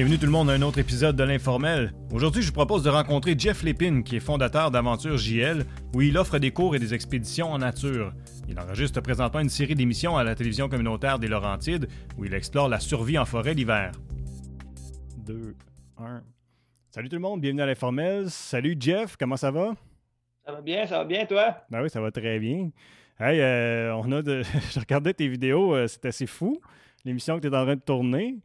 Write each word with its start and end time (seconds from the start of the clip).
Bienvenue 0.00 0.18
tout 0.18 0.24
le 0.24 0.32
monde 0.32 0.48
à 0.48 0.54
un 0.54 0.62
autre 0.62 0.78
épisode 0.78 1.14
de 1.14 1.24
l'Informel. 1.24 1.92
Aujourd'hui, 2.10 2.40
je 2.40 2.46
vous 2.46 2.54
propose 2.54 2.82
de 2.82 2.88
rencontrer 2.88 3.34
Jeff 3.36 3.62
Lépine, 3.62 4.02
qui 4.02 4.16
est 4.16 4.20
fondateur 4.20 4.70
d'Aventure 4.70 5.18
JL, 5.18 5.66
où 5.94 6.00
il 6.00 6.16
offre 6.16 6.38
des 6.38 6.52
cours 6.52 6.74
et 6.74 6.78
des 6.78 6.94
expéditions 6.94 7.52
en 7.52 7.58
nature. 7.58 8.14
Il 8.48 8.58
enregistre 8.58 9.02
présentement 9.02 9.40
une 9.40 9.50
série 9.50 9.74
d'émissions 9.74 10.16
à 10.16 10.24
la 10.24 10.34
télévision 10.34 10.70
communautaire 10.70 11.18
des 11.18 11.28
Laurentides, 11.28 11.86
où 12.16 12.24
il 12.24 12.32
explore 12.32 12.70
la 12.70 12.80
survie 12.80 13.18
en 13.18 13.26
forêt 13.26 13.52
l'hiver. 13.52 13.92
2, 15.18 15.54
1. 15.98 16.22
Salut 16.92 17.10
tout 17.10 17.16
le 17.16 17.20
monde, 17.20 17.42
bienvenue 17.42 17.60
à 17.60 17.66
l'Informel. 17.66 18.30
Salut 18.30 18.78
Jeff, 18.80 19.18
comment 19.18 19.36
ça 19.36 19.50
va? 19.50 19.74
Ça 20.46 20.52
va 20.52 20.62
bien, 20.62 20.86
ça 20.86 20.96
va 20.96 21.04
bien, 21.04 21.26
toi? 21.26 21.58
Ben 21.68 21.82
oui, 21.82 21.90
ça 21.90 22.00
va 22.00 22.10
très 22.10 22.38
bien. 22.38 22.70
Hey, 23.18 23.38
euh, 23.42 23.94
on 23.96 24.10
a 24.12 24.22
de... 24.22 24.42
je 24.74 24.80
regardais 24.80 25.12
tes 25.12 25.28
vidéos, 25.28 25.74
euh, 25.74 25.86
c'est 25.88 26.06
assez 26.06 26.26
fou, 26.26 26.58
l'émission 27.04 27.36
que 27.36 27.42
tu 27.46 27.52
es 27.52 27.54
en 27.54 27.66
train 27.66 27.76
de 27.76 27.82
tourner. 27.82 28.38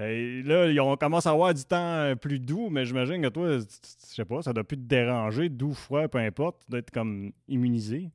Euh, 0.00 0.72
là, 0.72 0.84
on 0.84 0.96
commence 0.96 1.26
à 1.26 1.30
avoir 1.30 1.52
du 1.52 1.64
temps 1.64 1.96
euh, 1.98 2.14
plus 2.14 2.38
doux, 2.38 2.70
mais 2.70 2.84
j'imagine 2.84 3.20
que 3.22 3.28
toi, 3.28 3.58
je 3.58 3.64
sais 3.68 4.24
pas, 4.24 4.42
ça 4.42 4.52
doit 4.52 4.64
plus 4.64 4.76
te 4.76 4.82
déranger, 4.82 5.48
doux, 5.48 5.74
froid, 5.74 6.08
peu 6.08 6.18
importe, 6.18 6.60
tu 6.64 6.70
dois 6.70 6.80
être 6.80 6.90
comme 6.90 7.32
immunisé. 7.48 8.10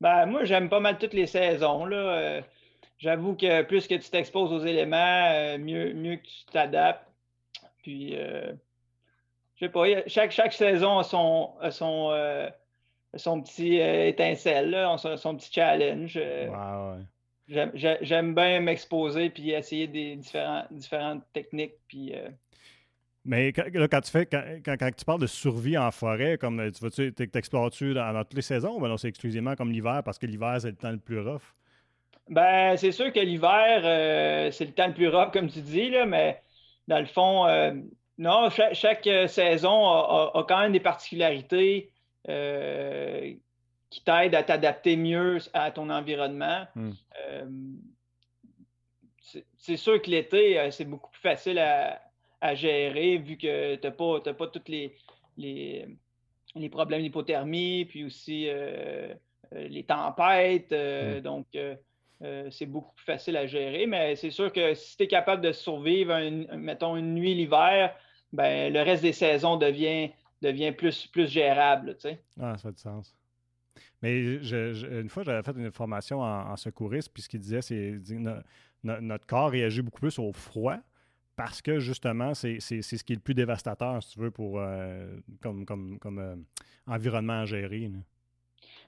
Ben, 0.00 0.26
moi, 0.26 0.44
j'aime 0.44 0.68
pas 0.68 0.80
mal 0.80 0.98
toutes 0.98 1.12
les 1.12 1.26
saisons. 1.26 1.84
Là. 1.84 1.96
Euh, 1.96 2.42
j'avoue 2.98 3.34
que 3.34 3.62
plus 3.62 3.86
que 3.86 3.96
tu 3.96 4.10
t'exposes 4.10 4.52
aux 4.52 4.64
éléments, 4.64 5.58
mieux, 5.58 5.92
mieux 5.92 6.16
que 6.16 6.22
tu 6.26 6.44
t'adaptes. 6.52 7.04
Puis, 7.82 8.14
je 8.14 8.54
sais 9.58 9.68
pas, 9.68 9.84
chaque, 10.06 10.30
chaque 10.30 10.52
saison 10.52 10.98
a 10.98 11.04
son, 11.04 11.54
son, 11.70 12.48
son 13.14 13.42
petit 13.42 13.76
étincelle, 13.76 14.76
son, 14.98 15.36
petit 15.36 15.50
challenge. 15.52 16.16
ouais. 16.16 17.02
J'aime 17.48 18.34
bien 18.34 18.60
m'exposer 18.60 19.30
puis 19.30 19.50
essayer 19.50 19.86
des 19.86 20.16
différents, 20.16 20.64
différentes 20.70 21.22
techniques. 21.32 21.76
Puis, 21.86 22.14
euh, 22.14 22.28
Mais 23.24 23.52
quand, 23.54 23.64
quand, 23.90 24.00
tu 24.02 24.10
fais, 24.10 24.26
quand, 24.26 24.76
quand, 24.78 24.90
tu 24.94 25.04
parles 25.04 25.20
de 25.20 25.26
survie 25.26 25.78
en 25.78 25.90
forêt, 25.90 26.36
comme 26.36 26.60
euh, 26.60 26.70
tu 26.70 26.84
vas-tu 26.84 27.12
t'explores-tu 27.12 27.94
dans, 27.94 28.22
toutes 28.22 28.34
les 28.34 28.42
saisons 28.42 28.76
ou 28.76 28.86
non, 28.86 28.98
c'est 28.98 29.08
exclusivement 29.08 29.54
comme 29.56 29.72
l'hiver 29.72 30.02
parce 30.04 30.18
que 30.18 30.26
l'hiver, 30.26 30.58
c'est 30.60 30.70
le 30.70 30.76
temps 30.76 30.90
le 30.90 30.98
plus 30.98 31.20
rough? 31.20 31.54
Ben, 32.28 32.76
c'est 32.76 32.92
sûr 32.92 33.10
que 33.12 33.20
l'hiver, 33.20 33.80
euh, 33.84 34.50
c'est 34.50 34.66
le 34.66 34.72
temps 34.72 34.88
le 34.88 34.94
plus 34.94 35.08
rough, 35.08 35.30
comme 35.32 35.48
tu 35.48 35.62
dis, 35.62 35.88
là, 35.88 36.04
mais 36.04 36.42
dans 36.86 37.00
le 37.00 37.06
fond, 37.06 37.46
non, 38.18 38.50
chaque, 38.50 39.08
saison 39.28 39.88
a, 39.88 40.44
quand 40.46 40.60
même 40.60 40.72
des 40.72 40.80
particularités 40.80 41.92
qui 43.90 44.02
t'aide 44.02 44.34
à 44.34 44.42
t'adapter 44.42 44.96
mieux 44.96 45.38
à 45.52 45.70
ton 45.70 45.90
environnement. 45.90 46.66
Hmm. 46.74 46.90
Euh, 47.26 47.46
c'est 49.58 49.76
sûr 49.76 50.00
que 50.00 50.10
l'été, 50.10 50.58
euh, 50.58 50.70
c'est 50.70 50.84
beaucoup 50.84 51.10
plus 51.10 51.20
facile 51.20 51.58
à, 51.58 52.00
gérer 52.54 53.18
vu 53.18 53.36
que 53.36 53.74
tu 53.74 53.86
n'as 53.86 53.92
pas, 53.92 54.20
pas 54.20 54.46
tous 54.46 54.68
les, 54.68 54.94
les, 55.36 56.68
problèmes 56.70 57.02
d'hypothermie, 57.02 57.84
puis 57.84 58.04
aussi 58.04 58.46
euh, 58.48 59.12
les 59.52 59.84
tempêtes. 59.84 60.72
Hmm. 60.72 61.20
Donc, 61.20 61.46
c'est 62.50 62.66
beaucoup 62.66 62.94
plus 62.94 63.04
facile 63.04 63.36
à 63.36 63.46
gérer. 63.46 63.86
Mais 63.86 64.16
c'est 64.16 64.30
sûr 64.30 64.52
que 64.52 64.74
si 64.74 64.96
tu 64.96 65.04
es 65.04 65.08
capable 65.08 65.42
de 65.42 65.52
survivre, 65.52 66.16
mettons, 66.56 66.96
une 66.96 67.14
nuit 67.14 67.34
l'hiver, 67.34 67.94
ben, 68.32 68.72
le 68.72 68.82
reste 68.82 69.02
des 69.02 69.12
saisons 69.12 69.56
devient, 69.56 70.10
devient 70.40 70.72
plus, 70.72 71.06
plus 71.06 71.28
gérable. 71.28 71.96
Ah, 72.40 72.56
ça 72.56 72.68
fait 72.68 72.74
du 72.74 72.82
sens. 72.82 73.17
Mais 74.02 74.36
une 74.36 75.08
fois, 75.08 75.22
j'avais 75.24 75.42
fait 75.42 75.56
une 75.56 75.72
formation 75.72 76.20
en, 76.20 76.56
secourisme, 76.56 77.10
puis 77.12 77.22
ce 77.22 77.28
qu'il 77.28 77.40
disait, 77.40 77.62
c'est 77.62 77.98
notre 78.84 79.26
corps 79.26 79.50
réagit 79.50 79.82
beaucoup 79.82 80.00
plus 80.00 80.18
au 80.18 80.32
froid 80.32 80.78
parce 81.38 81.62
que 81.62 81.78
justement, 81.78 82.34
c'est 82.34 82.58
ce 82.60 83.04
qui 83.04 83.12
est 83.12 83.16
le 83.16 83.22
plus 83.22 83.34
dévastateur, 83.34 84.02
si 84.02 84.14
tu 84.14 84.20
veux, 84.20 84.32
pour 84.32 84.58
euh, 84.58 85.06
comme, 85.40 85.64
comme, 85.64 85.98
comme 86.00 86.18
euh, 86.18 86.34
environnement 86.88 87.42
à 87.42 87.44
gérer. 87.44 87.90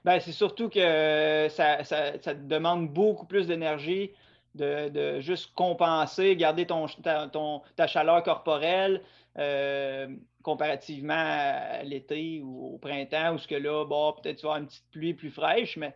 Ben, 0.03 0.19
c'est 0.19 0.33
surtout 0.33 0.67
que 0.67 1.47
ça, 1.49 1.83
ça, 1.85 2.11
te 2.19 2.43
demande 2.43 2.91
beaucoup 2.91 3.25
plus 3.25 3.47
d'énergie 3.47 4.11
de, 4.55 5.19
juste 5.19 5.53
compenser, 5.55 6.35
garder 6.35 6.65
ton, 6.65 6.87
ta, 6.87 7.27
ton, 7.27 7.61
ta 7.75 7.87
chaleur 7.87 8.23
corporelle. 8.23 9.01
Euh, 9.37 10.07
comparativement 10.41 11.13
à 11.13 11.83
l'été 11.83 12.41
ou 12.43 12.75
au 12.75 12.77
printemps, 12.77 13.35
où 13.35 13.37
ce 13.37 13.47
que 13.47 13.55
là, 13.55 13.85
bon, 13.85 14.13
peut-être 14.13 14.37
tu 14.37 14.43
vas 14.43 14.53
avoir 14.53 14.61
une 14.61 14.67
petite 14.67 14.89
pluie 14.91 15.13
plus 15.13 15.29
fraîche, 15.29 15.77
mais, 15.77 15.95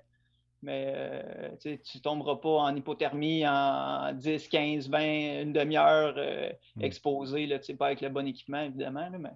mais 0.62 0.94
euh, 0.96 1.50
tu 1.60 1.70
ne 1.70 2.02
tomberas 2.02 2.36
pas 2.36 2.58
en 2.58 2.76
hypothermie 2.76 3.48
en 3.48 4.14
10, 4.14 4.48
15, 4.48 4.90
20, 4.90 5.42
une 5.44 5.54
demi-heure 5.54 6.16
euh, 6.18 6.52
hmm. 6.76 6.82
exposé, 6.84 7.48
là, 7.48 7.60
pas 7.78 7.88
avec 7.88 8.02
le 8.02 8.10
bon 8.10 8.26
équipement, 8.28 8.62
évidemment. 8.62 9.10
mais... 9.20 9.30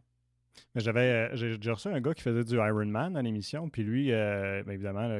Mais 0.75 0.81
j'avais 0.81 1.29
j'ai 1.35 1.71
reçu 1.71 1.87
un 1.87 2.01
gars 2.01 2.13
qui 2.13 2.21
faisait 2.21 2.43
du 2.43 2.55
Ironman 2.55 3.15
à 3.15 3.21
l'émission, 3.21 3.69
puis 3.69 3.81
lui, 3.81 4.11
euh, 4.11 4.61
ben, 4.65 4.73
évidemment, 4.73 5.19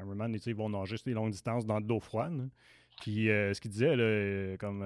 Ironman, 0.00 0.36
ils 0.44 0.54
vont 0.54 0.68
nager 0.68 0.98
sur 0.98 1.06
des 1.06 1.14
longues 1.14 1.30
distances 1.30 1.64
dans 1.64 1.80
de 1.80 1.88
l'eau 1.88 2.00
froide. 2.00 2.50
Puis 3.00 3.26
ce 3.26 3.60
qu'il 3.60 3.70
disait, 3.70 3.96
là, 3.96 4.56
comme 4.58 4.84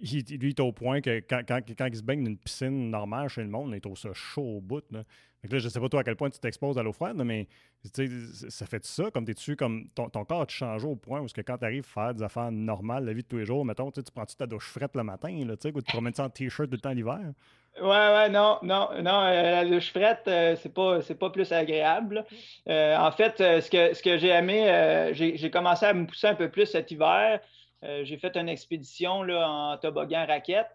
il, 0.00 0.38
lui, 0.38 0.38
il 0.38 0.46
est 0.48 0.60
au 0.60 0.72
point 0.72 1.00
que 1.00 1.20
quand, 1.20 1.42
quand, 1.46 1.60
quand 1.76 1.86
il 1.86 1.96
se 1.96 2.02
baigne 2.02 2.22
dans 2.22 2.30
une 2.30 2.38
piscine 2.38 2.90
normale 2.90 3.28
chez 3.28 3.42
le 3.42 3.48
monde, 3.48 3.70
il 3.72 3.76
est 3.76 3.86
au 3.86 3.96
ça 3.96 4.12
chaud 4.12 4.56
au 4.56 4.60
bout. 4.60 4.84
Là. 4.90 5.04
là, 5.42 5.58
je 5.58 5.68
sais 5.68 5.80
pas 5.80 5.88
toi 5.88 6.00
à 6.00 6.04
quel 6.04 6.16
point 6.16 6.30
tu 6.30 6.38
t'exposes 6.38 6.78
à 6.78 6.82
l'eau 6.82 6.92
froide, 6.92 7.20
mais 7.24 7.48
ça 7.82 8.66
fait 8.66 8.84
ça 8.84 9.10
comme 9.10 9.24
tu 9.24 9.52
es 9.52 9.56
comme 9.56 9.88
ton, 9.94 10.08
ton 10.08 10.24
corps 10.24 10.46
tu 10.46 10.56
change 10.56 10.84
au 10.84 10.96
point 10.96 11.20
où 11.20 11.26
que 11.26 11.40
quand 11.40 11.58
tu 11.58 11.64
arrives 11.64 11.84
à 11.84 12.04
faire 12.04 12.14
des 12.14 12.22
affaires 12.22 12.52
normales, 12.52 13.04
la 13.04 13.12
vie 13.12 13.22
de 13.22 13.28
tous 13.28 13.38
les 13.38 13.46
jours, 13.46 13.64
mettons, 13.64 13.90
tu 13.90 14.02
prends-tu 14.14 14.36
ta 14.36 14.46
douche 14.46 14.68
frette 14.68 14.94
le 14.96 15.02
matin, 15.02 15.44
là, 15.46 15.54
ou 15.54 15.56
tu 15.56 15.72
te 15.72 15.92
promènes 15.92 16.12
en 16.18 16.30
t-shirt 16.30 16.68
tout 16.68 16.76
le 16.76 16.80
temps 16.80 16.92
l'hiver? 16.92 17.32
Ouais, 17.78 17.86
ouais, 17.86 18.28
non, 18.28 18.58
non, 18.62 18.88
non, 19.00 19.22
euh, 19.22 19.62
la 19.62 19.64
douche 19.64 19.90
frette, 19.90 20.24
euh, 20.26 20.56
c'est 20.56 20.74
pas, 20.74 20.98
pas 21.18 21.30
plus 21.30 21.50
agréable. 21.52 22.26
Euh, 22.68 22.96
en 22.96 23.10
fait, 23.12 23.38
ce 23.38 23.70
que, 23.70 23.94
ce 23.94 24.02
que 24.02 24.18
j'ai 24.18 24.28
aimé, 24.28 25.10
j'ai 25.14 25.50
commencé 25.50 25.86
à 25.86 25.94
me 25.94 26.06
pousser 26.06 26.26
un 26.26 26.34
peu 26.34 26.50
plus 26.50 26.66
cet 26.66 26.90
hiver. 26.90 27.40
J'ai 27.82 28.18
fait 28.18 28.36
une 28.36 28.48
expédition 28.48 29.22
là, 29.22 29.48
en 29.48 29.76
toboggan 29.78 30.26
raquette. 30.26 30.68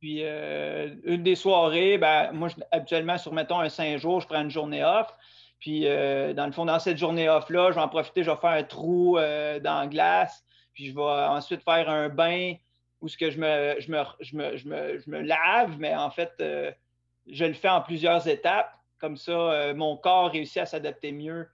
Puis 0.00 0.22
une 0.22 1.22
des 1.22 1.36
soirées, 1.36 1.98
ben, 1.98 2.32
moi, 2.32 2.48
habituellement, 2.72 3.18
sur 3.18 3.32
mettons 3.32 3.60
un 3.60 3.68
cinq 3.68 3.98
jours, 3.98 4.20
je 4.20 4.26
prends 4.26 4.40
une 4.40 4.50
journée 4.50 4.82
off. 4.82 5.14
Puis 5.60 5.82
dans 5.84 6.46
le 6.46 6.52
fond, 6.52 6.64
dans 6.64 6.80
cette 6.80 6.98
journée 6.98 7.28
off-là, 7.28 7.70
je 7.70 7.76
vais 7.76 7.80
en 7.80 7.88
profiter, 7.88 8.24
je 8.24 8.30
vais 8.30 8.36
faire 8.38 8.50
un 8.50 8.64
trou 8.64 9.18
dans 9.18 9.80
la 9.80 9.86
glace. 9.86 10.42
Puis 10.72 10.86
je 10.86 10.94
vais 10.94 11.02
ensuite 11.02 11.62
faire 11.62 11.88
un 11.88 12.08
bain 12.08 12.54
où 13.00 13.08
ce 13.08 13.16
que 13.16 13.30
je 13.30 13.38
me, 13.38 13.76
je 13.78 13.90
me, 13.90 14.56
je 14.56 15.10
me, 15.10 15.20
lave, 15.20 15.78
mais 15.78 15.94
en 15.94 16.10
fait, 16.10 16.32
je 16.38 17.44
le 17.44 17.54
fais 17.54 17.68
en 17.68 17.80
plusieurs 17.80 18.26
étapes. 18.28 18.72
Comme 18.98 19.16
ça, 19.16 19.72
mon 19.74 19.96
corps 19.96 20.32
réussit 20.32 20.58
à 20.58 20.66
s'adapter 20.66 21.12
mieux 21.12 21.48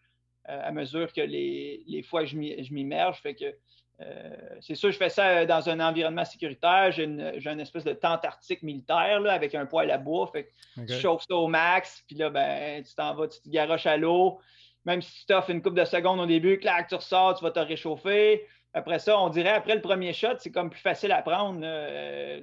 à 0.46 0.72
mesure 0.72 1.12
que 1.12 1.20
les, 1.20 1.82
les 1.86 2.02
fois 2.02 2.22
que 2.22 2.28
je 2.28 2.36
m'immerge. 2.72 3.20
Fait 3.20 3.34
que 3.34 3.54
euh, 4.00 4.30
c'est 4.60 4.74
sûr, 4.74 4.90
je 4.90 4.96
fais 4.96 5.08
ça 5.08 5.28
euh, 5.28 5.46
dans 5.46 5.68
un 5.68 5.80
environnement 5.80 6.24
sécuritaire. 6.24 6.90
J'ai 6.90 7.04
une, 7.04 7.60
espèce 7.60 7.84
de 7.84 7.92
tente 7.92 8.24
arctique 8.24 8.62
militaire 8.62 9.20
là, 9.20 9.32
avec 9.32 9.54
un 9.54 9.66
poêle 9.66 9.90
à 9.90 9.98
bois. 9.98 10.28
Fait 10.32 10.44
que 10.76 10.86
Tu 10.86 11.00
chauffes 11.00 11.24
ça 11.28 11.36
au 11.36 11.46
max, 11.46 12.02
puis 12.06 12.16
là, 12.16 12.30
ben, 12.30 12.82
tu 12.82 12.94
t'en 12.94 13.14
vas, 13.14 13.28
tu 13.28 13.40
te 13.40 13.48
garoches 13.48 13.86
à 13.86 13.96
l'eau. 13.96 14.40
Même 14.84 15.00
si 15.00 15.20
tu 15.20 15.26
t'offres 15.26 15.50
une 15.50 15.62
coupe 15.62 15.76
de 15.76 15.84
secondes 15.84 16.20
au 16.20 16.26
début, 16.26 16.58
clac, 16.58 16.88
tu 16.88 16.94
ressors, 16.94 17.38
tu 17.38 17.44
vas 17.44 17.50
te 17.50 17.60
réchauffer. 17.60 18.46
Après 18.74 18.98
ça, 18.98 19.18
on 19.18 19.28
dirait 19.28 19.50
après 19.50 19.76
le 19.76 19.80
premier 19.80 20.12
shot, 20.12 20.36
c'est 20.38 20.50
comme 20.50 20.68
plus 20.68 20.80
facile 20.80 21.12
à 21.12 21.22
prendre. 21.22 21.60
Euh, 21.62 22.40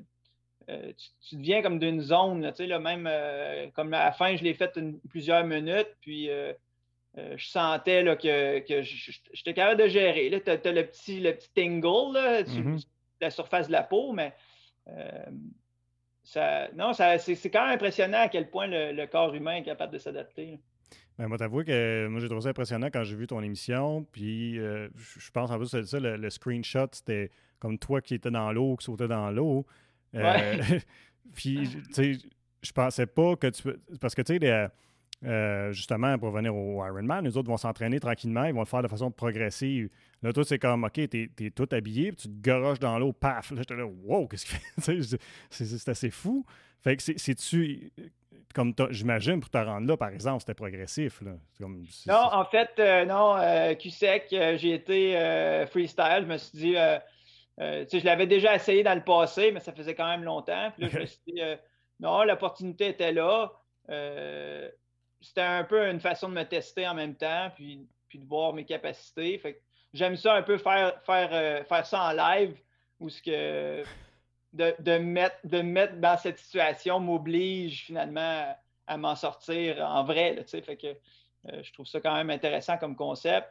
tu, 1.27 1.35
deviens 1.35 1.61
comme 1.61 1.79
d'une 1.79 2.01
zone, 2.01 2.49
tu 2.51 2.55
sais, 2.55 2.67
là, 2.67 2.79
même 2.79 3.09
comme 3.73 3.93
à 3.93 4.05
la 4.05 4.11
fin, 4.11 4.35
je 4.35 4.43
l'ai 4.43 4.53
fait 4.53 4.79
plusieurs 5.09 5.43
minutes, 5.43 5.93
puis 6.01 6.29
euh, 7.17 7.35
je 7.35 7.49
sentais 7.49 8.03
là, 8.03 8.15
que, 8.15 8.59
que 8.59 8.81
j'étais 8.81 9.53
capable 9.53 9.81
de 9.81 9.89
gérer. 9.89 10.29
Tu 10.43 10.49
as, 10.49 10.71
le, 10.71 10.85
petit, 10.85 11.19
le 11.19 11.33
petit 11.33 11.49
tingle 11.53 12.13
là, 12.13 12.45
sur 12.45 12.61
mm-hmm. 12.61 12.87
la 13.19 13.29
surface 13.29 13.67
de 13.67 13.73
la 13.73 13.83
peau, 13.83 14.13
mais 14.13 14.33
euh, 14.87 15.25
ça, 16.23 16.69
non, 16.73 16.93
ça, 16.93 17.17
c'est, 17.17 17.49
quand 17.49 17.65
même 17.65 17.75
impressionnant 17.75 18.21
à 18.21 18.29
quel 18.29 18.49
point 18.49 18.67
le, 18.67 19.05
corps 19.07 19.33
humain 19.33 19.55
est 19.55 19.63
capable 19.63 19.91
de 19.91 19.97
s'adapter. 19.97 20.59
Ben, 21.21 21.27
moi, 21.27 21.37
t'avoue 21.37 21.63
que 21.63 22.07
moi, 22.07 22.19
j'ai 22.19 22.25
trouvé 22.25 22.41
ça 22.41 22.49
impressionnant 22.49 22.87
quand 22.91 23.03
j'ai 23.03 23.15
vu 23.15 23.27
ton 23.27 23.43
émission. 23.43 24.03
Puis, 24.11 24.57
euh, 24.57 24.89
je 24.95 25.29
pense 25.29 25.51
en 25.51 25.57
plus, 25.59 25.67
c'est 25.67 25.85
ça, 25.85 25.99
le, 25.99 26.29
screenshot, 26.31 26.87
c'était 26.93 27.29
comme 27.59 27.77
toi 27.77 28.01
qui 28.01 28.15
étais 28.15 28.31
dans 28.31 28.51
l'eau, 28.51 28.75
qui 28.75 28.85
sautait 28.85 29.07
dans 29.07 29.29
l'eau. 29.29 29.67
puis, 31.35 31.69
tu 31.69 31.93
sais, 31.93 32.13
je 32.63 32.71
pensais 32.71 33.05
pas 33.05 33.35
que 33.35 33.45
tu. 33.51 33.61
Parce 33.99 34.15
que, 34.15 34.23
tu 34.23 34.39
sais, 34.39 34.69
euh, 35.23 35.71
justement, 35.71 36.17
pour 36.17 36.31
venir 36.31 36.55
au 36.55 36.83
Ironman, 36.83 37.23
les 37.23 37.37
autres 37.37 37.47
vont 37.47 37.57
s'entraîner 37.57 37.99
tranquillement, 37.99 38.45
ils 38.45 38.53
vont 38.53 38.61
le 38.61 38.65
faire 38.65 38.81
de 38.81 38.87
façon 38.87 39.11
progressive. 39.11 39.89
Là, 40.23 40.33
toi, 40.33 40.43
c'est 40.43 40.57
comme, 40.57 40.83
OK, 40.83 40.93
t'es 40.93 41.29
es 41.39 41.51
tout 41.51 41.67
habillé, 41.71 42.11
puis 42.11 42.23
tu 42.23 42.27
te 42.27 42.41
garoches 42.41 42.79
dans 42.79 42.97
l'eau, 42.97 43.13
paf. 43.13 43.51
Là, 43.51 43.57
j'étais 43.59 43.75
là, 43.75 43.85
wow, 43.85 44.27
qu'est-ce 44.27 44.45
qu'il 44.45 44.57
fait? 44.57 45.17
c'est 45.49 45.89
assez 45.89 46.09
fou. 46.09 46.43
Fait 46.83 46.97
que 46.97 47.03
c'est-tu, 47.03 47.91
comme 48.55 48.73
j'imagine, 48.89 49.39
pour 49.39 49.51
te 49.51 49.59
rendre 49.59 49.87
là, 49.87 49.95
par 49.95 50.09
exemple, 50.09 50.39
c'était 50.39 50.55
progressif. 50.55 51.21
Là. 51.21 51.33
Comme, 51.59 51.85
non, 52.07 52.29
en 52.31 52.45
fait, 52.45 52.71
euh, 52.79 53.05
non, 53.05 53.35
euh, 53.37 53.75
Q-Sec, 53.75 54.25
j'ai 54.29 54.73
été 54.73 55.65
freestyle. 55.69 56.21
Je 56.21 56.25
me 56.25 56.37
suis 56.37 56.57
dit, 56.57 56.73
je 56.73 58.05
l'avais 58.05 58.25
déjà 58.25 58.55
essayé 58.55 58.81
dans 58.81 58.95
le 58.95 59.03
passé, 59.03 59.51
mais 59.51 59.59
ça 59.59 59.71
faisait 59.71 59.93
quand 59.93 60.07
même 60.07 60.23
longtemps. 60.23 60.71
Puis 60.71 60.85
là, 60.85 60.89
je 60.91 60.97
me 60.97 61.05
suis 61.05 61.19
dit, 61.27 61.41
non, 61.99 62.23
l'opportunité 62.23 62.87
était 62.87 63.11
là. 63.11 63.51
C'était 65.21 65.41
un 65.41 65.63
peu 65.63 65.87
une 65.87 65.99
façon 65.99 66.29
de 66.29 66.33
me 66.33 66.43
tester 66.43 66.87
en 66.87 66.95
même 66.95 67.15
temps, 67.15 67.51
puis, 67.55 67.87
puis 68.07 68.19
de 68.19 68.25
voir 68.25 68.53
mes 68.53 68.65
capacités. 68.65 69.37
Fait 69.37 69.61
j'aime 69.93 70.15
ça 70.15 70.35
un 70.35 70.41
peu 70.41 70.57
faire, 70.57 71.01
faire, 71.03 71.65
faire 71.67 71.85
ça 71.85 72.03
en 72.03 72.11
live, 72.11 72.57
où 72.99 73.09
ce 73.09 73.21
que 73.21 73.83
de, 74.53 74.97
mettre, 74.97 75.37
de 75.43 75.61
mettre 75.61 75.95
dans 75.95 76.17
cette 76.17 76.39
situation 76.39 76.99
m'oblige 76.99 77.85
finalement 77.85 78.55
à, 78.87 78.97
m'en 78.97 79.15
sortir 79.15 79.79
en 79.79 80.03
vrai. 80.03 80.43
fait 80.45 80.75
que 80.75 80.87
euh, 80.87 81.63
je 81.63 81.73
trouve 81.73 81.87
ça 81.87 82.01
quand 82.01 82.13
même 82.13 82.29
intéressant 82.29 82.77
comme 82.77 82.95
concept. 82.95 83.47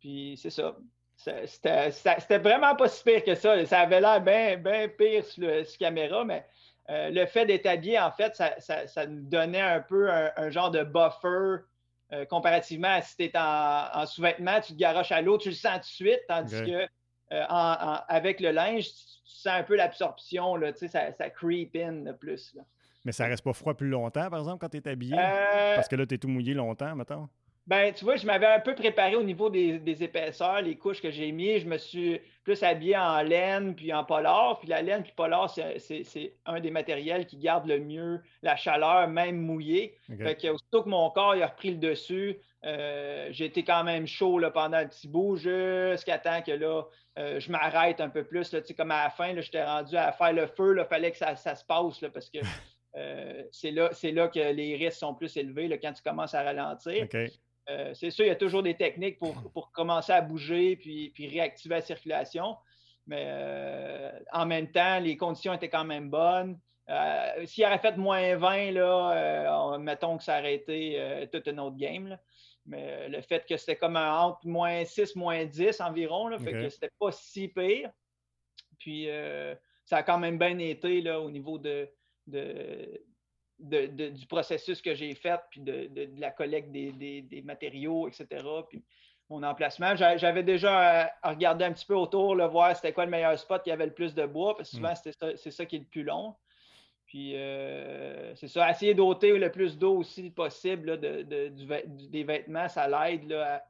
Puis 0.00 0.38
c'est 0.40 0.50
ça. 0.50 0.76
C'était 1.16 2.38
vraiment 2.38 2.74
pas 2.74 2.88
si 2.88 3.02
pire 3.04 3.24
que 3.24 3.34
ça. 3.34 3.64
Ça 3.66 3.80
avait 3.80 4.00
l'air 4.00 4.20
bien 4.20 4.88
pire 4.88 5.24
sur, 5.24 5.42
le, 5.42 5.78
caméra, 5.78 6.24
mais 6.24 6.44
euh, 6.90 7.10
le 7.10 7.26
fait 7.26 7.46
d'être 7.46 7.66
habillé, 7.66 7.98
en 7.98 8.10
fait, 8.10 8.34
ça, 8.36 9.06
nous 9.06 9.22
donnait 9.22 9.60
un 9.60 9.80
peu 9.80 10.10
un, 10.10 10.50
genre 10.50 10.70
de 10.70 10.82
buffer 10.82 11.64
euh, 12.12 12.24
comparativement 12.26 12.88
à 12.88 13.02
si 13.02 13.16
tu 13.16 13.24
es 13.24 13.32
en, 13.36 14.04
sous-vêtements, 14.06 14.60
tu 14.60 14.72
te 14.74 14.78
garoches 14.78 15.12
à 15.12 15.22
l'eau, 15.22 15.38
tu 15.38 15.50
le 15.50 15.54
sens 15.54 15.74
tout 15.74 15.80
de 15.80 15.84
suite, 15.84 16.20
tandis 16.28 16.62
que 16.62 16.86
avec 17.30 18.40
le 18.40 18.50
linge, 18.50 18.84
tu 18.84 18.92
sens 19.24 19.54
un 19.54 19.62
peu 19.62 19.76
l'absorption, 19.76 20.60
ça, 20.74 21.12
ça 21.12 21.30
creep 21.30 21.76
in 21.76 22.12
plus. 22.20 22.54
Mais 23.04 23.12
ça 23.12 23.26
reste 23.26 23.42
pas 23.42 23.52
froid 23.52 23.74
plus 23.74 23.88
longtemps, 23.88 24.30
par 24.30 24.38
exemple, 24.38 24.58
quand 24.60 24.68
tu 24.68 24.76
es 24.76 24.88
habillé? 24.88 25.16
Euh, 25.18 25.74
Parce 25.74 25.88
que 25.88 25.96
là, 25.96 26.06
tu 26.06 26.14
es 26.14 26.18
tout 26.18 26.28
mouillé 26.28 26.54
longtemps, 26.54 26.94
maintenant. 26.94 27.28
Ben, 27.66 27.92
tu 27.92 28.04
vois, 28.04 28.16
je 28.16 28.26
m'avais 28.26 28.46
un 28.46 28.60
peu 28.60 28.74
préparé 28.74 29.16
au 29.16 29.22
niveau 29.22 29.50
des, 29.50 30.02
épaisseurs, 30.02 30.62
les 30.62 30.76
couches 30.76 31.00
que 31.00 31.10
j'ai 31.10 31.30
mis. 31.32 31.58
Je 31.58 31.66
me 31.66 31.78
suis 31.78 32.20
plus 32.44 32.62
habillé 32.62 32.96
en 32.96 33.22
laine 33.22 33.74
puis 33.74 33.92
en 33.92 34.04
polar. 34.04 34.58
Puis 34.58 34.68
la 34.68 34.82
laine 34.82 35.02
puis 35.02 35.12
polar, 35.16 35.48
c'est 35.50 36.34
un 36.46 36.60
des 36.60 36.70
matériels 36.70 37.26
qui 37.26 37.36
garde 37.36 37.66
le 37.66 37.78
mieux 37.78 38.20
la 38.42 38.56
chaleur, 38.56 39.08
même 39.08 39.40
mouillé. 39.40 39.96
Fait 40.18 40.36
que 40.36 40.48
aussitôt 40.48 40.82
que 40.82 40.88
mon 40.88 41.10
corps 41.10 41.34
a 41.40 41.46
repris 41.46 41.70
le 41.70 41.78
dessus, 41.78 42.38
euh, 42.64 43.28
j'ai 43.30 43.46
été 43.46 43.64
quand 43.64 43.82
même 43.84 44.06
chaud 44.06 44.38
là, 44.38 44.50
pendant 44.50 44.76
un 44.76 44.86
petit 44.86 45.08
bout 45.08 45.36
jusqu'à 45.36 46.18
temps 46.18 46.42
que 46.42 46.52
là, 46.52 46.84
euh, 47.18 47.40
je 47.40 47.50
m'arrête 47.50 48.00
un 48.00 48.08
peu 48.08 48.24
plus. 48.24 48.52
Là, 48.52 48.60
comme 48.76 48.90
à 48.90 49.04
la 49.04 49.10
fin, 49.10 49.34
j'étais 49.40 49.64
rendu 49.64 49.96
à 49.96 50.12
faire 50.12 50.32
le 50.32 50.46
feu. 50.46 50.76
Il 50.78 50.84
fallait 50.86 51.10
que 51.10 51.18
ça, 51.18 51.36
se 51.36 51.64
passe 51.64 52.00
là, 52.00 52.10
parce 52.10 52.30
que 52.30 52.38
euh, 52.96 53.42
c'est 53.50 53.70
là, 53.70 53.90
là 54.02 54.28
que 54.28 54.52
les 54.52 54.76
risques 54.76 54.98
sont 54.98 55.14
plus 55.14 55.36
élevés 55.36 55.68
là, 55.68 55.78
quand 55.78 55.92
tu 55.92 56.02
commences 56.02 56.34
à 56.34 56.42
ralentir. 56.42 57.08
C'est 57.94 58.10
sûr, 58.10 58.24
il 58.24 58.28
y 58.28 58.32
a 58.32 58.36
toujours 58.36 58.62
des 58.62 58.74
techniques 58.74 59.18
pour, 59.18 59.70
commencer 59.72 60.12
à 60.12 60.20
bouger 60.20 60.76
puis, 60.76 61.10
puis 61.10 61.28
réactiver 61.28 61.76
la 61.76 61.80
circulation. 61.80 62.56
Mais 63.06 64.12
en 64.32 64.46
même 64.46 64.70
temps, 64.70 64.98
les 64.98 65.16
conditions 65.16 65.52
étaient 65.54 65.68
quand 65.68 65.84
même 65.84 66.10
bonnes. 66.10 66.58
S'il 67.44 67.64
aurait 67.64 67.78
fait 67.78 67.96
moins 67.96 68.36
20, 68.36 68.72
là, 68.72 69.78
mettons 69.78 70.18
que 70.18 70.24
ça 70.24 70.38
aurait 70.38 70.54
été 70.54 71.28
toute 71.32 71.46
une 71.46 71.60
autre 71.60 71.76
game. 71.76 72.18
Mais 72.66 72.86
euh, 72.88 73.08
le 73.08 73.20
fait 73.22 73.44
que 73.46 73.56
c'était 73.56 73.76
comme 73.76 73.96
un 73.96 74.18
entre 74.18 74.46
moins 74.46 74.84
6, 74.84 75.16
moins 75.16 75.44
10 75.44 75.80
environ, 75.80 76.28
là, 76.28 76.38
fait 76.38 76.52
que 76.52 76.68
c'était 76.68 76.92
pas 76.98 77.10
si 77.10 77.48
pire. 77.48 77.90
Puis 78.78 79.08
euh, 79.08 79.54
ça 79.84 79.98
a 79.98 80.02
quand 80.02 80.18
même 80.18 80.38
bien 80.38 80.58
été 80.58 81.00
là, 81.00 81.20
au 81.20 81.30
niveau 81.30 81.58
de, 81.58 81.88
du 83.62 84.26
processus 84.26 84.82
que 84.82 84.94
j'ai 84.94 85.14
fait, 85.14 85.40
puis 85.50 85.60
de, 85.60 86.10
la 86.18 86.30
collecte 86.30 86.70
des, 86.70 87.42
matériaux, 87.44 88.08
etc. 88.08 88.44
Puis 88.68 88.82
mon 89.32 89.42
emplacement. 89.42 89.96
J'avais 89.96 90.42
déjà 90.42 91.04
euh, 91.04 91.06
regardé 91.24 91.64
un 91.64 91.72
petit 91.72 91.86
peu 91.86 91.94
autour, 91.94 92.34
le 92.34 92.44
voir 92.44 92.76
c'était 92.76 92.92
quoi 92.92 93.04
le 93.04 93.10
meilleur 93.10 93.38
spot 93.38 93.62
qui 93.62 93.70
avait 93.70 93.86
le 93.86 93.94
plus 93.94 94.14
de 94.14 94.26
bois, 94.26 94.56
parce 94.56 94.70
que 94.70 94.76
souvent, 94.76 94.92
hmm. 94.92 95.36
c'est 95.36 95.50
ça 95.50 95.66
qui 95.66 95.76
est 95.76 95.80
le 95.80 95.84
plus 95.86 96.02
long. 96.02 96.34
Puis 97.06 97.36
euh, 97.36 98.34
c'est 98.36 98.48
ça, 98.48 98.70
essayer 98.70 98.94
d'ôter 98.94 99.36
le 99.36 99.50
plus 99.50 99.78
d'eau 99.78 99.98
aussi 99.98 100.30
possible 100.30 100.98
de, 100.98 101.22
des 101.86 102.24
vêtements, 102.24 102.68
ça 102.68 102.88
l'aide 102.88 103.32
à, 103.32 103.64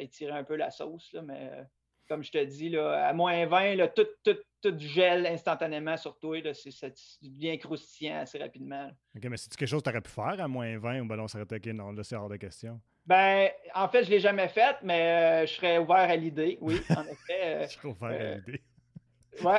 étirer 0.00 0.32
un 0.32 0.44
peu 0.44 0.56
la 0.56 0.70
sauce. 0.70 1.14
mais 1.22 1.50
euh, 1.52 1.62
comme 2.08 2.22
je 2.22 2.30
te 2.30 2.44
dis, 2.44 2.68
là, 2.68 3.08
à 3.08 3.12
moins 3.12 3.46
20, 3.46 3.76
là, 3.76 3.88
tout, 3.88 4.06
tout, 4.24 4.36
tout, 4.60 4.78
gèle 4.78 5.26
instantanément 5.26 5.96
sur 5.96 6.18
toi. 6.18 6.38
ça 6.52 6.88
devient 7.22 7.58
croustillant 7.58 8.20
assez 8.20 8.38
rapidement. 8.38 8.90
OK, 9.16 9.24
mais 9.24 9.36
c'est 9.36 9.54
quelque 9.54 9.68
chose 9.68 9.82
que 9.82 9.90
tu 9.90 9.90
aurais 9.90 10.02
pu 10.02 10.10
faire 10.10 10.40
à 10.40 10.48
moins 10.48 10.78
20 10.78 11.00
ou 11.00 11.06
ballon 11.06 11.28
s'arrêter? 11.28 11.56
OK, 11.56 11.66
non, 11.66 11.92
là, 11.92 12.02
c'est 12.02 12.16
hors 12.16 12.28
de 12.28 12.36
question. 12.36 12.80
Ben, 13.04 13.50
en 13.74 13.88
fait, 13.88 14.04
je 14.04 14.10
ne 14.10 14.14
l'ai 14.14 14.20
jamais 14.20 14.48
fait, 14.48 14.76
mais 14.82 15.42
euh, 15.42 15.46
je 15.46 15.54
serais 15.54 15.78
ouvert 15.78 15.96
à 15.96 16.16
l'idée, 16.16 16.58
oui, 16.60 16.80
en 16.90 17.04
effet. 17.04 17.66
je 17.68 17.72
serais 17.72 17.88
ouvert 17.88 18.10
à 18.10 18.34
l'idée. 18.36 18.62
Oui, 19.42 19.54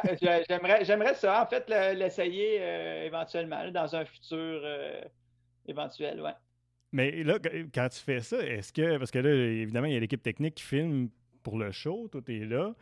j'aimerais, 0.47 0.85
j'aimerais 0.85 1.15
ça, 1.15 1.41
en 1.41 1.47
fait, 1.47 1.67
l'essayer 1.95 2.59
euh, 2.61 3.05
éventuellement, 3.05 3.71
dans 3.71 3.95
un 3.95 4.05
futur 4.05 4.61
euh, 4.63 5.01
éventuel, 5.65 6.21
ouais. 6.21 6.33
Mais 6.91 7.23
là, 7.23 7.39
quand 7.73 7.89
tu 7.89 7.99
fais 7.99 8.19
ça, 8.19 8.37
est-ce 8.37 8.71
que, 8.71 8.99
parce 8.99 9.09
que 9.09 9.17
là, 9.17 9.31
évidemment, 9.31 9.87
il 9.87 9.93
y 9.93 9.97
a 9.97 9.99
l'équipe 9.99 10.21
technique 10.21 10.55
qui 10.55 10.63
filme 10.63 11.09
pour 11.43 11.57
le 11.57 11.71
show, 11.71 12.07
tout 12.11 12.23
est 12.31 12.45
là. 12.45 12.73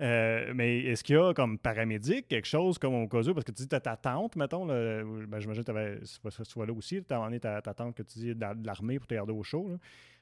Euh, 0.00 0.52
mais 0.54 0.80
est-ce 0.80 1.04
qu'il 1.04 1.16
y 1.16 1.18
a 1.18 1.32
comme 1.34 1.58
paramédic, 1.58 2.26
quelque 2.26 2.46
chose 2.48 2.78
comme 2.78 2.94
au 2.94 3.08
cas 3.08 3.22
où, 3.22 3.34
parce 3.34 3.44
que 3.44 3.52
tu 3.52 3.62
dis 3.62 3.68
tu 3.68 3.76
as 3.76 3.80
ta 3.80 3.96
tante, 3.96 4.36
mettons, 4.36 4.64
là, 4.64 5.02
ben, 5.04 5.38
j'imagine 5.38 5.62
que 5.62 6.00
tu 6.00 6.44
soit 6.44 6.66
là 6.66 6.72
aussi, 6.72 7.04
tu 7.04 7.14
as 7.14 7.38
ta, 7.40 7.62
ta 7.62 7.74
tante 7.74 7.94
que 7.94 8.02
tu 8.02 8.18
dis 8.18 8.34
de 8.34 8.66
l'armée 8.66 8.98
pour 8.98 9.06
te 9.06 9.14
garder 9.14 9.32
au 9.32 9.42
show. 9.42 9.70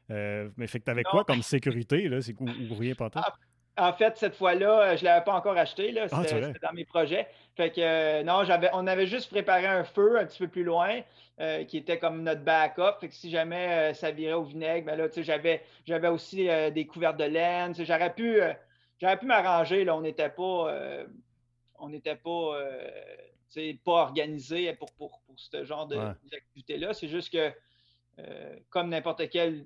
mais 0.09 0.67
fait 0.67 0.81
que 0.81 0.85
tu 0.85 0.91
avais 0.91 1.05
quoi 1.05 1.25
comme 1.25 1.43
sécurité, 1.43 2.09
là, 2.09 2.21
c'est, 2.21 2.35
ou, 2.41 2.47
ou 2.47 2.75
rien 2.75 2.95
pas 2.95 3.11
toi? 3.11 3.23
En 3.79 3.93
fait, 3.93 4.17
cette 4.17 4.35
fois-là, 4.35 4.81
euh, 4.81 4.97
je 4.97 5.03
ne 5.03 5.07
l'avais 5.07 5.25
pas 5.25 5.35
encore 5.35 5.57
acheté. 5.57 5.93
Là. 5.93 6.07
Ah, 6.11 6.23
c'était, 6.25 6.53
dans 6.63 6.73
mes 6.73 6.85
projets. 6.85 7.29
Fait 7.57 7.71
que 7.71 7.81
euh, 7.81 8.23
non, 8.23 8.45
j'avais, 8.45 8.69
on 8.73 8.87
avait 8.87 9.07
juste 9.07 9.31
préparé 9.31 9.67
un 9.67 9.85
feu 9.85 10.19
un 10.19 10.27
petit 10.27 10.39
peu 10.39 10.49
plus 10.49 10.65
loin, 10.65 11.01
euh, 11.41 11.65
qui 11.65 11.79
était 11.79 11.99
comme 11.99 12.23
notre 12.23 12.43
backup. 12.43 12.99
Fait 13.01 13.09
que 13.09 13.15
si 13.15 13.31
jamais 13.31 13.95
ça 13.95 14.11
virait 14.11 14.35
au 14.35 14.43
vinaigre, 14.43 14.87
ben 14.87 14.97
là, 14.97 15.07
j'avais, 15.17 15.63
j'avais 15.87 16.09
aussi 16.09 16.49
des 16.73 16.87
couverts 16.87 17.17
de 17.17 17.25
laine. 17.25 17.75
J'aurais 17.75 18.13
pu, 18.13 18.41
j'aurais 19.01 19.19
pu 19.19 19.27
m'arranger. 19.27 19.85
Là, 19.85 19.97
on 19.97 20.03
n'était 20.03 20.31
pas, 20.31 20.77
on 21.79 21.89
n'était 21.89 22.17
pas, 22.17 22.59
pas 23.85 23.93
organisé 23.93 24.73
pour, 24.75 24.93
pour, 24.95 25.21
pour, 25.27 25.39
ce 25.39 25.65
genre 25.65 25.87
d'activité-là. 25.87 26.93
C'est 26.93 27.09
juste 27.09 27.33
que, 27.33 27.53
comme 28.69 28.91
n'importe 28.91 29.29
quelle 29.31 29.65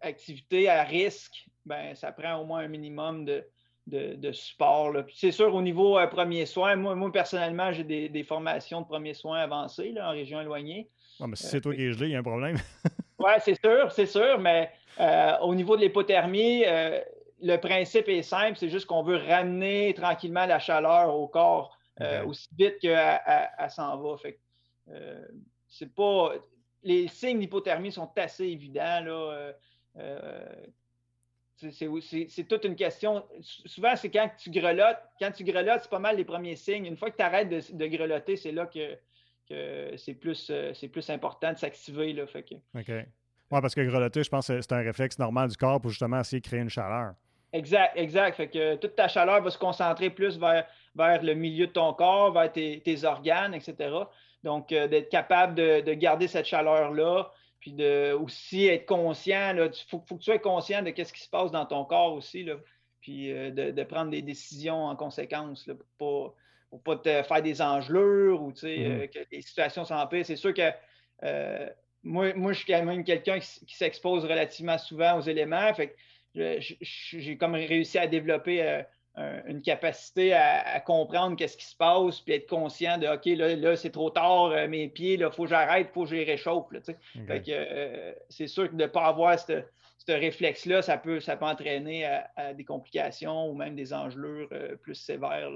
activité 0.00 0.68
à 0.68 0.84
risque, 0.84 1.46
ben, 1.66 1.94
ça 1.94 2.12
prend 2.12 2.36
au 2.36 2.44
moins 2.44 2.60
un 2.60 2.68
minimum 2.68 3.24
de, 3.24 3.44
de, 3.86 4.32
support. 4.32 4.92
C'est 5.12 5.32
sûr, 5.32 5.54
au 5.54 5.62
niveau 5.62 5.98
euh, 5.98 6.06
premier 6.06 6.46
soin, 6.46 6.76
moi, 6.76 6.94
moi 6.94 7.12
personnellement, 7.12 7.72
j'ai 7.72 7.84
des, 7.84 8.24
formations 8.24 8.80
de 8.80 8.86
premiers 8.86 9.14
soins 9.14 9.38
avancées 9.38 9.92
là, 9.92 10.08
en 10.08 10.12
région 10.12 10.40
éloignée. 10.40 10.88
mais 11.20 11.36
si 11.36 11.46
c'est 11.46 11.60
toi 11.60 11.74
qui 11.74 11.84
es 11.84 11.92
gelé, 11.92 12.06
il 12.06 12.12
y 12.12 12.16
a 12.16 12.20
un 12.20 12.22
problème. 12.22 12.56
oui, 13.18 13.32
c'est 13.40 13.60
sûr, 13.60 13.92
c'est 13.92 14.06
sûr, 14.06 14.38
mais 14.38 14.70
euh, 15.00 15.38
au 15.42 15.54
niveau 15.54 15.76
de 15.76 15.82
l'hypothermie, 15.82 16.64
euh, 16.66 17.00
le 17.42 17.56
principe 17.58 18.08
est 18.08 18.22
simple, 18.22 18.56
c'est 18.56 18.70
juste 18.70 18.86
qu'on 18.86 19.02
veut 19.02 19.18
ramener 19.18 19.92
tranquillement 19.94 20.46
la 20.46 20.58
chaleur 20.58 21.14
au 21.14 21.28
corps 21.28 21.76
aussi 22.26 22.48
vite 22.58 22.78
qu'elle 22.80 23.70
s'en 23.70 23.96
va. 23.98 24.16
Fait 24.18 24.38
c'est 25.68 25.94
pas. 25.94 26.34
Les 26.82 27.08
signes 27.08 27.40
d'hypothermie 27.40 27.90
sont 27.90 28.10
assez 28.16 28.44
évidents. 28.44 29.00
Là, 29.04 29.52
c'est 31.56 32.44
toute 32.48 32.64
une 32.64 32.76
question. 32.76 33.24
Souvent, 33.40 33.96
c'est 33.96 34.10
quand 34.10 34.30
tu 34.38 34.50
grelottes. 34.50 35.00
Quand 35.18 35.30
tu 35.32 35.44
grelottes, 35.44 35.80
c'est 35.82 35.90
pas 35.90 35.98
mal 35.98 36.16
les 36.16 36.24
premiers 36.24 36.56
signes. 36.56 36.86
Une 36.86 36.96
fois 36.96 37.10
que 37.10 37.16
tu 37.16 37.22
arrêtes 37.22 37.48
de, 37.48 37.86
grelotter, 37.86 38.36
c'est 38.36 38.52
là 38.52 38.66
que, 38.66 38.98
c'est 39.96 40.14
plus, 40.14 40.48
euh, 40.50 40.72
plus 40.92 41.10
important 41.10 41.52
de 41.52 41.58
s'activer. 41.58 42.14
Que... 42.14 42.54
OK. 42.54 43.06
Oui, 43.52 43.60
parce 43.60 43.74
que 43.74 43.80
grelotter, 43.80 44.22
je 44.22 44.28
pense 44.28 44.48
que 44.48 44.60
c'est 44.60 44.72
un 44.72 44.82
réflexe 44.82 45.18
normal 45.18 45.48
du 45.48 45.56
corps 45.56 45.80
pour 45.80 45.90
justement 45.90 46.20
essayer 46.20 46.40
de 46.40 46.46
créer 46.46 46.60
une 46.60 46.68
chaleur. 46.68 47.14
Exact, 47.52 47.92
exact. 47.96 48.36
Fait 48.36 48.48
que 48.48 48.74
toute 48.76 48.96
ta 48.96 49.08
chaleur 49.08 49.40
va 49.40 49.50
se 49.50 49.58
concentrer 49.58 50.10
plus 50.10 50.38
vers, 50.38 50.66
vers 50.94 51.22
le 51.22 51.34
milieu 51.34 51.68
de 51.68 51.72
ton 51.72 51.94
corps, 51.94 52.32
vers 52.32 52.52
tes, 52.52 53.04
organes, 53.04 53.54
etc. 53.54 53.94
Donc, 54.42 54.72
euh, 54.72 54.88
d'être 54.88 55.08
capable 55.08 55.54
de, 55.54 55.80
de, 55.80 55.94
garder 55.94 56.28
cette 56.28 56.46
chaleur-là, 56.46 57.30
puis 57.66 57.72
de 57.72 58.12
aussi 58.12 58.68
être 58.68 58.86
conscient, 58.86 59.52
il 59.56 59.72
faut, 59.88 59.98
que 59.98 60.14
tu 60.14 60.22
sois 60.22 60.38
conscient 60.38 60.82
de 60.82 60.92
ce 60.96 61.12
qui 61.12 61.20
se 61.20 61.28
passe 61.28 61.50
dans 61.50 61.66
ton 61.66 61.84
corps 61.84 62.12
aussi, 62.12 62.44
là, 62.44 62.54
puis 63.00 63.32
euh, 63.32 63.50
de, 63.50 63.82
prendre 63.82 64.12
des 64.12 64.22
décisions 64.22 64.84
en 64.84 64.94
conséquence 64.94 65.68
pour 65.98 66.36
ne 66.70 66.78
pas, 66.78 66.94
te 66.94 67.24
faire 67.24 67.42
des 67.42 67.60
engelures 67.60 68.40
ou 68.40 68.52
euh, 68.62 69.08
que 69.08 69.18
les 69.32 69.42
situations 69.42 69.84
s'empirent. 69.84 70.24
C'est 70.24 70.36
sûr 70.36 70.54
que 70.54 70.70
euh, 71.24 71.68
moi, 72.04 72.32
moi, 72.34 72.52
je 72.52 72.58
suis 72.58 72.72
quand 72.72 72.84
même 72.84 73.02
quelqu'un 73.02 73.40
qui, 73.40 73.74
s'expose 73.74 74.24
relativement 74.24 74.78
souvent 74.78 75.18
aux 75.18 75.22
éléments. 75.22 75.74
Fait 75.74 75.96
j'ai 76.36 77.36
comme 77.36 77.54
réussi 77.54 77.98
à 77.98 78.06
développer 78.06 78.84
une 79.46 79.62
capacité 79.62 80.34
à, 80.34 80.80
comprendre 80.80 81.36
qu'est-ce 81.36 81.56
qui 81.56 81.64
se 81.64 81.76
passe, 81.76 82.20
puis 82.20 82.34
être 82.34 82.48
conscient 82.48 82.98
de 82.98 83.06
OK, 83.06 83.24
là, 83.26 83.56
là 83.56 83.76
c'est 83.76 83.90
trop 83.90 84.10
tard, 84.10 84.46
euh, 84.46 84.68
mes 84.68 84.88
pieds, 84.88 85.14
il 85.14 85.30
faut 85.32 85.44
que 85.44 85.50
j'arrête, 85.50 85.88
il 85.90 85.94
faut 85.94 86.04
que 86.04 86.10
je 86.10 86.16
les 86.16 86.24
réchauffe. 86.24 86.66
Euh, 87.16 88.12
c'est 88.28 88.46
sûr 88.46 88.68
que 88.68 88.74
de 88.74 88.82
ne 88.82 88.86
pas 88.86 89.06
avoir 89.06 89.38
ce 89.38 89.62
réflexe-là, 90.08 90.82
ça 90.82 90.98
peut, 90.98 91.20
ça 91.20 91.36
peut 91.36 91.46
entraîner 91.46 92.04
à, 92.04 92.52
des 92.52 92.64
complications 92.64 93.48
ou 93.50 93.54
même 93.54 93.74
des 93.74 93.92
engelures 93.94 94.48
euh, 94.52 94.76
plus 94.76 94.94
sévères. 94.94 95.50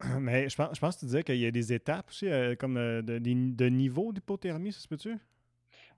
Mais 0.18 0.48
je 0.48 0.56
pense, 0.56 0.74
je 0.74 0.80
pense 0.80 0.94
que 0.94 1.00
tu 1.00 1.06
disais 1.06 1.22
qu'il 1.22 1.36
y 1.36 1.46
a 1.46 1.50
des 1.50 1.72
étapes 1.74 2.08
aussi, 2.08 2.28
comme 2.58 2.76
de, 2.76 3.18
de, 3.18 3.68
niveau 3.68 4.12
d'hypothermie, 4.12 4.72
ça 4.72 4.80
se 4.80 4.88
peut-tu? 4.88 5.18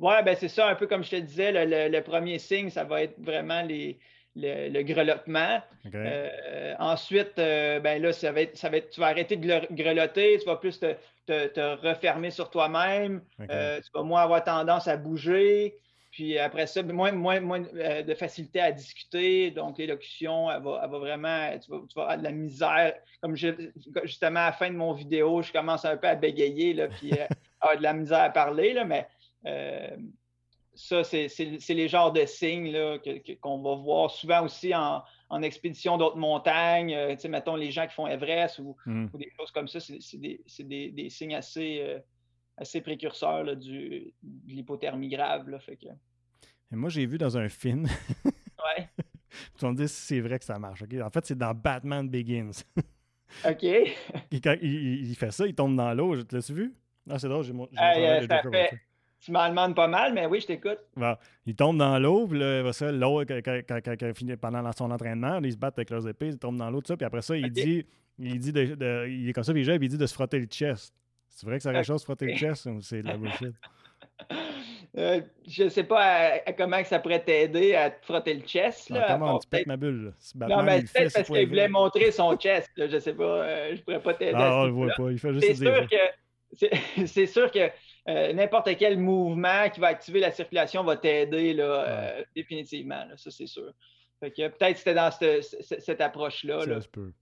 Oui, 0.00 0.14
ben 0.24 0.34
c'est 0.34 0.48
ça, 0.48 0.68
un 0.68 0.74
peu 0.74 0.88
comme 0.88 1.04
je 1.04 1.10
te 1.10 1.16
disais, 1.16 1.52
le 1.52 2.00
premier 2.00 2.40
signe, 2.40 2.70
ça 2.70 2.82
va 2.82 3.02
être 3.02 3.14
vraiment 3.20 3.62
les, 3.62 4.00
le, 4.36 4.82
grelottement. 4.82 5.60
Euh, 5.94 6.74
ensuite, 6.78 7.38
euh, 7.38 7.80
ben 7.80 8.00
là, 8.00 8.12
ça 8.12 8.32
va 8.32 8.42
être, 8.42 8.56
ça 8.56 8.68
va 8.68 8.78
être, 8.78 8.90
tu 8.90 9.00
vas 9.00 9.08
arrêter 9.08 9.36
de 9.36 9.72
grelotter, 9.72 10.38
tu 10.38 10.46
vas 10.46 10.56
plus 10.56 10.80
te, 10.80 11.86
refermer 11.86 12.30
sur 12.30 12.50
toi-même, 12.50 13.22
euh, 13.50 13.80
tu 13.80 13.90
vas 13.94 14.02
moins 14.02 14.22
avoir 14.22 14.42
tendance 14.44 14.88
à 14.88 14.96
bouger. 14.96 15.76
Puis 16.10 16.38
après 16.38 16.66
ça, 16.66 16.82
moins, 16.82 17.12
moins, 17.12 17.40
moins 17.40 17.60
de 17.60 18.14
facilité 18.14 18.60
à 18.60 18.70
discuter. 18.70 19.50
Donc, 19.50 19.78
l'élocution, 19.78 20.50
elle 20.50 20.62
va, 20.62 20.86
vraiment, 20.86 21.58
tu 21.58 21.70
vas, 21.70 22.02
avoir 22.02 22.18
de 22.18 22.22
la 22.22 22.32
misère. 22.32 22.92
Comme 23.22 23.34
justement 23.34 24.40
à 24.40 24.46
la 24.46 24.52
fin 24.52 24.70
de 24.70 24.76
mon 24.76 24.92
vidéo, 24.92 25.40
je 25.40 25.50
commence 25.52 25.86
un 25.86 25.96
peu 25.96 26.08
à 26.08 26.14
bégayer, 26.14 26.74
là, 26.74 26.88
puis 26.88 27.12
avoir 27.60 27.78
de 27.78 27.82
la 27.82 27.94
misère 27.94 28.20
à 28.20 28.28
parler, 28.28 28.74
là, 28.74 28.84
mais 28.84 29.06
ça, 30.74 31.04
c'est 31.04 31.28
les 31.68 31.88
genres 31.88 32.12
de 32.12 32.24
signes 32.24 32.74
qu'on 33.40 33.62
va 33.62 33.74
voir 33.74 34.10
souvent 34.10 34.44
aussi 34.44 34.74
en, 34.74 35.02
expédition 35.42 35.96
d'autres 35.96 36.18
montagnes. 36.18 36.94
Euh, 36.94 37.16
mettons 37.28 37.56
les 37.56 37.70
gens 37.70 37.86
qui 37.86 37.94
font 37.94 38.06
Everest 38.06 38.58
ou, 38.58 38.76
hmm. 38.86 39.06
des 39.14 39.32
choses 39.38 39.50
comme 39.50 39.68
ça, 39.68 39.80
c'est 39.80 40.18
des, 40.18 41.10
signes 41.10 41.34
assez, 41.34 41.80
euh, 41.80 41.98
assez 42.56 42.80
précurseurs 42.80 43.44
là, 43.44 43.54
du, 43.54 44.12
de 44.22 44.52
l'hypothermie 44.52 45.08
grave. 45.08 45.48
Là, 45.48 45.58
fait 45.58 45.76
que... 45.76 45.88
moi, 46.70 46.90
j'ai 46.90 47.06
vu 47.06 47.18
dans 47.18 47.36
un 47.36 47.48
film. 47.48 47.86
ouais. 48.24 48.88
Tu 49.58 49.64
vas 49.64 49.70
me 49.70 49.76
dire 49.76 49.88
si 49.88 50.02
c'est 50.06 50.20
vrai 50.20 50.38
que 50.38 50.44
ça 50.44 50.58
marche. 50.58 50.82
En 50.82 51.10
fait, 51.10 51.24
c'est 51.24 51.38
dans 51.38 51.54
Batman 51.54 52.08
Begins. 52.08 52.50
OK. 53.46 53.64
quand 54.42 54.56
il, 54.60 55.14
fait 55.16 55.30
ça, 55.30 55.46
il 55.46 55.54
tombe 55.54 55.74
dans 55.76 55.94
l'eau. 55.94 56.22
Tu 56.22 56.34
l'as 56.34 56.50
vu? 56.50 56.74
Ah, 57.08 57.18
c'est 57.18 57.28
drôle, 57.28 57.44
j'ai 57.44 57.54
mon. 57.54 57.68
Tu 59.24 59.30
m'en 59.30 59.48
demandes 59.48 59.76
pas 59.76 59.86
mal, 59.86 60.12
mais 60.12 60.26
oui, 60.26 60.40
je 60.40 60.48
t'écoute. 60.48 60.78
il 61.46 61.54
tombe 61.54 61.78
dans 61.78 61.98
l'eau, 61.98 62.26
puis 62.26 62.40
là, 62.40 62.72
ça, 62.72 62.90
l'eau, 62.90 63.22
pendant 64.40 64.72
son 64.72 64.90
entraînement, 64.90 65.38
ils 65.42 65.52
se 65.52 65.56
battent 65.56 65.78
avec 65.78 65.90
leurs 65.90 66.08
épées, 66.08 66.28
ils 66.28 66.38
tombent 66.38 66.58
dans 66.58 66.70
l'eau, 66.70 66.80
tout 66.80 66.88
ça, 66.88 66.96
puis 66.96 67.06
après 67.06 67.22
ça, 67.22 67.36
il 67.36 67.50
dit, 67.52 67.86
il 68.18 68.38
dit 68.40 68.52
de, 68.52 69.06
il 69.08 69.28
est 69.28 69.32
comme 69.32 69.44
ça, 69.44 69.52
puis 69.52 69.62
il 69.64 69.88
dit 69.88 69.98
de 69.98 70.06
se 70.06 70.14
frotter 70.14 70.40
le 70.40 70.46
chest. 70.46 70.92
C'est 71.28 71.46
vrai 71.46 71.56
que 71.56 71.62
c'est 71.62 71.72
quelque 71.72 71.86
chose 71.86 72.00
de 72.00 72.04
frotter 72.04 72.26
le 72.26 72.34
chest 72.34 72.66
ou 72.66 72.80
c'est 72.82 73.02
de 73.02 73.08
la 73.08 73.16
bullshit? 73.18 73.54
Euh, 74.98 75.22
je 75.48 75.64
ne 75.64 75.68
sais 75.70 75.84
pas 75.84 76.40
comment 76.56 76.82
ça 76.84 76.98
pourrait 76.98 77.24
t'aider 77.24 77.74
à 77.74 77.90
te 77.90 78.04
frotter 78.04 78.34
le 78.34 78.42
chest. 78.42 78.90
Là. 78.90 79.06
Ah, 79.08 79.12
comment 79.14 79.38
tu 79.38 79.48
pètes 79.48 79.66
ma 79.66 79.78
bulle? 79.78 80.12
non, 80.34 80.62
mais 80.62 80.82
peut-être 80.82 81.14
parce 81.14 81.28
qu'il 81.28 81.48
voulait 81.48 81.68
montrer 81.68 82.10
son 82.10 82.36
chest. 82.36 82.70
Je 82.76 82.84
ne 82.84 82.98
sais 82.98 83.14
pas. 83.14 83.22
Euh, 83.22 83.76
je 83.76 83.82
pourrais 83.82 84.02
pas 84.02 84.14
t'aider. 84.14 84.34
Ah, 84.36 84.62
on 84.62 84.66
le 84.66 84.72
voit 84.72 84.92
pas. 84.94 85.10
Il 85.10 85.18
fait 85.18 85.32
juste 85.32 85.46
C'est 85.46 85.54
sûr 85.54 85.88
que. 85.88 87.06
C'est 87.06 87.26
sûr 87.26 87.50
que 87.50 87.70
euh, 88.09 88.32
n'importe 88.32 88.76
quel 88.78 88.99
mouvement 88.99 89.71
qui 89.71 89.78
va 89.78 89.88
activer 89.88 90.18
la 90.18 90.32
circulation 90.32 90.82
va 90.82 90.97
t'aider 90.97 91.54
euh, 91.59 92.23
définitivement, 92.35 93.04
ça 93.16 93.30
c'est 93.30 93.47
sûr. 93.47 93.73
peut-être 94.21 94.76
c'était 94.76 94.94
dans 94.94 95.11
cette, 95.12 96.00
approche-là. 96.00 96.64
Ça 96.64 96.80
se 96.80 96.88
peut. 96.88 97.12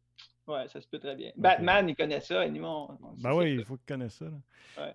Oui, 0.46 0.60
ça 0.68 0.80
se 0.80 0.88
peut 0.88 0.98
très 0.98 1.14
bien. 1.14 1.32
Batman, 1.36 1.88
il 1.88 1.94
connaît 1.94 2.20
ça. 2.20 2.46
ben 2.48 3.34
oui, 3.34 3.52
il 3.52 3.64
faut 3.64 3.76
qu'il 3.76 3.94
connaisse 3.94 4.14
ça. 4.14 4.26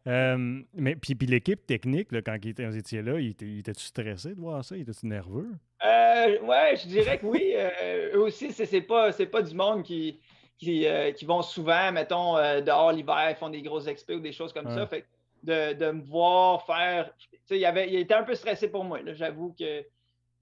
Euh, 0.08 0.62
mais 0.74 0.96
puis, 0.96 1.14
puis 1.14 1.28
l'équipe 1.28 1.66
technique, 1.66 2.10
quand 2.24 2.36
il 2.44 2.50
était, 2.50 2.78
étiez 2.78 3.02
là, 3.04 3.20
il 3.20 3.30
était-tu 3.30 3.84
stressé 3.84 4.34
de 4.34 4.40
voir 4.40 4.66
ça? 4.66 4.76
Il 4.76 4.82
était-tu 4.82 5.06
nerveux? 5.06 5.52
oui, 5.84 6.78
je 6.78 6.88
dirais 6.88 7.20
que 7.20 7.26
oui. 7.28 7.54
eux 8.14 8.22
aussi, 8.22 8.52
c'est 8.52 8.82
pas, 8.82 9.12
pas 9.14 9.42
du 9.44 9.54
monde 9.54 9.84
qui, 9.84 10.20
qui, 10.58 10.88
vont 11.26 11.44
souvent, 11.44 11.92
mettons, 11.92 12.34
dehors 12.62 12.92
l'hiver, 12.92 13.38
font 13.38 13.50
des 13.50 13.62
grosses 13.62 13.88
expos 13.88 14.18
ou 14.18 14.22
des 14.22 14.34
choses 14.34 14.52
comme 14.52 14.68
ça. 14.68 14.88
Fait 14.88 15.06
de, 15.46 15.92
me 15.92 16.04
voir 16.04 16.66
faire. 16.66 17.12
Il, 17.50 17.66
avait, 17.66 17.90
il 17.90 17.96
était 17.96 18.14
un 18.14 18.24
peu 18.24 18.36
stressé 18.36 18.70
pour 18.70 18.84
moi. 18.84 19.00
J'avoue 19.14 19.54
qu'il 19.54 19.86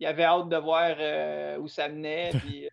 avait 0.06 0.24
hâte 0.24 0.50
de 0.50 0.58
voir 0.58 0.96
euh, 1.00 1.58
où 1.58 1.68
ça 1.68 1.90
menait. 1.90 2.32
Puis, 2.46 2.70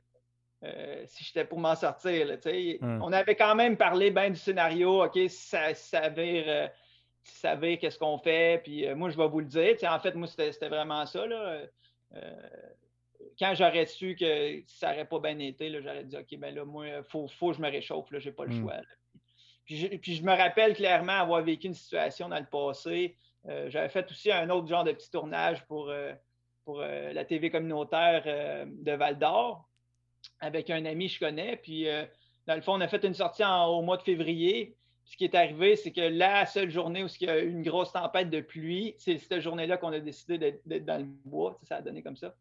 euh, 0.62 1.02
si 1.06 1.24
j'étais 1.24 1.44
pour 1.44 1.58
m'en 1.58 1.74
sortir. 1.74 2.38
On 2.82 3.12
avait 3.12 3.34
quand 3.34 3.54
même 3.54 3.76
parlé 3.76 4.10
bien 4.10 4.30
du 4.30 4.36
scénario. 4.36 5.04
OK, 5.04 5.18
si 5.28 5.28
ça. 5.28 5.68
Euh, 6.18 7.76
qu'est-ce 7.76 7.98
qu'on 7.98 8.18
fait, 8.18 8.62
puis 8.62 8.92
moi, 8.94 9.10
je 9.10 9.16
vais 9.16 9.28
vous 9.28 9.40
le 9.40 9.46
dire. 9.46 9.76
en 9.88 10.00
fait, 10.00 10.14
moi, 10.14 10.26
c'était 10.26 10.68
vraiment 10.68 11.06
ça. 11.06 11.24
quand 13.38 13.54
j'aurais 13.54 13.86
su 13.86 14.16
que 14.16 14.62
ça 14.66 14.90
n'aurait 14.90 15.06
pas 15.06 15.20
bien 15.20 15.38
été, 15.38 15.70
j'aurais 15.82 16.04
dit 16.04 16.16
OK, 16.16 16.38
ben 16.38 16.54
là, 16.54 16.64
moi, 16.64 16.88
il 16.88 17.02
faut, 17.04 17.28
faut, 17.28 17.50
que 17.50 17.56
je 17.56 17.62
me 17.62 17.70
réchauffe, 17.70 18.08
je 18.10 18.28
n'ai 18.28 18.34
pas 18.34 18.44
le 18.44 18.54
hmm. 18.54 18.62
choix. 18.62 18.80
Puis 19.70 20.16
je, 20.16 20.22
me 20.24 20.36
rappelle 20.36 20.74
clairement 20.74 21.12
avoir 21.12 21.42
vécu 21.42 21.68
une 21.68 21.74
situation 21.74 22.28
dans 22.28 22.40
le 22.40 22.46
passé. 22.46 23.16
Euh, 23.48 23.70
j'avais 23.70 23.88
fait 23.88 24.10
aussi 24.10 24.32
un 24.32 24.50
autre 24.50 24.66
genre 24.66 24.82
de 24.82 24.90
petit 24.90 25.10
tournage 25.10 25.64
pour, 25.66 25.90
euh, 25.90 26.12
pour 26.64 26.80
euh, 26.80 27.12
la 27.12 27.24
TV 27.24 27.50
communautaire 27.50 28.24
de 28.66 28.92
Val 28.92 29.18
d'Or 29.18 29.68
avec 30.40 30.70
un 30.70 30.84
ami 30.86 31.06
que 31.06 31.14
je 31.14 31.18
connais. 31.20 31.56
Puis, 31.56 31.86
dans 32.48 32.56
le 32.56 32.62
fond, 32.62 32.74
on 32.74 32.80
a 32.80 32.88
fait 32.88 33.04
une 33.04 33.14
sortie 33.14 33.44
au 33.44 33.80
mois 33.82 33.96
de 33.96 34.02
février. 34.02 34.76
ce 35.04 35.16
qui 35.16 35.24
est 35.24 35.36
arrivé, 35.36 35.76
c'est 35.76 35.92
que 35.92 36.00
la 36.00 36.46
seule 36.46 36.70
journée 36.70 37.04
où 37.04 37.06
il 37.20 37.26
y 37.26 37.30
a 37.30 37.38
eu 37.38 37.48
une 37.48 37.62
grosse 37.62 37.92
tempête 37.92 38.28
de 38.28 38.40
pluie, 38.40 38.96
c'est 38.98 39.18
cette 39.18 39.40
journée-là 39.40 39.76
qu'on 39.76 39.92
a 39.92 40.00
décidé 40.00 40.36
d'être 40.38 40.84
dans 40.84 40.98
le 40.98 41.06
bois. 41.24 41.58
Ça 41.62 41.76
a 41.76 41.80
donné 41.80 42.02
comme 42.02 42.16
ça. 42.16 42.34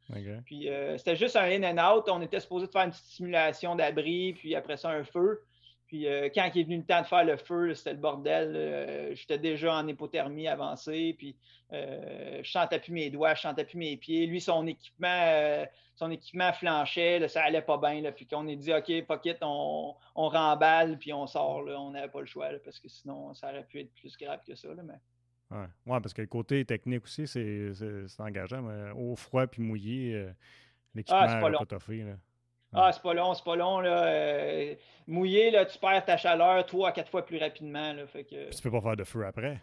Puis 0.46 0.68
c'était 0.98 1.16
juste 1.16 1.36
un 1.36 1.44
in 1.44 1.64
and 1.64 1.96
out. 1.96 2.06
On 2.10 2.22
était 2.24 2.40
supposé 2.40 2.66
faire 2.68 2.86
une 2.86 2.92
petite 2.92 3.06
simulation 3.06 3.76
d'abri, 3.76 4.34
puis 4.34 4.56
après 4.56 4.78
ça, 4.78 4.90
un 4.90 5.04
feu. 5.04 5.44
Puis 5.90 6.08
euh, 6.08 6.30
quand 6.34 6.48
il 6.54 6.62
est 6.62 6.64
venu 6.66 6.78
le 6.78 6.84
temps 6.84 7.02
de 7.02 7.08
faire 7.08 7.26
le 7.26 7.36
feu, 7.36 7.74
c'était 7.74 7.94
le 7.94 8.00
bordel. 8.00 8.54
Euh, 8.56 9.16
j'étais 9.16 9.40
déjà 9.40 9.74
en 9.76 9.88
hypothermie 9.88 10.48
avancée. 10.48 11.16
Puis 11.18 11.36
euh, 11.74 12.42
je 12.44 12.52
sentais 12.52 12.80
plus 12.80 12.94
mes 12.94 13.10
doigts, 13.10 13.34
je 13.34 13.42
sentais 13.42 13.66
plus 13.66 13.80
mes 13.80 13.98
pieds. 13.98 14.28
Lui, 14.28 14.40
son 14.40 14.68
équipement, 14.68 15.66
son 15.96 16.12
équipement 16.12 16.54
flanchait, 16.54 17.28
ça 17.28 17.42
allait 17.42 17.64
pas 17.64 17.80
bien. 17.80 18.04
Puis 18.12 18.28
qu'on 18.28 18.48
est 18.48 18.56
dit, 18.56 18.72
OK, 18.72 19.08
pocket, 19.08 19.40
on, 19.42 19.96
on 20.14 20.30
remballe, 20.30 21.00
puis 21.00 21.12
on 21.12 21.26
sort. 21.26 21.66
On 21.66 21.90
n'avait 21.90 22.08
pas 22.08 22.20
le 22.20 22.28
choix 22.28 22.50
parce 22.64 22.80
que 22.80 22.88
sinon, 22.88 23.34
ça 23.34 23.50
aurait 23.50 23.66
pu 23.66 23.80
être 23.80 23.94
plus 23.96 24.16
grave 24.16 24.42
que 24.46 24.54
ça. 24.54 24.70
mais... 24.84 24.94
Oui, 25.52 25.66
ouais, 25.88 26.00
parce 26.00 26.14
que 26.14 26.22
le 26.22 26.28
côté 26.28 26.64
technique 26.66 27.06
aussi, 27.06 27.26
c'est 27.26 27.72
engageant. 28.20 28.64
au 28.96 29.16
froid 29.16 29.48
puis 29.48 29.64
mouillé, 29.64 30.28
l'équipement 30.94 31.26
n'est 31.26 31.34
ah, 31.34 31.42
pas, 31.42 31.66
pas 31.66 31.80
ah, 32.74 32.92
c'est 32.92 33.02
pas 33.02 33.14
long, 33.14 33.34
c'est 33.34 33.44
pas 33.44 33.56
long. 33.56 33.80
Là. 33.80 34.04
Euh, 34.06 34.76
mouillé, 35.08 35.52
là, 35.52 35.66
tu 35.66 35.78
perds 35.78 36.06
ta 36.06 36.18
chaleur 36.18 36.66
trois 36.66 36.90
à 36.90 36.92
quatre 36.92 37.10
fois 37.10 37.26
plus 37.26 37.38
rapidement. 37.38 37.94
Là, 37.94 38.06
fait 38.08 38.24
que... 38.24 38.50
Tu 38.50 38.62
peux 38.62 38.72
pas 38.72 38.82
faire 38.82 38.96
de 38.96 39.04
feu 39.04 39.26
après. 39.26 39.60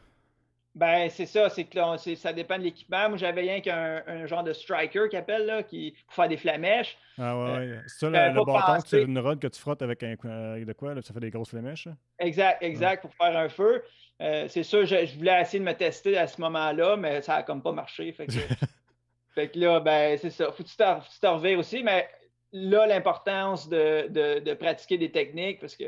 Ben, 0.75 1.09
c'est 1.09 1.25
ça, 1.25 1.49
c'est 1.49 1.65
que 1.65 1.79
ça 2.17 2.35
dépend 2.35 2.59
de 2.59 2.65
l'équipement. 2.65 3.09
Moi, 3.09 3.17
j'avais 3.17 3.41
rien 3.41 3.61
qu'un 3.63 4.03
un 4.07 4.27
genre 4.27 4.45
de 4.45 4.53
striker 4.53 5.09
qui 5.09 5.17
appelle, 5.17 5.47
là, 5.47 5.63
qui, 5.63 5.97
pour 6.05 6.15
faire 6.15 6.29
des 6.29 6.37
flamèches. 6.37 6.99
Ah 7.17 7.39
ouais, 7.39 7.51
euh, 7.51 7.81
c'est 7.87 8.01
ça, 8.01 8.11
le, 8.11 8.35
le 8.35 8.45
bâton, 8.45 8.85
c'est 8.85 9.03
une 9.03 9.19
rod 9.19 9.41
que 9.41 9.47
tu 9.47 9.59
frottes 9.59 9.81
avec 9.81 10.03
un, 10.03 10.17
de 10.17 10.73
quoi, 10.75 10.93
là, 10.93 11.01
ça 11.01 11.15
fait 11.15 11.21
des 11.21 11.31
grosses 11.31 11.49
flamèches? 11.49 11.89
Exact, 12.19 12.63
exact, 12.63 13.01
pour 13.01 13.15
faire 13.15 13.35
un 13.35 13.49
feu. 13.49 13.83
Euh, 14.21 14.49
c'est 14.49 14.65
sûr, 14.65 14.85
je, 14.85 15.07
je, 15.07 15.17
voulais 15.17 15.41
essayer 15.41 15.61
de 15.61 15.65
me 15.65 15.73
tester 15.73 16.19
à 16.19 16.27
ce 16.27 16.39
moment-là, 16.43 16.99
mais 16.99 17.23
ça 17.23 17.37
a 17.37 17.43
comme 17.43 17.63
pas 17.63 17.73
marché. 17.73 18.13
Fait 18.13 18.27
que, 18.27 18.33
fait 19.35 19.49
que 19.49 19.59
là, 19.59 19.81
ben, 19.81 20.19
c'est 20.19 20.29
ça. 20.29 20.53
Faut 20.53 20.63
que 20.63 20.69
tu 20.69 20.77
te 20.77 21.57
aussi, 21.57 21.83
mais 21.83 22.07
là 22.53 22.87
l'importance 22.87 23.69
de, 23.69 24.55
pratiquer 24.55 24.99
des 24.99 25.11
techniques 25.11 25.61
parce 25.61 25.77
que 25.77 25.85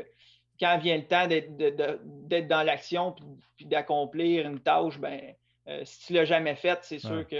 quand 0.59 0.77
vient 0.77 0.97
le 0.97 1.05
temps 1.05 1.27
d'être 1.27 2.47
dans 2.47 2.63
l'action 2.63 3.15
puis, 3.55 3.65
d'accomplir 3.65 4.45
une 4.45 4.59
tâche, 4.59 4.99
ben, 4.99 5.19
euh, 5.67 5.81
si 5.85 6.07
tu 6.07 6.13
ne 6.13 6.19
l'as 6.19 6.25
jamais 6.25 6.55
faite, 6.55 6.79
c'est 6.81 6.99
sûr 6.99 7.25
que, 7.27 7.37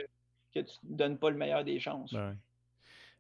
tu 0.54 0.60
ne 0.60 0.96
donnes 0.96 1.18
pas 1.18 1.30
le 1.30 1.38
meilleur 1.38 1.64
des 1.64 1.80
chances. 1.80 2.16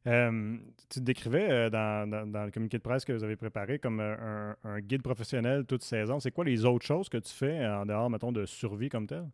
Euh, 0.07 0.57
tu 0.89 0.99
te 0.99 1.03
décrivais 1.03 1.51
euh, 1.51 1.69
dans, 1.69 2.09
le 2.45 2.51
communiqué 2.51 2.77
de 2.77 2.83
presse 2.83 3.03
que 3.03 3.11
vous 3.11 3.23
avez 3.23 3.35
préparé 3.35 3.79
comme 3.79 3.99
un, 3.99 4.79
guide 4.79 5.03
professionnel 5.03 5.65
toute 5.65 5.83
saison. 5.83 6.19
C'est 6.19 6.31
quoi 6.31 6.45
les 6.45 6.63
autres 6.65 6.85
choses 6.85 7.09
que 7.09 7.17
tu 7.17 7.33
fais 7.33 7.65
en 7.65 7.85
dehors, 7.85 8.09
mettons, 8.09 8.31
de 8.31 8.45
survie 8.45 8.89
comme 8.89 9.07
tel? 9.07 9.25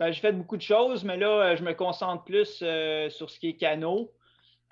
Ben, 0.00 0.10
j'ai 0.10 0.20
fait 0.20 0.32
beaucoup 0.32 0.56
de 0.56 0.62
choses, 0.62 1.04
mais 1.04 1.16
là, 1.16 1.54
je 1.54 1.62
me 1.62 1.72
concentre 1.72 2.24
plus 2.24 2.64
sur 3.10 3.30
ce 3.30 3.38
qui 3.38 3.50
est 3.50 3.56
canot. 3.56 4.12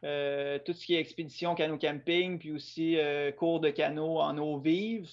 Euh, 0.03 0.59
tout 0.65 0.73
ce 0.73 0.87
qui 0.87 0.95
est 0.95 0.99
expédition 0.99 1.55
canot 1.55 1.77
camping, 1.77 2.39
puis 2.39 2.53
aussi 2.53 2.99
euh, 2.99 3.33
cours 3.33 3.61
de 3.61 3.69
canot 3.69 4.19
en 4.19 4.39
eau 4.39 4.59
vive. 4.59 5.07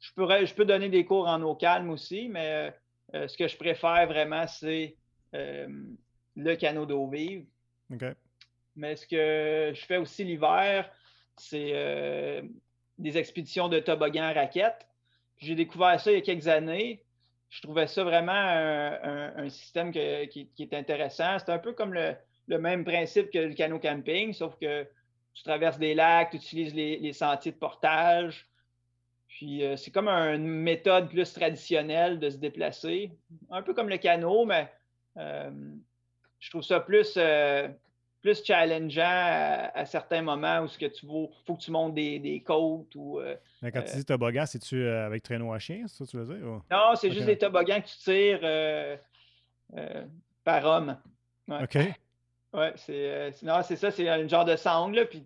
Je, 0.00 0.12
pourrais, 0.14 0.46
je 0.46 0.54
peux 0.54 0.64
donner 0.64 0.88
des 0.88 1.04
cours 1.04 1.28
en 1.28 1.42
eau 1.42 1.54
calme 1.54 1.90
aussi, 1.90 2.28
mais 2.28 2.72
euh, 3.14 3.28
ce 3.28 3.36
que 3.36 3.46
je 3.46 3.56
préfère 3.56 4.06
vraiment, 4.06 4.46
c'est 4.46 4.96
le 5.32 6.54
canot 6.56 6.86
d'eau 6.86 7.06
vive. 7.08 7.44
Mais 8.76 8.96
ce 8.96 9.06
que 9.06 9.74
je 9.74 9.84
fais 9.84 9.98
aussi 9.98 10.24
l'hiver, 10.24 10.90
c'est 11.36 12.42
des 12.96 13.18
expéditions 13.18 13.68
de 13.68 13.78
toboggan 13.78 14.22
à 14.22 14.32
raquettes. 14.32 14.86
J'ai 15.36 15.54
découvert 15.54 16.00
ça 16.00 16.10
il 16.10 16.14
y 16.14 16.18
a 16.18 16.22
quelques 16.22 16.48
années. 16.48 17.04
Je 17.50 17.60
trouvais 17.60 17.86
ça 17.86 18.04
vraiment 18.04 18.32
un, 18.32 19.48
système 19.50 19.90
qui, 19.90 20.48
est 20.58 20.74
intéressant. 20.74 21.38
C'est 21.38 21.50
un 21.50 21.58
peu 21.58 21.72
comme 21.72 21.92
le, 21.92 22.14
même 22.56 22.84
principe 22.84 23.30
que 23.30 23.38
le 23.38 23.54
canot 23.54 23.78
camping, 23.78 24.32
sauf 24.32 24.56
que 24.58 24.86
tu 25.38 25.44
traverses 25.44 25.78
des 25.78 25.94
lacs, 25.94 26.30
tu 26.30 26.36
utilises 26.36 26.74
les, 26.74 27.12
sentiers 27.12 27.52
de 27.52 27.56
portage. 27.56 28.46
Puis 29.28 29.62
euh, 29.62 29.76
c'est 29.76 29.92
comme 29.92 30.08
une 30.08 30.48
méthode 30.48 31.08
plus 31.08 31.32
traditionnelle 31.32 32.18
de 32.18 32.30
se 32.30 32.38
déplacer. 32.38 33.12
Un 33.50 33.62
peu 33.62 33.72
comme 33.72 33.88
le 33.88 33.98
canot, 33.98 34.46
mais 34.46 34.68
euh, 35.16 35.50
je 36.40 36.50
trouve 36.50 36.62
ça 36.62 36.80
plus, 36.80 37.14
euh, 37.16 37.68
plus 38.20 38.42
challengeant 38.44 39.70
à, 39.74 39.84
certains 39.84 40.22
moments 40.22 40.62
où 40.62 40.68
ce 40.68 40.78
que 40.78 40.86
tu 40.86 41.06
faut 41.06 41.54
que 41.54 41.60
tu 41.60 41.70
montes 41.70 41.94
des, 41.94 42.42
côtes 42.44 42.94
ou. 42.96 43.20
Mais 43.62 43.70
quand 43.70 43.82
tu 43.82 43.96
dis 43.96 44.04
toboggan, 44.04 44.44
c'est-tu 44.44 44.88
avec 44.88 45.22
traîneau 45.22 45.52
à 45.52 45.58
chien, 45.60 45.84
c'est 45.86 45.98
ça 45.98 46.04
que 46.04 46.10
tu 46.10 46.16
veux 46.16 46.36
dire? 46.36 46.46
Non, 46.70 46.94
c'est 46.96 47.12
juste 47.12 47.26
des 47.26 47.38
toboggans 47.38 47.80
que 47.80 47.88
tu 47.88 47.98
tires 47.98 48.98
par 50.42 50.64
homme. 50.64 50.96
OK. 51.48 51.78
Ouais, 52.54 52.72
c'est 52.76 53.32
non, 53.42 53.62
c'est 53.62 53.76
ça, 53.76 53.90
c'est 53.90 54.08
un 54.08 54.26
genre 54.26 54.44
de 54.44 54.56
sangle, 54.56 55.06
puis, 55.08 55.24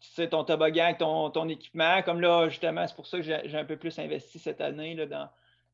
tu 0.00 0.10
tires 0.10 0.30
ton 0.30 0.44
toboggan 0.44 0.84
avec 0.84 0.98
ton, 0.98 1.30
ton, 1.30 1.48
équipement. 1.48 2.02
Comme 2.02 2.20
là, 2.20 2.48
justement, 2.48 2.86
c'est 2.86 2.94
pour 2.94 3.06
ça 3.06 3.18
que 3.18 3.22
j'ai 3.22 3.56
un 3.56 3.64
peu 3.64 3.76
plus 3.76 3.98
investi 3.98 4.38
cette 4.38 4.60
année 4.60 4.94
là, 4.94 5.06
dans, 5.06 5.28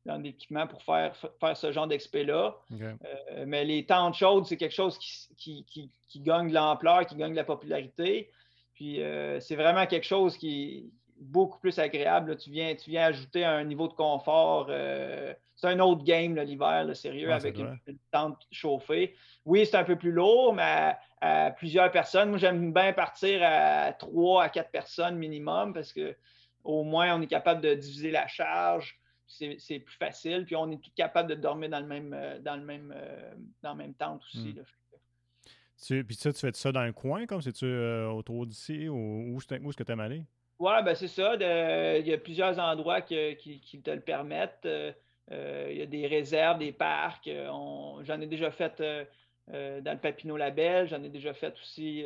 dans 0.05 0.17
l'équipement 0.17 0.67
pour 0.67 0.81
faire, 0.83 1.15
faire 1.39 1.57
ce 1.57 1.71
genre 1.71 1.87
d'expé-là. 1.87 2.55
Euh, 2.71 3.43
mais 3.45 3.65
les 3.65 3.85
tentes 3.85 4.15
chaudes, 4.15 4.45
c'est 4.45 4.57
quelque 4.57 4.73
chose 4.73 4.97
qui, 5.37 5.65
qui, 5.65 6.19
gagne 6.21 6.49
de 6.49 6.53
l'ampleur, 6.53 7.05
qui 7.05 7.15
gagne 7.15 7.31
de 7.31 7.35
la 7.35 7.43
popularité. 7.43 8.29
Puis 8.73 9.01
euh, 9.01 9.39
c'est 9.39 9.55
vraiment 9.55 9.85
quelque 9.85 10.05
chose 10.05 10.37
qui 10.37 10.63
est 10.63 10.83
beaucoup 11.19 11.59
plus 11.59 11.77
agréable. 11.77 12.37
Tu, 12.37 12.49
viens, 12.49 12.75
tu 12.75 12.89
viens 12.89 13.05
ajouter 13.05 13.45
un 13.45 13.63
niveau 13.63 13.87
de 13.87 13.93
confort. 13.93 14.67
Euh, 14.69 15.33
c'est 15.61 15.67
un 15.67 15.79
autre 15.79 16.03
game 16.03 16.35
l'hiver, 16.35 16.89
sérieux, 16.95 17.31
avec 17.31 17.57
une, 17.57 17.77
tente 18.11 18.47
chauffée. 18.51 19.15
Oui, 19.45 19.65
c'est 19.65 19.77
un 19.77 19.83
peu 19.83 19.95
plus 19.95 20.11
lourd, 20.11 20.53
mais 20.53 20.95
à, 21.21 21.51
plusieurs 21.51 21.91
personnes. 21.91 22.29
Moi, 22.29 22.39
j'aime 22.39 22.73
bien 22.73 22.93
partir 22.93 23.41
à 23.43 23.93
trois 23.93 24.45
à 24.45 24.49
quatre 24.49 24.71
personnes 24.71 25.17
minimum 25.17 25.73
parce 25.73 25.93
que 25.93 26.15
au 26.63 26.83
moins 26.83 27.15
on 27.15 27.21
est 27.21 27.27
capable 27.27 27.61
de 27.61 27.73
diviser 27.73 28.11
la 28.11 28.27
charge 28.27 29.01
c'est 29.57 29.79
plus 29.79 29.95
facile. 29.95 30.45
Puis 30.45 30.55
on 30.55 30.69
est 30.71 30.81
tout 30.81 30.91
capable 30.95 31.29
de 31.29 31.35
dormir 31.35 31.69
dans 31.69 31.79
le 31.79 31.87
même, 31.87 32.13
euh, 32.13 32.39
dans 32.39 32.55
le 32.55 32.63
même, 32.63 32.93
euh, 32.95 33.33
dans 33.61 33.71
le 33.71 33.77
même 33.77 33.93
tente 33.93 34.23
aussi. 34.25 34.55
Hmm. 35.89 36.03
puis 36.03 36.15
ça, 36.15 36.33
tu 36.33 36.39
fais 36.39 36.51
ça 36.53 36.71
dans 36.71 36.81
un 36.81 36.91
coin, 36.91 37.25
comme 37.25 37.41
c'est-tu 37.41 37.65
euh, 37.65 38.09
autour 38.09 38.45
d'ici 38.45 38.87
ou 38.87 39.33
où, 39.33 39.37
est-ce 39.39 39.77
que 39.77 39.83
tu 39.83 39.91
aimes 39.91 39.99
aller? 39.99 40.23
Oui, 40.59 40.73
ben 40.85 40.93
c'est 40.93 41.07
ça. 41.07 41.35
il 41.35 42.07
y 42.07 42.13
a 42.13 42.17
plusieurs 42.17 42.59
endroits 42.59 43.01
qui, 43.01 43.81
te 43.83 43.89
le 43.89 44.01
permettent. 44.01 44.67
Il 45.31 45.77
y 45.77 45.81
a 45.81 45.85
des 45.85 46.07
réserves, 46.07 46.59
des 46.59 46.71
parcs. 46.71 47.29
j'en 47.29 48.21
ai 48.21 48.27
déjà 48.27 48.51
fait 48.51 48.81
dans 49.47 49.91
le 49.93 49.99
Papineau 49.99 50.37
Label, 50.37 50.87
j'en 50.87 51.03
ai 51.03 51.09
déjà 51.09 51.33
fait 51.33 51.53
aussi 51.61 52.03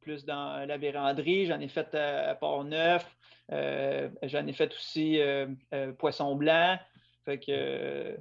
plus 0.00 0.24
dans 0.24 0.66
la 0.66 0.76
véranderie, 0.76 1.46
j'en 1.46 1.60
ai 1.60 1.68
fait 1.68 1.94
à 1.94 2.34
Port-Neuf. 2.34 3.16
Euh, 3.52 4.08
j'en 4.22 4.46
ai 4.46 4.52
fait 4.52 4.72
aussi 4.74 5.20
euh, 5.20 5.46
euh, 5.74 5.92
poisson 5.92 6.36
blanc. 6.36 6.78
Fait 7.24 7.38
que. 7.38 8.16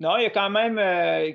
non, 0.00 0.16
il 0.16 0.22
y 0.22 0.26
a 0.26 0.30
quand 0.30 0.50
même, 0.50 0.78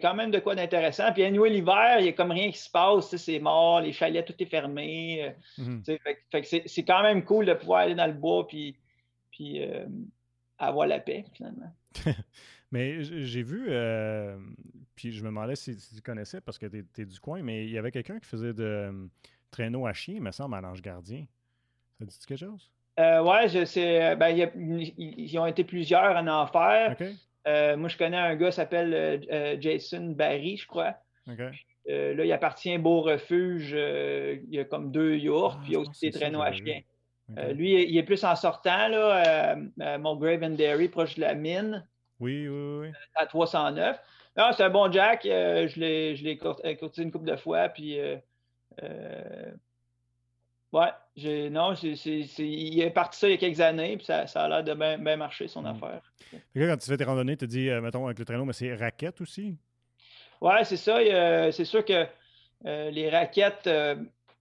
quand 0.01 0.15
même 0.15 0.31
de 0.31 0.39
quoi 0.39 0.55
d'intéressant. 0.55 1.11
Puis, 1.13 1.23
anyway, 1.23 1.49
l'hiver, 1.49 1.97
il 1.99 2.03
n'y 2.03 2.09
a 2.09 2.13
comme 2.13 2.31
rien 2.31 2.51
qui 2.51 2.57
se 2.57 2.69
passe. 2.69 3.15
C'est 3.15 3.39
mort, 3.39 3.81
les 3.81 3.93
chalets, 3.93 4.25
tout 4.25 4.35
est 4.39 4.47
fermé. 4.47 5.33
Mhm. 5.57 5.83
c'est 5.83 6.83
quand 6.85 7.03
même 7.03 7.23
cool 7.23 7.45
de 7.45 7.53
pouvoir 7.53 7.81
aller 7.81 7.95
dans 7.95 8.07
le 8.07 8.13
bois 8.13 8.47
puis, 8.47 8.75
puis 9.31 9.61
avoir 10.59 10.87
la 10.87 10.99
paix, 10.99 11.25
finalement. 11.33 11.73
mais 12.71 13.03
j'ai 13.03 13.41
vu, 13.41 13.65
puis 14.95 15.11
je 15.11 15.21
me 15.23 15.29
demandais 15.29 15.55
si, 15.55 15.75
tu 15.75 16.01
connaissais 16.01 16.41
parce 16.41 16.57
que 16.57 16.65
tu 16.65 16.85
es, 17.01 17.05
du 17.05 17.19
coin, 17.19 17.41
mais 17.41 17.65
il 17.65 17.71
y 17.71 17.77
avait 17.77 17.91
quelqu'un 17.91 18.19
qui 18.19 18.27
faisait 18.27 18.53
de 18.53 19.09
traîneau 19.51 19.87
à 19.87 19.93
chien, 19.93 20.15
il 20.15 20.21
me 20.21 20.31
semble, 20.31 20.55
à 20.55 20.61
l'Ange 20.61 20.81
Gardien. 20.81 21.25
Ça 21.99 22.05
dit 22.05 22.17
quelque 22.25 22.39
chose? 22.39 22.71
Euh, 22.99 23.23
ouais, 23.23 23.47
je 23.47 23.65
sais. 23.65 24.11
Euh, 24.11 24.15
ben, 24.15 24.29
ils 24.97 25.37
ont 25.39 25.45
été 25.45 25.63
plusieurs 25.63 26.15
en 26.15 26.27
enfer. 26.27 26.95
Euh, 27.47 27.77
moi, 27.77 27.87
je 27.89 27.97
connais 27.97 28.17
un 28.17 28.35
gars 28.35 28.49
qui 28.49 28.55
s'appelle 28.55 28.93
euh, 29.31 29.57
Jason 29.59 30.07
Barry, 30.11 30.57
je 30.57 30.67
crois. 30.67 30.95
là, 31.25 32.25
il 32.25 32.31
appartient 32.31 32.73
à 32.73 32.77
Beau 32.77 33.01
Refuge. 33.01 33.71
il 33.71 34.53
y 34.53 34.59
a 34.59 34.65
comme 34.65 34.91
deux 34.91 35.15
yurts, 35.15 35.55
ah, 35.55 35.59
puis 35.61 35.71
il 35.71 35.73
y 35.73 35.77
a 35.77 35.79
aussi 35.79 36.09
des 36.09 36.11
traîneaux 36.11 36.41
à 36.41 36.51
chiens. 37.35 37.53
lui, 37.53 37.83
il 37.83 37.97
est 37.97 38.03
plus 38.03 38.23
en 38.23 38.35
sortant, 38.35 38.87
là, 38.87 39.55
à 39.79 39.97
Mulgrave 39.97 40.43
and 40.43 40.55
Dairy, 40.55 40.89
proche 40.89 41.15
de 41.15 41.21
la 41.21 41.33
mine. 41.33 41.85
Oui, 42.19 42.47
oui, 42.47 42.79
oui. 42.81 42.87
à 43.15 43.25
309. 43.25 43.97
Non, 44.37 44.51
c'est 44.55 44.63
un 44.63 44.69
bon 44.69 44.91
Jack. 44.91 45.21
je 45.23 45.79
l'ai 45.79 46.37
courtisé 46.37 47.03
une 47.03 47.11
couple 47.11 47.25
de 47.25 47.35
fois, 47.35 47.69
puis 47.69 47.99
Ouais, 50.71 50.89
j'ai, 51.15 51.49
non, 51.49 51.73
il 51.73 52.81
est 52.81 52.91
parti 52.91 53.17
ça 53.17 53.27
il 53.27 53.31
y 53.31 53.33
a 53.33 53.37
quelques 53.37 53.59
années, 53.59 53.97
puis 53.97 54.05
ça, 54.05 54.21
a 54.21 54.47
l'air 54.47 54.63
de 54.63 54.73
bien, 54.75 55.17
marcher 55.17 55.47
son 55.47 55.63
hmm. 55.63 55.65
affaire. 55.65 56.01
quand 56.55 56.77
tu 56.77 56.89
fais 56.89 56.97
tes 56.97 57.03
randonnées, 57.05 57.37
tu 57.37 57.47
dis, 57.47 57.69
euh, 57.69 57.81
mettons, 57.81 58.05
avec 58.05 58.19
le 58.19 58.25
traîneau, 58.25 58.45
mais 58.45 58.53
c'est 58.53 58.75
raquettes 58.75 59.19
aussi? 59.21 59.57
Ouais, 60.41 60.63
c'est 60.63 60.77
ça. 60.77 60.99
c'est 61.51 61.65
sûr 61.65 61.83
que 61.83 62.05
euh, 62.65 62.91
les 62.91 63.09
raquettes, 63.09 63.65
euh, 63.67 63.95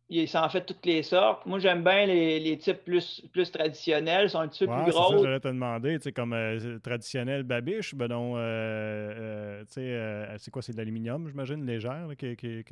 ils 0.08 0.28
sont 0.28 0.38
en 0.38 0.48
fait 0.48 0.64
toutes 0.64 0.84
les 0.86 1.02
sortes. 1.02 1.44
Moi, 1.46 1.58
j'aime 1.58 1.84
bien 1.84 2.06
les, 2.06 2.58
types 2.58 2.84
plus, 2.84 3.22
plus 3.32 3.50
traditionnels, 3.50 4.26
ils 4.26 4.30
sont 4.30 4.40
un 4.40 4.48
petit 4.48 4.66
peu 4.66 4.72
plus 4.72 4.92
gros. 4.92 5.22
J'allais 5.22 5.40
te 5.40 5.48
demander, 5.48 5.98
tu 5.98 6.04
sais, 6.04 6.12
comme 6.12 6.34
traditionnel 6.82 7.42
babiche, 7.42 7.94
ben 7.94 8.08
non, 8.08 8.34
tu 8.34 9.74
sais, 9.74 10.26
c'est 10.38 10.50
quoi, 10.50 10.62
c'est 10.62 10.72
de 10.72 10.78
l'aluminium, 10.78 11.28
j'imagine, 11.28 11.64
légère, 11.66 12.08
qui, 12.18 12.36
qui, 12.36 12.64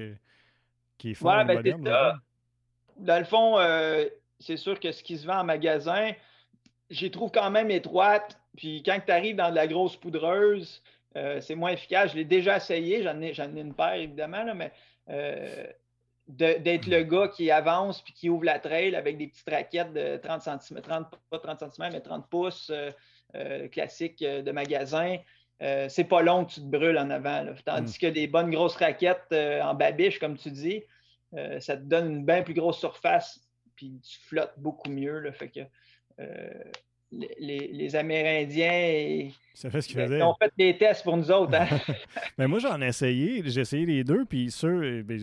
qui, 0.99 1.11
est 1.11 1.15
fort 1.15 1.37
ouais, 1.37 1.45
ben, 1.45 2.21
dans 2.99 3.19
le 3.19 3.25
fond, 3.25 3.59
euh, 3.59 4.07
c'est 4.39 4.57
sûr 4.57 4.81
que 4.81 4.93
ce 4.93 5.03
qui 5.03 5.19
se 5.19 5.27
vend 5.27 5.41
en 5.41 5.45
magasin, 5.45 6.13
j'y 6.91 7.11
trouve 7.11 7.31
quand 7.31 7.51
même 7.51 7.71
étroite. 7.71 8.39
Puis 8.57 8.83
quand 8.85 8.99
tu 9.05 9.13
arrives 9.13 9.37
dans 9.37 9.51
de 9.51 9.55
la 9.55 9.67
grosse 9.67 9.97
poudreuse, 9.97 10.83
euh, 11.17 11.41
c'est 11.41 11.55
moins 11.55 11.71
efficace. 11.71 12.13
Je 12.13 12.17
l'ai 12.17 12.25
déjà 12.25 12.57
essayé, 12.57 13.03
j'en 13.03 13.21
ai, 13.21 13.33
ai, 13.39 13.61
une 13.61 13.75
paire 13.75 13.95
évidemment, 13.95 14.55
mais 14.55 14.73
euh, 15.11 15.67
d'être 16.29 16.87
le 16.87 17.03
gars 17.03 17.29
qui 17.29 17.51
avance 17.51 18.03
puis 18.03 18.13
qui 18.13 18.29
ouvre 18.29 18.45
la 18.45 18.59
trail 18.59 18.97
avec 18.97 19.17
des 19.17 19.29
petites 19.29 19.49
raquettes 19.49 19.93
de 19.93 20.17
30 20.17 20.43
cm, 20.43 20.81
30, 20.81 21.07
pas 21.31 21.39
30 21.39 21.61
cm, 21.61 21.93
mais 21.93 22.01
30 22.01 22.29
pouces 22.29 22.73
classiques 23.71 24.25
de 24.25 24.51
magasin. 24.51 25.19
c'est 25.61 26.09
pas 26.09 26.23
long 26.23 26.45
que 26.45 26.55
tu 26.55 26.61
te 26.61 26.67
brûles 26.67 26.99
en 26.99 27.11
avant. 27.11 27.47
Tandis 27.65 27.97
mm. 27.97 28.01
que 28.01 28.07
des 28.09 28.27
bonnes 28.27 28.51
grosses 28.51 28.77
raquettes 28.77 29.33
en 29.33 29.75
babiche, 29.75 30.19
comme 30.19 30.37
tu 30.37 30.51
dis, 30.51 30.83
euh, 31.35 31.61
ça 31.61 31.77
te 31.77 31.83
donne 31.83 32.11
une 32.11 32.25
bien 32.25 32.43
plus 32.43 32.55
grosse 32.55 32.79
surface, 32.79 33.41
puis 33.75 34.01
tu 34.03 34.19
flottes 34.21 34.55
beaucoup 34.57 34.91
mieux. 34.91 35.19
Là, 35.21 35.33
fait 35.33 35.49
que 35.49 35.61
euh, 36.21 36.49
les, 37.11 37.95
Amérindiens 37.97 39.31
ça 39.55 39.71
fait 39.71 39.81
ce 39.81 39.89
qu'ils 39.89 40.01
faisaient. 40.01 40.23
ont 40.23 40.35
fait 40.41 40.53
des 40.57 40.77
tests 40.77 41.03
pour 41.03 41.17
nous 41.17 41.31
autres. 41.31 41.55
Hein? 41.55 41.67
Mais 42.39 42.47
moi, 42.49 42.59
j'en 42.59 42.81
ai 42.81 42.89
essayé. 42.89 43.43
J'ai 43.45 43.61
essayé 43.61 43.87
les 43.87 44.05
deux, 44.05 44.25
puis 44.25 44.51
ceux. 44.51 44.99
Eh 44.99 45.03
ben, 45.03 45.19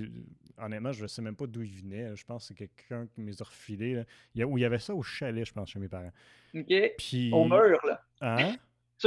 honnêtement, 0.66 0.92
je 0.92 1.04
ne 1.04 1.08
sais 1.08 1.22
même 1.22 1.36
pas 1.36 1.48
d'où 1.48 1.62
ils 1.62 1.76
venaient. 1.76 2.16
Je 2.16 2.26
pense 2.26 2.44
que 2.44 2.48
c'est 2.48 2.68
quelqu'un 2.68 3.08
qui 3.08 3.22
me 3.22 3.28
les 3.28 3.42
a 3.42 3.46
refilés. 3.46 4.04
Il 4.36 4.42
y, 4.42 4.44
où 4.44 4.58
il 4.58 4.62
y 4.62 4.66
avait 4.66 4.80
ça 4.80 4.94
au 4.94 5.04
chalet, 5.04 5.46
je 5.46 5.54
pense, 5.54 5.70
chez 5.70 5.80
mes 5.80 5.88
parents. 5.88 6.12
OK. 6.56 6.74
Puis... 6.98 7.32
Au 7.34 7.46
mur, 7.46 7.80
là. 7.86 8.02
Hein? 8.22 8.56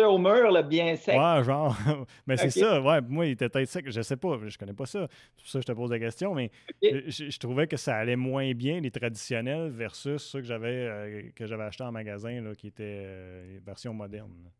au 0.04 0.18
mur, 0.18 0.50
là, 0.50 0.62
bien 0.62 0.96
sec. 0.96 1.16
Ouais, 1.18 1.44
genre. 1.44 1.76
mais 2.26 2.36
c'est 2.36 2.50
ça, 2.50 2.80
ouais. 2.80 3.00
Moi, 3.00 3.26
il 3.26 3.30
était 3.32 3.48
peut-être 3.48 3.68
sec. 3.68 3.88
Je 3.88 4.02
sais 4.02 4.16
pas, 4.16 4.38
je 4.46 4.58
connais 4.58 4.74
pas 4.74 4.86
ça. 4.86 5.08
C'est 5.36 5.42
pour 5.42 5.50
ça 5.50 5.58
que 5.58 5.62
je 5.62 5.66
te 5.66 5.72
pose 5.72 5.90
la 5.90 5.98
question, 5.98 6.34
mais 6.34 6.50
je, 6.82 7.38
trouvais 7.38 7.66
que 7.66 7.76
ça 7.76 7.96
allait 7.96 8.16
moins 8.16 8.52
bien, 8.52 8.80
les 8.80 8.90
traditionnels, 8.90 9.70
versus 9.70 10.22
ceux 10.22 10.40
que 10.40 10.46
j'avais 10.46 10.86
euh, 10.86 11.22
que 11.34 11.46
j'avais 11.46 11.64
acheté 11.64 11.84
en 11.84 11.92
magasin, 11.92 12.40
là, 12.42 12.54
qui 12.54 12.68
étaient 12.68 13.04
euh, 13.06 13.58
version 13.64 13.94
moderne. 13.94 14.50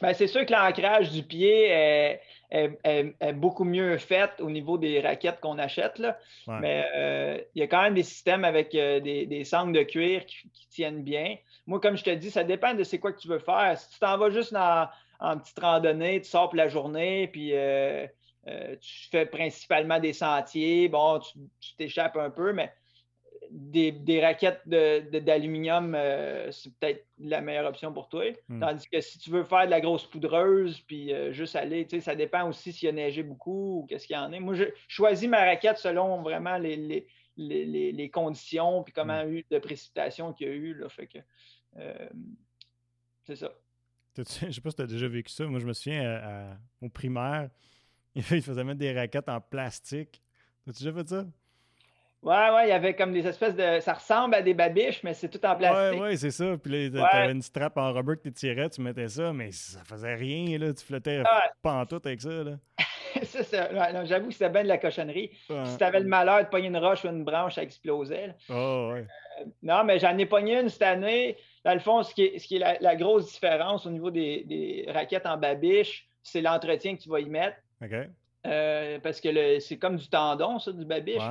Ben, 0.00 0.12
c'est 0.12 0.26
sûr 0.26 0.44
que 0.44 0.52
l'ancrage 0.52 1.10
du 1.10 1.22
pied 1.22 1.68
est, 1.70 2.20
beaucoup 3.34 3.64
mieux 3.64 3.96
fait 3.98 4.30
au 4.40 4.50
niveau 4.50 4.78
des 4.78 5.00
raquettes 5.00 5.40
qu'on 5.40 5.58
achète. 5.58 5.98
Là. 5.98 6.18
Mais 6.46 6.86
euh, 6.94 7.38
il 7.54 7.60
y 7.60 7.62
a 7.62 7.66
quand 7.66 7.82
même 7.82 7.94
des 7.94 8.02
systèmes 8.02 8.44
avec 8.44 8.72
des, 8.72 9.26
des, 9.26 9.44
sangles 9.44 9.72
de 9.72 9.82
cuir 9.82 10.26
qui, 10.26 10.50
qui, 10.52 10.68
tiennent 10.68 11.02
bien. 11.02 11.36
Moi, 11.66 11.80
comme 11.80 11.96
je 11.96 12.04
te 12.04 12.10
dis, 12.10 12.30
ça 12.30 12.44
dépend 12.44 12.74
de 12.74 12.84
c'est 12.84 12.98
quoi 12.98 13.12
que 13.12 13.20
tu 13.20 13.28
veux 13.28 13.38
faire. 13.38 13.78
Si 13.78 13.90
tu 13.90 13.98
t'en 13.98 14.18
vas 14.18 14.30
juste 14.30 14.54
en 15.20 15.38
petite 15.38 15.58
randonnée, 15.58 16.20
tu 16.20 16.28
sors 16.28 16.48
pour 16.48 16.56
la 16.56 16.68
journée, 16.68 17.28
puis 17.28 17.54
euh, 17.54 18.06
euh, 18.46 18.76
tu 18.80 19.08
fais 19.10 19.26
principalement 19.26 19.98
des 19.98 20.12
sentiers, 20.12 20.88
bon, 20.88 21.18
tu 21.18 21.74
t'échappes 21.76 22.16
un 22.16 22.30
peu, 22.30 22.52
mais 22.52 22.72
des, 23.54 24.20
raquettes 24.20 24.68
d'aluminium, 24.68 25.94
euh, 25.94 26.50
c'est 26.50 26.74
peut-être 26.74 27.06
la 27.18 27.40
meilleure 27.40 27.66
option 27.66 27.92
pour 27.92 28.08
toi. 28.08 28.24
Hmm. 28.48 28.60
Tandis 28.60 28.88
que 28.88 29.00
si 29.00 29.18
tu 29.18 29.30
veux 29.30 29.44
faire 29.44 29.66
de 29.66 29.70
la 29.70 29.80
grosse 29.80 30.06
poudreuse, 30.06 30.80
puis 30.80 31.12
juste 31.32 31.54
aller, 31.54 31.86
tu 31.86 31.96
sais, 31.96 32.02
ça 32.02 32.16
dépend 32.16 32.48
aussi 32.48 32.72
s'il 32.72 32.86
y 32.86 32.88
a 32.88 32.92
neigé 32.92 33.22
beaucoup 33.22 33.80
ou 33.80 33.86
qu'est-ce 33.86 34.06
qu'il 34.06 34.16
y 34.16 34.18
en 34.18 34.32
a. 34.32 34.40
Moi, 34.40 34.54
je 34.54 34.64
choisis 34.88 35.28
ma 35.28 35.44
raquette 35.44 35.78
selon 35.78 36.20
vraiment 36.22 36.58
les, 36.58 37.06
les, 37.36 38.10
conditions, 38.10 38.82
puis 38.82 38.92
comment 38.92 39.14
a 39.14 39.26
eu 39.26 39.44
de 39.48 39.58
précipitation 39.58 40.32
qu'il 40.32 40.48
y 40.48 40.50
a 40.50 40.52
eu. 40.54 40.74
Là, 40.74 40.88
fait 40.88 41.06
que 41.06 41.18
c'est 43.22 43.36
ça. 43.36 43.52
Je 44.16 44.22
sais 44.50 44.60
pas 44.60 44.70
si 44.70 44.76
tu 44.76 44.82
as 44.82 44.86
déjà 44.86 45.08
vécu 45.08 45.32
ça. 45.32 45.46
Moi, 45.46 45.60
je 45.60 45.66
me 45.66 45.72
souviens 45.72 46.58
au 46.82 46.88
primaire, 46.88 47.50
il 48.14 48.22
faisait 48.22 48.64
mettre 48.64 48.80
des 48.80 48.92
raquettes 48.92 49.28
en 49.28 49.40
plastique. 49.40 50.22
As-tu 50.66 50.84
déjà 50.84 50.92
fait 50.92 51.08
ça? 51.08 51.26
Ouais, 52.24 52.50
ouais, 52.54 52.66
il 52.66 52.68
y 52.70 52.72
avait 52.72 52.94
comme 52.94 53.12
des 53.12 53.26
espèces 53.26 53.54
de. 53.54 53.80
Ça 53.80 53.92
ressemble 53.92 54.34
à 54.34 54.40
des 54.40 54.54
babiches, 54.54 55.02
mais 55.02 55.12
c'est 55.12 55.28
tout 55.28 55.44
en 55.44 55.54
plastique. 55.54 56.00
Ouais, 56.00 56.08
ouais, 56.08 56.16
c'est 56.16 56.30
ça. 56.30 56.56
Puis 56.56 56.88
là, 56.88 57.10
t'avais 57.10 57.32
une 57.32 57.42
strap 57.42 57.76
en 57.76 57.92
rubber 57.92 58.16
que 58.16 58.22
tu 58.22 58.32
tirais, 58.32 58.70
tu 58.70 58.80
mettais 58.80 59.08
ça, 59.08 59.34
mais 59.34 59.52
ça 59.52 59.80
faisait 59.84 60.14
rien, 60.14 60.58
là. 60.58 60.72
Tu 60.72 60.84
flottais 60.86 61.22
pas 61.62 61.74
en 61.74 61.84
tout 61.84 62.00
avec 62.02 62.22
ça, 62.22 62.30
là. 62.30 62.52
c'est 63.24 63.42
ça. 63.42 64.04
J'avoue 64.04 64.28
que 64.28 64.32
c'était 64.32 64.48
bien 64.48 64.62
de 64.62 64.68
la 64.68 64.78
cochonnerie. 64.78 65.30
Si 65.64 65.76
tu 65.76 65.84
avais 65.84 66.00
le 66.00 66.08
malheur 66.08 66.42
de 66.42 66.48
pogner 66.48 66.68
une 66.68 66.78
roche 66.78 67.04
ou 67.04 67.08
une 67.08 67.24
branche, 67.24 67.56
ça 67.56 67.62
explosait. 67.62 68.34
Oh, 68.48 68.92
ouais. 68.92 69.06
Euh, 69.40 69.44
non, 69.62 69.84
mais 69.84 69.98
j'en 69.98 70.16
ai 70.16 70.26
pogné 70.26 70.60
une 70.60 70.70
cette 70.70 70.82
année. 70.82 71.36
Dans 71.62 71.74
le 71.74 71.80
fond, 71.80 72.02
ce 72.02 72.14
qui 72.14 72.22
est, 72.22 72.38
ce 72.38 72.46
qui 72.46 72.56
est 72.56 72.80
la, 72.80 72.96
grosse 72.96 73.32
différence 73.32 73.86
au 73.86 73.90
niveau 73.90 74.10
des, 74.10 74.44
des 74.44 74.86
raquettes 74.88 75.26
en 75.26 75.36
babiche, 75.36 76.08
c'est 76.22 76.40
l'entretien 76.40 76.96
que 76.96 77.02
tu 77.02 77.08
vas 77.10 77.20
y 77.20 77.28
mettre. 77.28 77.58
OK. 77.82 77.94
Euh, 78.46 78.98
parce 79.00 79.20
que 79.20 79.58
c'est 79.58 79.78
comme 79.78 79.96
du 79.96 80.08
tendon, 80.08 80.58
ça, 80.58 80.72
du 80.72 80.84
babiche. 80.84 81.22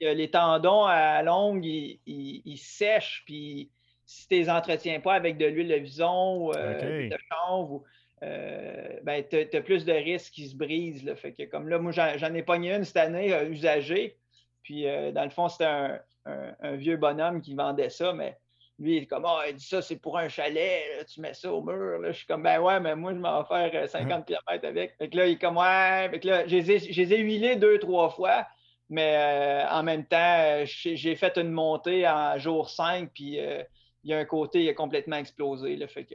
les 0.00 0.30
tendons 0.30 0.84
à 0.84 1.22
longue, 1.22 1.64
ils, 1.64 2.58
sèchent, 2.58 3.22
puis 3.26 3.70
si 4.06 4.28
tu 4.28 4.34
les 4.34 4.50
entretiens 4.50 5.00
pas 5.00 5.14
avec 5.14 5.38
de 5.38 5.46
l'huile 5.46 5.68
de 5.68 5.74
vison 5.76 6.36
ou 6.36 6.52
euh, 6.52 7.08
de 7.08 7.16
chanvre, 7.30 7.82
euh, 8.22 9.00
ben, 9.02 9.24
tu 9.28 9.36
as, 9.36 9.60
plus 9.60 9.84
de 9.84 9.92
risques 9.92 10.34
qu'ils 10.34 10.50
se 10.50 10.56
brisent. 10.56 11.04
Là. 11.04 11.16
Fait 11.16 11.32
que 11.32 11.42
comme 11.44 11.68
là, 11.68 11.78
moi, 11.78 11.90
j'en 11.90 12.34
ai 12.34 12.42
pogné 12.44 12.74
une 12.74 12.84
cette 12.84 12.96
année 12.96 13.34
usagée. 13.48 14.16
Puis, 14.62 14.84
dans 14.84 15.24
le 15.24 15.30
fond, 15.30 15.48
c'était 15.48 15.98
un, 16.26 16.76
vieux 16.76 16.96
bonhomme 16.96 17.40
qui 17.40 17.54
vendait 17.54 17.90
ça, 17.90 18.12
mais 18.12 18.38
lui, 18.78 18.96
il 18.96 19.02
est 19.02 19.06
comme, 19.06 19.24
ah, 19.26 19.42
il 19.48 19.56
dit 19.56 19.64
ça, 19.64 19.82
c'est 19.82 19.96
pour 19.96 20.18
un 20.18 20.28
chalet, 20.28 21.06
tu 21.06 21.20
mets 21.20 21.34
ça 21.34 21.52
au 21.52 21.62
mur. 21.62 21.98
Là. 21.98 22.12
Je 22.12 22.18
suis 22.18 22.26
comme, 22.26 22.42
ben 22.42 22.60
ouais, 22.60 22.80
mais 22.80 22.96
moi, 22.96 23.12
je 23.12 23.18
m'en 23.18 23.42
vais 23.42 23.70
faire 23.70 23.88
50 23.88 24.10
euh, 24.10 24.22
km 24.22 24.66
avec. 24.66 24.96
Fait 24.98 25.08
que 25.08 25.16
là, 25.16 25.26
il 25.26 25.32
est 25.32 25.38
comme, 25.38 25.56
ouais. 25.56 26.08
Fait 26.10 26.20
que 26.20 26.28
là, 26.28 26.46
je 26.46 26.56
les 26.56 27.12
ai, 27.12 27.18
huilés 27.18 27.56
deux, 27.56 27.78
trois 27.78 28.10
fois, 28.10 28.46
mais 28.88 29.16
euh, 29.16 29.68
en 29.70 29.82
même 29.82 30.04
temps, 30.04 30.64
j'ai 30.64 31.16
fait 31.16 31.36
une 31.36 31.50
montée 31.50 32.08
en 32.08 32.38
jour 32.38 32.70
5, 32.70 33.10
puis 33.14 33.38
euh, 33.38 33.62
il 34.04 34.10
y 34.10 34.14
a 34.14 34.18
un 34.18 34.24
côté, 34.24 34.64
il 34.64 34.68
a 34.68 34.74
complètement 34.74 35.16
explosé. 35.16 35.76
Là, 35.76 35.86
fait 35.86 36.04
que, 36.04 36.14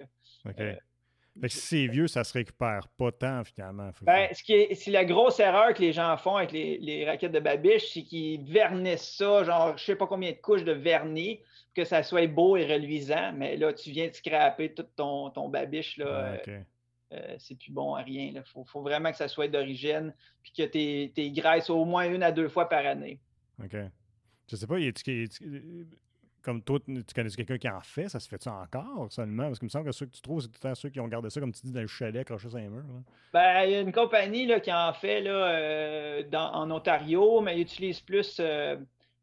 OK. 0.50 0.78
Fait 1.40 1.50
si 1.50 1.60
c'est 1.60 1.88
vieux, 1.88 2.08
ça 2.08 2.24
se 2.24 2.34
récupère 2.34 2.88
pas 2.98 3.12
tant 3.12 3.44
finalement. 3.44 3.92
Ben, 4.02 4.28
ce 4.34 4.42
qui 4.42 4.54
est, 4.54 4.74
c'est 4.74 4.90
la 4.90 5.06
grosse 5.06 5.40
erreur 5.40 5.74
que 5.76 5.82
les 5.82 5.94
gens 5.94 6.18
font 6.18 6.36
avec 6.36 6.52
les, 6.52 6.80
les 6.80 7.06
raquettes 7.06 7.32
de 7.32 7.40
babiche, 7.40 7.94
c'est 7.94 8.02
qu'ils 8.02 8.44
vernissent 8.44 9.16
ça, 9.18 9.44
genre 9.44 9.78
je 9.78 9.84
sais 9.84 9.96
pas 9.96 10.08
combien 10.08 10.32
de 10.32 10.38
couches 10.38 10.64
de 10.64 10.72
vernis 10.72 11.40
que 11.78 11.86
ça 11.86 12.02
soit 12.02 12.26
beau 12.26 12.58
et 12.58 12.66
reluisant, 12.66 13.34
mais 13.34 13.56
là, 13.56 13.72
tu 13.72 13.92
viens 13.92 14.08
de 14.08 14.14
scraper 14.14 14.74
tout 14.74 14.86
ton, 14.96 15.30
ton 15.30 15.48
babiche. 15.48 15.98
Là, 15.98 16.08
ah, 16.10 16.50
euh, 16.50 16.60
euh, 17.14 17.36
c'est 17.38 17.56
plus 17.56 17.72
bon 17.72 17.94
à 17.94 18.02
rien. 18.02 18.32
Il 18.34 18.44
faut, 18.66 18.82
vraiment 18.82 19.12
que 19.12 19.18
ça 19.18 19.28
soit 19.28 19.48
d'origine, 19.48 20.12
puis 20.42 20.52
que 20.58 20.64
tu 20.64 21.22
es 21.22 21.30
graisses 21.30 21.70
au 21.70 21.86
moins 21.86 22.12
une 22.12 22.24
à 22.24 22.32
deux 22.32 22.50
fois 22.50 22.68
par 22.68 22.84
année. 22.84 23.20
OK. 23.64 23.78
Je 24.50 24.56
sais 24.56 24.66
pas, 24.66 24.78
a 24.78 24.92
comme 26.42 26.64
toi, 26.64 26.80
tu 26.80 27.04
connais 27.14 27.30
quelqu'un 27.30 27.58
qui 27.58 27.70
en 27.70 27.82
fait, 27.82 28.08
ça 28.08 28.22
se 28.22 28.28
fait-tu 28.30 28.48
encore 28.48 29.12
seulement? 29.12 29.48
Parce 29.48 29.60
qu'il 29.60 29.66
me 29.66 29.70
semble 29.70 29.86
que 29.86 29.92
ceux 29.92 30.06
que 30.06 30.16
tu 30.16 30.22
trouves, 30.22 30.42
c'est 30.42 30.48
tout 30.48 30.54
le 30.64 30.70
temps 30.70 30.76
ceux 30.76 30.90
qui 30.90 31.00
ont 31.02 31.08
gardé 31.08 31.30
ça, 31.30 31.42
comme 31.42 31.52
tu 31.52 31.62
dis, 31.66 31.74
dans 31.74 31.82
le 31.82 31.88
chalet 31.88 32.22
accroché 32.22 32.50
sur 32.50 32.58
un 32.58 32.70
mur. 32.70 32.84
Ben, 33.34 33.66
il 33.66 33.72
y 33.72 33.76
a 33.76 33.82
une 33.82 33.92
compagnie 33.92 34.46
là, 34.46 34.62
qui 34.62 34.72
en 34.72 34.94
fait 34.94 35.20
là, 35.20 35.50
euh, 35.50 36.24
en 36.34 36.72
Ontario, 36.72 37.42
mais 37.42 37.58
ils 37.58 37.62
utilisent 37.64 38.00
plus 38.00 38.42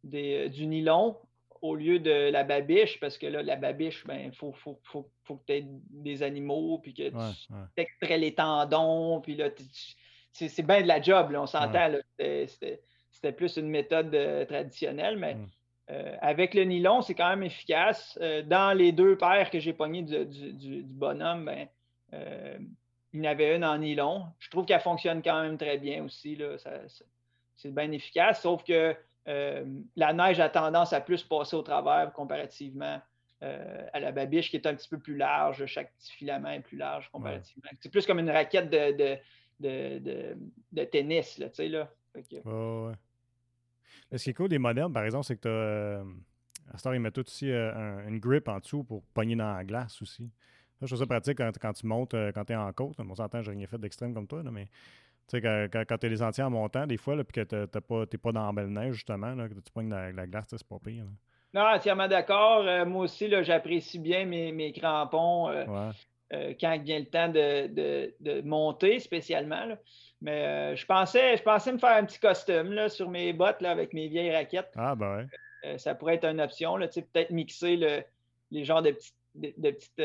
des, 0.04 0.50
du 0.50 0.66
nylon 0.66 1.16
au 1.64 1.76
lieu 1.76 1.98
de 1.98 2.30
la 2.30 2.44
babiche, 2.44 3.00
parce 3.00 3.16
que 3.16 3.26
là, 3.26 3.42
la 3.42 3.56
babiche, 3.56 4.02
il 4.04 4.08
ben, 4.08 4.32
faut, 4.34 4.52
faut, 4.52 4.78
faut, 4.82 5.10
faut, 5.22 5.36
que 5.36 5.46
tu 5.46 5.52
aies 5.54 5.64
des 5.64 6.22
animaux, 6.22 6.78
puis 6.78 6.92
que 6.92 7.08
tu 7.08 7.16
extrais 7.78 8.18
les 8.18 8.34
tendons, 8.34 9.22
puis 9.22 9.34
là, 9.34 9.48
c'est 10.30 10.62
bien 10.62 10.82
de 10.82 10.86
la 10.86 11.00
job, 11.00 11.30
là, 11.30 11.40
on 11.40 11.46
s'entend. 11.46 11.90
C'était 12.18 13.32
plus 13.32 13.56
une 13.56 13.70
méthode 13.70 14.14
euh, 14.14 14.44
traditionnelle, 14.44 15.16
mais 15.16 15.36
mm. 15.36 15.46
euh, 15.92 16.16
avec 16.20 16.52
le 16.52 16.64
nylon, 16.64 17.00
c'est 17.00 17.14
quand 17.14 17.30
même 17.30 17.44
efficace. 17.44 18.18
Euh, 18.20 18.42
dans 18.42 18.76
les 18.76 18.92
deux 18.92 19.16
paires 19.16 19.50
que 19.50 19.58
j'ai 19.58 19.72
pognées 19.72 20.02
du, 20.02 20.26
du, 20.26 20.52
du, 20.52 20.82
bonhomme, 20.82 21.46
ben, 21.46 21.66
il 23.14 23.20
y 23.24 23.26
en 23.26 23.30
avait 23.30 23.56
une 23.56 23.64
en 23.64 23.78
nylon. 23.78 24.26
Je 24.38 24.50
trouve 24.50 24.66
qu'elle 24.66 24.80
fonctionne 24.80 25.22
quand 25.22 25.40
même 25.40 25.56
très 25.56 25.78
bien 25.78 26.04
aussi. 26.04 26.38
C'est 27.56 27.74
bien 27.74 27.90
efficace, 27.90 28.42
sauf 28.42 28.62
que 28.64 28.94
euh, 29.26 29.64
la 29.96 30.12
neige 30.12 30.40
a 30.40 30.48
tendance 30.48 30.92
à 30.92 31.00
plus 31.00 31.22
passer 31.22 31.56
au 31.56 31.62
travers 31.62 32.12
comparativement 32.12 33.00
euh, 33.42 33.86
à 33.92 34.00
la 34.00 34.12
babiche 34.12 34.50
qui 34.50 34.56
est 34.56 34.66
un 34.66 34.74
petit 34.74 34.88
peu 34.88 34.98
plus 34.98 35.16
large. 35.16 35.64
Chaque 35.66 35.92
petit 35.94 36.12
filament 36.12 36.50
est 36.50 36.60
plus 36.60 36.76
large 36.76 37.10
comparativement. 37.10 37.70
C'est 37.80 37.90
plus 37.90 38.06
comme 38.06 38.18
une 38.18 38.30
raquette 38.30 38.70
de, 38.70 39.18
de, 39.60 40.84
tennis, 40.84 41.38
là, 41.38 41.48
tu 41.48 41.56
sais, 41.56 41.68
là. 41.68 41.90
Ce 42.14 42.20
qui 44.22 44.30
est 44.30 44.34
cool 44.34 44.48
des 44.48 44.58
modernes, 44.58 44.92
par 44.92 45.04
exemple, 45.04 45.24
c'est 45.24 45.36
que 45.36 45.42
tu 45.42 45.48
as. 45.48 45.50
Euh, 45.50 46.04
à 46.72 46.78
ce 46.78 46.88
ils 46.94 46.98
mettent 46.98 47.14
tout 47.14 47.26
aussi 47.26 47.50
une 47.50 48.18
grip 48.18 48.48
en 48.48 48.58
dessous 48.58 48.84
pour 48.84 49.02
pogner 49.12 49.36
dans 49.36 49.54
la 49.54 49.64
glace 49.64 50.00
aussi. 50.00 50.30
Ça, 50.80 50.86
je 50.86 50.88
trouve 50.94 50.98
ça 50.98 51.06
pratique 51.06 51.36
quand, 51.36 51.72
tu 51.74 51.86
montes, 51.86 52.14
quand 52.34 52.44
tu 52.46 52.54
es 52.54 52.56
en 52.56 52.72
côte. 52.72 52.96
On 52.98 53.14
s'entend, 53.14 53.42
j'ai 53.42 53.50
rien 53.50 53.66
fait 53.66 53.76
d'extrême 53.76 54.14
comme 54.14 54.26
toi, 54.26 54.42
mais 54.44 54.70
tu 55.28 55.38
sais, 55.38 55.40
quand, 55.40 55.68
quand, 55.72 55.98
tu 55.98 56.06
as 56.06 56.08
les 56.08 56.22
entiers 56.22 56.44
en 56.44 56.50
montant, 56.50 56.86
des 56.86 56.96
fois, 56.96 57.16
puis 57.24 57.32
que 57.32 57.40
tu 57.42 57.54
n'es 57.54 57.66
pas, 57.66 58.06
pas 58.06 58.32
dans 58.32 58.46
la 58.46 58.52
belle 58.52 58.72
neige, 58.72 58.94
justement, 58.94 59.34
là, 59.34 59.48
que 59.48 59.54
tu 59.54 59.72
pognes 59.72 59.90
la, 59.90 60.12
la 60.12 60.26
glace, 60.26 60.46
c'est 60.50 60.66
pas 60.66 60.78
pire. 60.84 61.04
Non, 61.54 61.62
entièrement 61.62 62.08
d'accord. 62.08 62.66
Euh, 62.66 62.84
moi 62.84 63.04
aussi, 63.04 63.30
j'apprécie 63.44 64.00
bien 64.00 64.26
mes, 64.26 64.50
mes 64.50 64.72
crampons 64.72 65.48
euh, 65.50 65.92
euh, 66.32 66.52
quand 66.60 66.76
vient 66.82 66.98
le 66.98 67.06
temps 67.06 67.28
de, 67.28 67.68
de, 68.20 68.40
monter, 68.42 68.98
spécialement. 68.98 69.68
Mais 70.20 70.74
je, 70.74 70.84
pensais, 70.84 71.36
je 71.36 71.42
pensais 71.44 71.72
me 71.72 71.78
faire 71.78 71.96
un 71.96 72.04
petit 72.04 72.18
costume 72.18 72.72
là, 72.72 72.88
sur 72.88 73.08
mes 73.08 73.32
bottes 73.32 73.60
là, 73.60 73.70
avec 73.70 73.92
mes 73.92 74.08
vieilles 74.08 74.34
raquettes. 74.34 74.72
Ah, 74.74 74.96
ben 74.96 75.28
ouais. 75.62 75.78
ça 75.78 75.94
pourrait 75.94 76.16
être 76.16 76.24
une 76.24 76.40
option. 76.40 76.76
Peut-être 76.76 77.30
mixer 77.30 77.76
le, 77.76 78.02
les 78.50 78.64
genres 78.64 78.82
de 78.82 78.90
petites. 78.90 79.14
De, 79.36 79.70
petites 79.70 79.96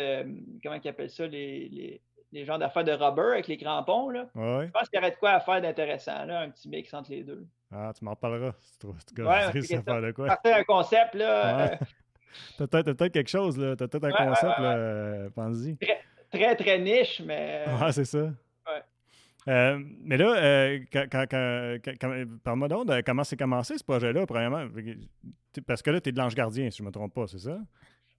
comment 0.63 0.79
ils 0.83 0.87
appellent 0.87 1.11
ça 1.11 1.27
les 1.27 1.69
les 1.69 2.01
genres 2.45 2.59
d'affaires 2.59 2.83
de 2.83 2.91
rubber 2.91 3.33
avec 3.33 3.47
les 3.47 3.57
crampons. 3.57 4.09
Là. 4.09 4.27
Je 4.35 4.69
pense 4.69 4.89
qu'il 4.89 4.99
y 4.99 5.01
aurait 5.01 5.11
de 5.11 5.17
quoi 5.17 5.31
à 5.31 5.39
faire 5.39 5.61
d'intéressant, 5.61 6.25
là, 6.25 6.41
un 6.41 6.49
petit 6.49 6.69
mix 6.69 6.93
entre 6.93 7.11
les 7.11 7.23
deux. 7.23 7.45
Ah, 7.71 7.91
tu 7.97 8.03
m'en 8.03 8.15
parleras 8.15 8.53
si 8.61 8.71
tu 8.73 8.79
trouves 8.79 8.95
ouais, 9.27 9.61
ça 9.61 9.81
faire 9.81 10.01
de 10.01 10.11
quoi. 10.11 10.37
un 10.43 10.63
concept, 10.63 11.15
là. 11.15 11.77
T'as 12.57 12.67
peut-être 12.67 12.93
peut 12.93 13.09
quelque 13.09 13.29
chose, 13.29 13.57
là. 13.57 13.75
T'as 13.75 13.87
peut-être 13.87 14.05
un 14.05 14.27
concept, 14.27 14.59
là. 14.59 15.29
Pense-y. 15.35 15.77
Très, 15.77 15.99
très, 16.31 16.55
très, 16.55 16.79
niche, 16.79 17.21
mais. 17.25 17.65
Ah, 17.67 17.91
c'est 17.91 18.05
ça. 18.05 18.29
Euh, 19.47 19.79
mais 20.03 20.17
là, 20.17 20.35
euh, 20.35 20.79
parle-moi 22.43 22.67
donc 22.67 22.87
de 22.87 23.01
comment 23.01 23.23
c'est 23.23 23.37
commencé 23.37 23.77
ce 23.77 23.83
projet-là, 23.83 24.25
premièrement. 24.27 24.67
Parce 25.65 25.81
que 25.81 25.91
là, 25.91 26.01
tu 26.01 26.09
es 26.09 26.11
de 26.11 26.17
l'ange 26.17 26.35
gardien, 26.35 26.69
si 26.69 26.77
je 26.77 26.83
ne 26.83 26.87
me 26.87 26.91
trompe 26.91 27.13
pas, 27.13 27.25
c'est 27.27 27.39
ça? 27.39 27.57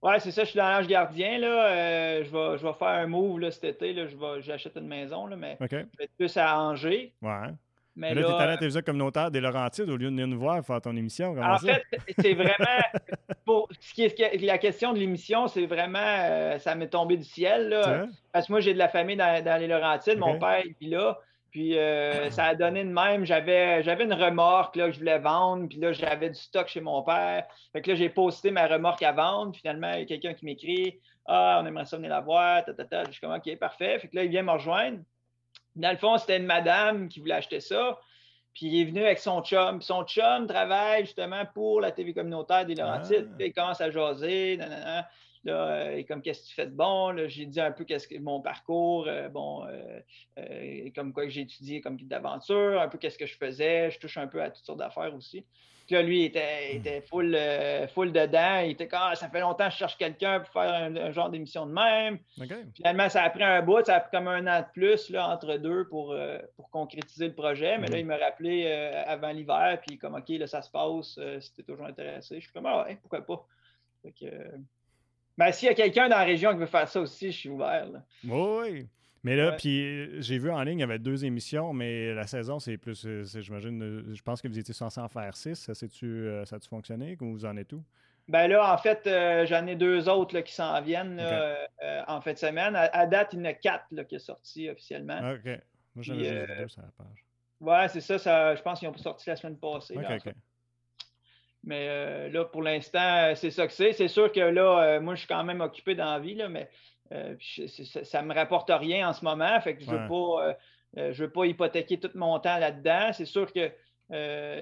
Ouais, 0.01 0.19
c'est 0.19 0.31
ça, 0.31 0.43
je 0.43 0.49
suis 0.49 0.57
dans 0.57 0.67
l'âge 0.67 0.87
gardien. 0.87 1.37
Là. 1.37 1.65
Euh, 1.65 2.23
je, 2.23 2.31
vais, 2.31 2.57
je 2.57 2.65
vais 2.65 2.73
faire 2.73 2.87
un 2.87 3.07
move 3.07 3.39
là, 3.39 3.51
cet 3.51 3.63
été. 3.63 3.93
Là. 3.93 4.07
Je 4.07 4.15
vais, 4.15 4.41
j'achète 4.41 4.75
une 4.75 4.87
maison, 4.87 5.27
là, 5.27 5.35
mais 5.35 5.57
je 5.59 5.75
vais 5.75 5.87
être 5.99 6.15
plus 6.17 6.35
à 6.37 6.59
Angers. 6.59 7.13
Ouais. 7.21 7.49
Mais, 7.95 8.13
là, 8.13 8.21
tu 8.21 8.27
es 8.27 8.33
allé 8.33 8.43
à 8.43 8.45
la 8.47 8.57
télévision 8.57 8.81
communautaire 8.81 9.31
des 9.31 9.41
Laurentides 9.41 9.89
au 9.89 9.97
lieu 9.97 10.05
de 10.05 10.11
venir 10.11 10.25
nous 10.25 10.39
voir 10.39 10.65
faire 10.65 10.79
ton 10.79 10.95
émission. 10.95 11.35
En 11.37 11.57
fait, 11.57 11.83
c'est 12.19 12.33
vraiment. 12.33 12.81
pour 13.45 13.67
ce 13.79 13.93
qui 13.93 14.03
est 14.03 14.41
la 14.41 14.57
question 14.57 14.93
de 14.93 14.97
l'émission, 14.97 15.47
c'est 15.47 15.65
vraiment. 15.65 15.99
Euh, 15.99 16.57
ça 16.57 16.73
m'est 16.73 16.87
tombé 16.87 17.17
du 17.17 17.25
ciel. 17.25 17.69
Là, 17.69 18.07
parce 18.31 18.47
que 18.47 18.53
moi, 18.53 18.61
j'ai 18.61 18.73
de 18.73 18.79
la 18.79 18.87
famille 18.87 19.17
dans, 19.17 19.43
dans 19.43 19.59
les 19.59 19.67
Laurentides. 19.67 20.17
Mon 20.17 20.39
père, 20.39 20.63
il 20.65 20.73
vit 20.79 20.89
là. 20.89 21.19
Puis 21.51 21.77
euh, 21.77 22.29
ça 22.29 22.45
a 22.45 22.55
donné 22.55 22.83
de 22.83 22.89
même. 22.89 23.25
J'avais, 23.25 23.83
j'avais 23.83 24.05
une 24.05 24.13
remorque 24.13 24.77
là, 24.77 24.87
que 24.87 24.93
je 24.93 24.99
voulais 24.99 25.19
vendre. 25.19 25.67
Puis 25.67 25.79
là, 25.79 25.91
j'avais 25.91 26.29
du 26.29 26.39
stock 26.39 26.67
chez 26.67 26.79
mon 26.79 27.03
père. 27.03 27.45
Fait 27.73 27.81
que 27.81 27.89
là, 27.89 27.95
j'ai 27.95 28.09
posté 28.09 28.51
ma 28.51 28.67
remorque 28.67 29.03
à 29.03 29.11
vendre. 29.11 29.53
Finalement, 29.55 29.91
il 29.93 29.99
y 29.99 30.03
a 30.03 30.05
quelqu'un 30.05 30.33
qui 30.33 30.45
m'écrit 30.45 30.99
Ah, 31.25 31.59
on 31.61 31.65
aimerait 31.65 31.85
ça 31.85 31.97
venir 31.97 32.09
la 32.09 32.21
voir. 32.21 32.63
Je 32.65 33.11
suis 33.11 33.21
comme 33.21 33.33
OK, 33.33 33.53
parfait. 33.57 33.99
Fait 33.99 34.07
que 34.07 34.15
là, 34.15 34.23
il 34.23 34.29
vient 34.29 34.43
me 34.43 34.51
rejoindre. 34.51 34.99
Dans 35.75 35.91
le 35.91 35.97
fond, 35.97 36.17
c'était 36.17 36.37
une 36.37 36.45
madame 36.45 37.09
qui 37.09 37.19
voulait 37.19 37.35
acheter 37.35 37.59
ça. 37.59 37.99
Puis 38.53 38.67
il 38.67 38.81
est 38.81 38.85
venu 38.85 39.03
avec 39.03 39.19
son 39.19 39.41
chum. 39.41 39.79
Puis 39.79 39.85
son 39.85 40.05
chum 40.05 40.47
travaille 40.47 41.05
justement 41.05 41.45
pour 41.53 41.81
la 41.81 41.91
TV 41.91 42.13
communautaire 42.13 42.65
des 42.65 42.75
Laurentides. 42.75 43.29
Ah. 43.33 43.43
il 43.43 43.53
commence 43.53 43.81
à 43.81 43.91
jaser. 43.91 44.57
Là, 45.43 45.93
et 45.93 46.03
comme 46.03 46.21
qu'est-ce 46.21 46.43
que 46.43 46.47
tu 46.47 46.53
fais 46.53 46.67
de 46.67 46.75
bon? 46.75 47.27
J'ai 47.27 47.45
dit 47.45 47.59
un 47.59 47.71
peu 47.71 47.83
qu'est-ce 47.83 48.07
que 48.07 48.17
mon 48.19 48.41
parcours, 48.41 49.07
bon, 49.31 49.65
comme 50.95 51.13
quoi 51.13 51.23
que 51.25 51.29
j'ai 51.31 51.41
étudié 51.41 51.81
comme 51.81 51.95
guide 51.95 52.09
d'aventure, 52.09 52.79
un 52.79 52.87
peu 52.87 52.97
qu'est-ce 52.97 53.17
que 53.17 53.25
je 53.25 53.35
faisais. 53.35 53.89
Je 53.91 53.99
touche 53.99 54.17
un 54.17 54.27
peu 54.27 54.41
à 54.41 54.51
toutes 54.51 54.65
sortes 54.65 54.79
d'affaires 54.79 55.15
aussi 55.15 55.45
là, 55.91 56.01
lui, 56.01 56.21
il 56.21 56.25
était, 56.25 56.73
hmm. 56.73 56.77
était 56.77 57.01
full, 57.01 57.35
euh, 57.35 57.87
full 57.87 58.11
dedans. 58.11 58.59
Il 58.63 58.71
était 58.71 58.87
comme, 58.87 58.99
ah, 59.01 59.15
ça 59.15 59.29
fait 59.29 59.39
longtemps 59.39 59.67
que 59.67 59.73
je 59.73 59.77
cherche 59.77 59.97
quelqu'un 59.97 60.39
pour 60.39 60.51
faire 60.51 60.73
un, 60.73 61.11
genre 61.11 61.29
d'émission 61.29 61.65
de 61.65 61.73
même. 61.73 62.19
Finalement, 62.75 63.09
ça 63.09 63.23
a 63.23 63.29
pris 63.29 63.43
un 63.43 63.61
bout, 63.61 63.85
ça 63.85 63.95
a 63.95 63.99
pris 63.99 64.11
comme 64.11 64.27
un 64.27 64.47
an 64.47 64.61
de 64.61 64.71
plus 64.73 65.09
là, 65.09 65.29
entre 65.29 65.57
deux 65.57 65.87
pour, 65.87 66.13
euh, 66.13 66.39
pour 66.55 66.69
concrétiser 66.69 67.27
le 67.27 67.33
projet. 67.33 67.77
Mais 67.77 67.87
là, 67.87 67.97
hmm. 67.97 67.99
il 67.99 68.05
m'a 68.05 68.17
rappelé 68.17 68.63
euh, 68.67 69.03
avant 69.05 69.31
l'hiver, 69.31 69.79
puis 69.85 69.97
comme, 69.97 70.15
OK, 70.15 70.29
là, 70.29 70.47
ça 70.47 70.61
se 70.61 70.71
passe, 70.71 71.19
si 71.39 71.53
tu 71.53 71.63
toujours 71.63 71.85
intéressé. 71.85 72.35
Je 72.35 72.41
suis 72.41 72.53
comme, 72.53 72.65
ah, 72.65 72.85
ouais, 72.85 72.97
pourquoi 73.01 73.21
pas? 73.25 73.45
Ben, 75.37 75.51
s'il 75.51 75.67
y 75.67 75.71
a 75.71 75.73
quelqu'un 75.73 76.09
dans 76.09 76.17
la 76.17 76.23
région 76.23 76.51
qui 76.51 76.57
veut 76.57 76.65
faire 76.65 76.87
ça 76.87 77.01
aussi, 77.01 77.31
je 77.31 77.37
suis 77.37 77.49
ouvert. 77.49 77.87
Oui. 78.23 78.87
Mais 79.23 79.35
là, 79.35 79.51
puis 79.51 80.21
j'ai 80.21 80.39
vu 80.39 80.49
en 80.49 80.63
ligne, 80.63 80.79
il 80.79 80.81
y 80.81 80.83
avait 80.83 80.97
deux 80.97 81.25
émissions, 81.25 81.73
mais 81.73 82.13
la 82.13 82.25
saison, 82.25 82.59
c'est 82.59 82.77
plus, 82.77 83.05
euh, 83.05 83.23
j'imagine, 83.23 83.83
euh, 83.83 84.15
je 84.15 84.21
pense 84.23 84.41
que 84.41 84.47
vous 84.47 84.57
étiez 84.57 84.73
censé 84.73 84.99
en 84.99 85.07
faire 85.09 85.35
six. 85.37 85.71
Ça, 85.71 85.87
tu 85.87 86.05
euh, 86.05 86.43
ça 86.45 86.55
a-tu 86.55 86.67
fonctionné 86.67 87.15
ou 87.21 87.33
vous 87.33 87.45
en 87.45 87.55
êtes 87.57 87.71
où? 87.73 87.83
Ben 88.27 88.47
là, 88.47 88.73
en 88.73 88.77
fait, 88.77 89.01
j'en 89.47 89.67
ai 89.67 89.75
deux 89.75 90.07
autres 90.07 90.39
qui 90.41 90.53
s'en 90.53 90.79
viennent 90.81 91.21
en 92.07 92.21
fin 92.21 92.33
de 92.33 92.37
semaine. 92.37 92.75
À, 92.75 93.05
date, 93.05 93.33
il 93.33 93.39
y 93.39 93.41
en 93.41 93.45
a 93.45 93.53
quatre 93.53 93.87
qui 94.07 94.19
sont 94.19 94.33
sortis 94.33 94.69
officiellement. 94.69 95.33
OK. 95.33 95.45
Moi, 95.95 96.03
j'en 96.03 96.15
ai 96.15 96.23
juste 96.23 96.57
deux 96.59 96.67
sur 96.67 96.81
la 96.81 96.87
page. 96.97 97.25
Ouais, 97.59 97.87
c'est 97.89 98.01
ça, 98.01 98.17
ça, 98.17 98.55
Je 98.55 98.61
pense 98.61 98.79
qu'ils 98.79 98.87
ont 98.87 98.97
sorti 98.97 99.29
la 99.29 99.35
semaine 99.35 99.57
passée. 99.57 99.95
OK, 99.97 100.33
Mais 101.63 102.29
là, 102.29 102.45
pour 102.45 102.63
l'instant, 102.63 103.33
c'est 103.35 103.51
ça 103.51 103.67
que 103.67 103.73
c'est. 103.73 103.93
C'est 103.93 104.07
sûr 104.07 104.31
que 104.31 104.39
là, 104.39 104.99
moi, 104.99 105.13
je 105.13 105.19
suis 105.19 105.27
quand 105.27 105.43
même 105.43 105.61
occupé 105.61 105.93
dans 105.93 106.11
la 106.11 106.19
vie, 106.19 106.33
là, 106.33 106.49
mais 106.49 106.69
euh, 107.13 107.35
ça 108.03 108.21
ne 108.21 108.27
me 108.27 108.33
rapporte 108.33 108.69
rien 108.69 109.09
en 109.09 109.13
ce 109.13 109.23
moment. 109.23 109.59
Fait 109.61 109.75
que 109.75 109.83
je 109.83 109.91
ne 109.91 109.97
veux, 109.97 110.07
pas, 110.07 110.47
euh, 110.47 110.53
euh, 110.97 111.11
veux 111.11 111.29
pas 111.29 111.45
hypothéquer 111.45 111.99
tout 111.99 112.11
mon 112.15 112.39
temps 112.39 112.57
là-dedans. 112.57 113.11
C'est 113.13 113.25
sûr 113.25 113.51
que 113.51 113.71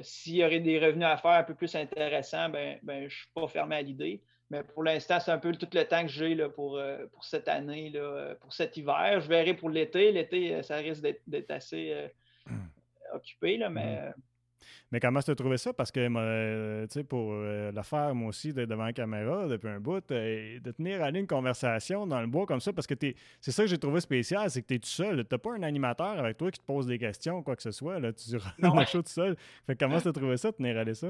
s'il 0.01 0.35
y 0.35 0.45
aurait 0.45 0.59
des 0.59 0.79
revenus 0.79 1.07
à 1.07 1.17
faire 1.17 1.31
un 1.31 1.43
peu 1.43 1.55
plus 1.55 1.73
intéressants, 1.75 2.49
ben, 2.49 2.79
ben, 2.83 2.99
je 2.99 3.03
ne 3.05 3.09
suis 3.09 3.29
pas 3.33 3.47
fermé 3.47 3.77
à 3.77 3.81
l'idée. 3.81 4.21
Mais 4.51 4.63
pour 4.63 4.83
l'instant, 4.83 5.19
c'est 5.19 5.31
un 5.31 5.37
peu 5.37 5.51
tout 5.53 5.67
le 5.73 5.83
temps 5.85 6.01
que 6.01 6.07
j'ai 6.07 6.35
pour, 6.49 6.79
pour 7.11 7.23
cette 7.23 7.47
année, 7.47 7.91
là, 7.91 8.35
pour 8.41 8.51
cet 8.51 8.77
hiver. 8.77 9.19
Je 9.21 9.27
verrai 9.27 9.53
pour 9.53 9.69
l'été. 9.69 10.11
L'été, 10.11 10.61
ça 10.63 10.77
risque 10.77 11.03
d'être 11.27 11.51
assez 11.51 12.09
hum. 12.47 12.67
occupé, 13.13 13.57
là, 13.57 13.69
mais 13.69 13.99
hum. 13.99 14.13
Mais 14.91 14.99
comment 14.99 15.21
tu 15.21 15.31
as 15.31 15.35
trouvé 15.35 15.57
ça? 15.57 15.73
Parce 15.73 15.91
que, 15.91 15.99
euh, 15.99 16.87
tu 16.87 16.93
sais, 16.93 17.03
pour 17.03 17.31
euh, 17.31 17.71
le 17.71 17.81
faire, 17.83 18.13
moi 18.15 18.29
aussi, 18.29 18.53
d'être 18.53 18.69
devant 18.69 18.85
la 18.85 18.93
caméra 18.93 19.47
depuis 19.47 19.69
un 19.69 19.79
bout, 19.79 20.03
euh, 20.11 20.59
de 20.59 20.71
tenir 20.71 21.03
à 21.03 21.09
une 21.09 21.27
conversation 21.27 22.07
dans 22.07 22.21
le 22.21 22.27
bois 22.27 22.45
comme 22.45 22.59
ça, 22.59 22.73
parce 22.73 22.87
que 22.87 22.95
c'est 23.41 23.51
ça 23.51 23.63
que 23.63 23.69
j'ai 23.69 23.77
trouvé 23.77 23.99
spécial, 24.01 24.49
c'est 24.49 24.61
que 24.61 24.67
tu 24.67 24.75
es 24.75 24.79
tout 24.79 24.89
seul. 24.89 25.23
Tu 25.25 25.27
n'as 25.31 25.37
pas 25.37 25.53
un 25.53 25.63
animateur 25.63 26.17
avec 26.17 26.37
toi 26.37 26.49
qui 26.51 26.59
te 26.59 26.65
pose 26.65 26.87
des 26.87 26.97
questions 26.97 27.37
ou 27.37 27.43
quoi 27.43 27.55
que 27.55 27.61
ce 27.61 27.71
soit. 27.71 27.99
Là, 27.99 28.11
tu 28.13 28.31
le 28.57 28.85
show 28.85 29.01
tout 29.01 29.09
seul. 29.09 29.35
Fait 29.67 29.75
comment 29.75 29.99
tu 29.99 30.07
as 30.07 30.13
trouvé 30.13 30.37
ça, 30.37 30.51
tenir 30.51 30.77
à 30.77 30.93
ça? 30.93 31.09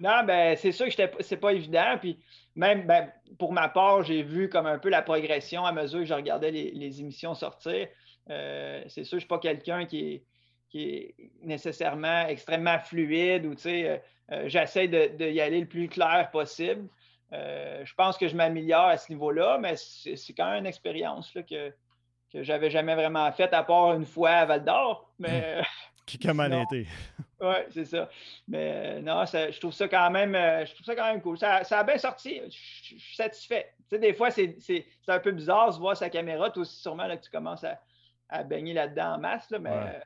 Non, 0.00 0.24
ben 0.26 0.56
c'est 0.56 0.72
sûr 0.72 0.86
que 0.86 0.92
c'est 1.20 1.36
pas 1.36 1.52
évident. 1.52 1.96
Puis 2.00 2.18
même 2.56 2.86
ben, 2.86 3.10
pour 3.38 3.52
ma 3.52 3.68
part, 3.68 4.02
j'ai 4.02 4.22
vu 4.22 4.48
comme 4.48 4.66
un 4.66 4.78
peu 4.78 4.88
la 4.88 5.02
progression 5.02 5.66
à 5.66 5.72
mesure 5.72 6.00
que 6.00 6.06
je 6.06 6.14
regardais 6.14 6.50
les, 6.50 6.70
les 6.70 7.00
émissions 7.00 7.34
sortir. 7.34 7.86
c'est 8.26 9.04
sûr 9.04 9.10
que 9.10 9.16
je 9.16 9.18
suis 9.18 9.28
pas 9.28 9.38
quelqu'un 9.38 9.84
qui 9.84 10.14
est 10.14 10.24
qui 10.70 10.84
est 10.84 11.14
nécessairement 11.42 12.26
extrêmement 12.28 12.78
fluide 12.78 13.44
ou 13.44 13.54
tu 13.54 13.62
sais, 13.62 13.88
euh, 13.88 13.98
euh, 14.32 14.48
j'essaie 14.48 14.86
de, 14.86 15.28
y 15.28 15.40
aller 15.40 15.60
le 15.60 15.66
plus 15.66 15.88
clair 15.88 16.30
possible. 16.32 16.88
Euh, 17.32 17.84
je 17.84 17.94
pense 17.94 18.16
que 18.16 18.28
je 18.28 18.36
m'améliore 18.36 18.86
à 18.86 18.96
ce 18.96 19.10
niveau-là, 19.12 19.58
mais 19.58 19.74
c'est 19.76 20.32
quand 20.32 20.50
même 20.50 20.60
une 20.60 20.66
expérience 20.66 21.32
que, 21.48 21.70
que 22.32 22.42
j'avais 22.42 22.70
jamais 22.70 22.94
vraiment 22.94 23.30
faite, 23.32 23.52
à 23.52 23.64
part 23.64 23.94
une 23.94 24.06
fois 24.06 24.30
à 24.30 24.46
Val 24.46 24.64
d'Or. 24.64 25.12
Mais, 25.18 25.60
qui 26.06 26.28
a 26.28 26.34
mal 26.34 26.52
été. 26.52 26.86
Oui, 27.40 27.54
c'est 27.70 27.84
ça. 27.84 28.08
Mais 28.48 29.00
non, 29.00 29.24
je 29.24 29.58
trouve 29.58 29.72
ça 29.72 29.88
quand 29.88 30.10
même 30.10 30.34
je 30.34 30.74
trouve 30.74 30.84
ça 30.84 30.94
quand 30.94 31.06
même 31.06 31.22
cool. 31.22 31.38
Ça, 31.38 31.58
a 31.58 31.84
bien 31.84 31.98
sorti. 31.98 32.40
Je, 32.46 32.98
suis 32.98 33.16
satisfait. 33.16 33.72
Tu 33.88 33.96
sais, 33.96 33.98
des 33.98 34.12
fois, 34.12 34.30
c'est 34.30 34.86
un 35.08 35.20
peu 35.20 35.30
bizarre 35.30 35.72
de 35.72 35.78
voir 35.78 35.96
sa 35.96 36.10
caméra. 36.10 36.50
Toi 36.50 36.62
aussi, 36.62 36.80
sûrement, 36.80 37.06
là, 37.06 37.16
que 37.16 37.24
tu 37.24 37.30
commences 37.30 37.64
à, 38.28 38.42
baigner 38.44 38.74
là-dedans 38.74 39.14
en 39.14 39.18
masse. 39.18 39.50
Là, 39.50 39.58
mais 39.58 40.02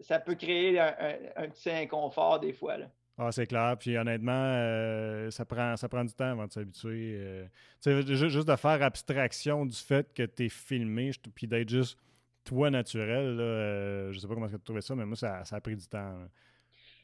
ça, 0.00 0.18
peut 0.20 0.34
créer 0.34 0.78
un, 0.78 1.48
petit 1.48 1.70
inconfort 1.70 2.40
des 2.40 2.52
fois. 2.52 2.76
Là. 2.78 2.86
Ah, 3.18 3.32
c'est 3.32 3.46
clair. 3.46 3.76
Puis 3.78 3.96
honnêtement, 3.96 4.32
euh, 4.56 5.30
ça, 5.30 5.44
prend, 5.44 5.76
ça 5.76 5.88
prend 5.88 6.04
du 6.04 6.12
temps 6.12 6.32
avant 6.32 6.46
de 6.46 6.52
s'habituer. 6.52 7.16
Euh, 7.18 7.46
juste 8.06 8.48
de 8.48 8.56
faire 8.56 8.82
abstraction 8.82 9.64
du 9.64 9.76
fait 9.76 10.12
que 10.12 10.22
tu 10.24 10.46
es 10.46 10.48
filmé, 10.48 11.10
puis 11.34 11.46
d'être 11.46 11.68
juste 11.68 11.98
toi 12.44 12.70
naturel. 12.70 13.36
Là, 13.36 14.12
je 14.12 14.18
sais 14.18 14.28
pas 14.28 14.34
comment 14.34 14.48
tu 14.48 14.54
as 14.54 14.58
trouvé 14.58 14.80
ça, 14.80 14.94
mais 14.94 15.06
moi, 15.06 15.16
ça, 15.16 15.42
a 15.50 15.60
pris 15.60 15.76
du 15.76 15.86
temps. 15.86 16.14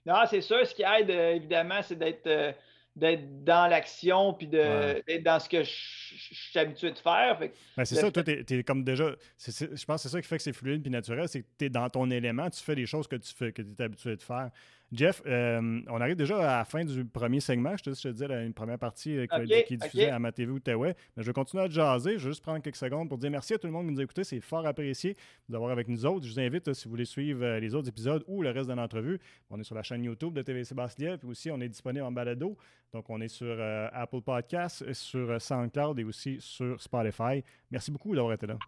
Non, 0.05 0.17
c'est 0.29 0.43
sûr. 0.43 0.67
Ce 0.67 0.75
qui 0.75 0.83
aide, 0.83 1.11
évidemment, 1.11 1.81
c'est 1.83 1.97
d'être 1.97 2.55
d'être 2.95 3.45
dans 3.45 3.69
l'action 3.69 4.35
puis 4.35 4.47
d'être 4.47 5.23
dans 5.23 5.41
ce 5.41 5.49
que 5.49 5.63
je, 5.63 5.71
suis 5.71 6.59
habitué 6.59 6.91
de 6.91 6.99
faire. 6.99 7.39
Ben, 7.39 7.85
c'est 7.85 7.95
ça, 7.95 8.11
toi, 8.11 8.23
tu 8.23 8.59
es, 8.59 8.65
comme 8.65 8.85
déjà. 8.85 9.15
je 9.39 9.85
pense 9.85 10.03
que 10.03 10.09
c'est 10.09 10.09
ça 10.09 10.21
qui 10.21 10.29
fait 10.29 10.37
que 10.37 10.43
c'est 10.43 10.53
fluide 10.53 10.83
puis 10.83 10.91
naturel, 10.91 11.29
c'est 11.29 11.43
que 11.43 11.49
tu 11.59 11.65
es 11.67 11.71
dans 11.71 11.89
ton 11.89 12.11
élément, 12.11 12.51
tu 12.51 12.63
fais 12.63 12.75
les 12.75 12.87
choses 12.87 13.09
que 13.09 13.17
tu 13.17 13.33
fais, 13.35 13.53
que 13.53 13.63
tu 13.63 13.71
es 13.79 13.83
habitué 13.83 14.17
de 14.17 14.23
faire. 14.23 14.51
Jeff, 14.93 15.23
euh, 15.25 15.81
on 15.89 16.01
arrive 16.03 16.17
déjà 16.17 16.37
à 16.39 16.59
la 16.59 16.65
fin 16.67 16.85
du 16.85 17.07
premier 17.07 17.41
segment. 17.41 17.75
Je 17.79 17.85
te, 17.85 17.95
je 17.95 18.03
te 18.03 18.09
disais, 18.09 18.45
une 18.45 18.53
première 18.53 18.79
partie 18.79 19.17
euh, 19.17 19.27
qui, 19.27 19.53
est 19.53 19.77
diffusée 19.77 20.11
à 20.11 20.19
ma 20.19 20.33
TV 20.33 20.53
ou 20.53 20.59
Mais 20.67 20.95
je 21.17 21.23
vais 21.23 21.33
continuer 21.33 21.65
à 21.65 21.69
jaser. 21.69 22.19
Je 22.19 22.25
vais 22.25 22.31
juste 22.31 22.43
prendre 22.43 22.61
quelques 22.61 22.77
secondes 22.77 23.09
pour 23.09 23.17
dire 23.17 23.31
merci 23.31 23.55
à 23.55 23.59
tout 23.59 23.67
le 23.67 23.73
monde 23.73 23.87
qui 23.87 23.95
nous 23.95 24.01
a 24.01 24.03
écoutés. 24.03 24.23
C'est 24.23 24.41
fort 24.41 24.67
apprécié 24.67 25.17
d'avoir 25.49 25.71
avec 25.71 25.89
nous 25.89 26.05
autres. 26.05 26.27
Je 26.27 26.33
vous 26.33 26.41
invite, 26.41 26.69
euh, 26.69 26.75
si 26.75 26.85
vous 26.85 26.91
voulez 26.91 27.07
suivre 27.07 27.57
les 27.59 27.75
autres 27.75 27.89
épisodes 27.89 28.23
ou 28.27 28.43
le 28.43 28.51
reste 28.51 28.69
de 28.69 28.75
l'entrevue, 28.75 29.19
on 29.49 29.59
est 29.59 29.65
sur 29.65 29.75
la 29.75 29.83
chaîne 29.83 30.05
YouTube 30.05 30.35
de 30.35 30.43
TVC 30.43 30.75
Bastien. 30.75 31.17
Puis 31.17 31.29
aussi, 31.29 31.51
on 31.51 31.61
est 31.63 31.69
disponible 31.71 32.05
en 32.05 32.13
balado. 32.13 32.59
Donc, 32.93 33.09
on 33.09 33.19
est 33.23 33.29
sur 33.29 33.59
Apple 33.93 34.21
Podcasts, 34.21 34.93
sur 34.93 35.41
SoundCloud 35.41 35.99
et 36.01 36.05
aussi 36.05 36.37
sur 36.41 36.79
Spotify. 36.79 37.43
Merci 37.71 37.91
beaucoup 37.91 38.15
d'avoir 38.15 38.35
été 38.35 38.47
là. 38.47 38.59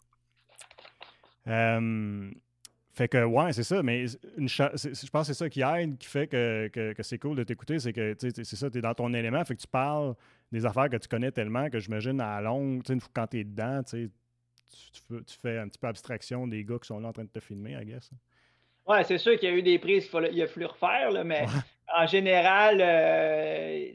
Fait 2.94 3.09
que, 3.09 3.24
ouais, 3.24 3.52
c'est 3.52 3.64
ça, 3.64 3.83
mais 3.83 4.07
je 4.07 5.11
pense 5.11 5.26
que 5.26 5.35
c'est 5.35 5.35
ça 5.35 5.48
qui 5.48 5.62
aide, 5.62 5.98
qui 5.98 6.07
fait 6.07 6.28
que, 6.28 6.68
que, 6.68 7.02
c'est 7.02 7.18
cool 7.18 7.37
de 7.37 7.42
t'écouter, 7.42 7.80
c'est 7.80 7.92
que, 7.92 8.14
c'est 8.18 8.44
ça, 8.44 8.70
tu 8.70 8.78
es 8.78 8.80
dans 8.80 8.94
ton 8.94 9.12
élément, 9.12 9.44
fait 9.44 9.57
que 9.57 9.61
tu 9.61 9.66
parles 9.66 10.14
des 10.52 10.64
affaires 10.64 10.88
que 10.88 10.96
tu 10.96 11.09
connais 11.09 11.33
tellement 11.33 11.68
que 11.70 11.80
j'imagine 11.80 12.20
à 12.20 12.40
longue, 12.40 12.83
quand 13.12 13.26
tu 13.26 13.40
es 13.40 13.44
dedans, 13.44 13.83
tu, 13.83 14.12
tu, 14.92 15.37
fais 15.42 15.59
un 15.59 15.68
petit 15.68 15.78
peu 15.78 15.88
abstraction 15.88 16.46
des 16.46 16.62
gars 16.62 16.78
qui 16.80 16.87
sont 16.87 17.00
là 17.00 17.09
en 17.09 17.12
train 17.12 17.24
de 17.24 17.30
te 17.30 17.40
filmer, 17.40 17.72
I 17.72 17.85
guess. 17.85 18.11
Ouais, 18.87 19.02
c'est 19.02 19.18
sûr 19.18 19.37
qu'il 19.40 19.48
y 19.48 19.52
a 19.52 19.57
eu 19.57 19.62
des 19.62 19.78
prises 19.80 20.09
qu'il 20.09 20.42
a 20.42 20.46
fallu 20.46 20.66
refaire, 20.66 21.11
là, 21.11 21.24
mais 21.24 21.46
en 21.96 22.07
général, 22.07 22.78
euh, 22.80 23.92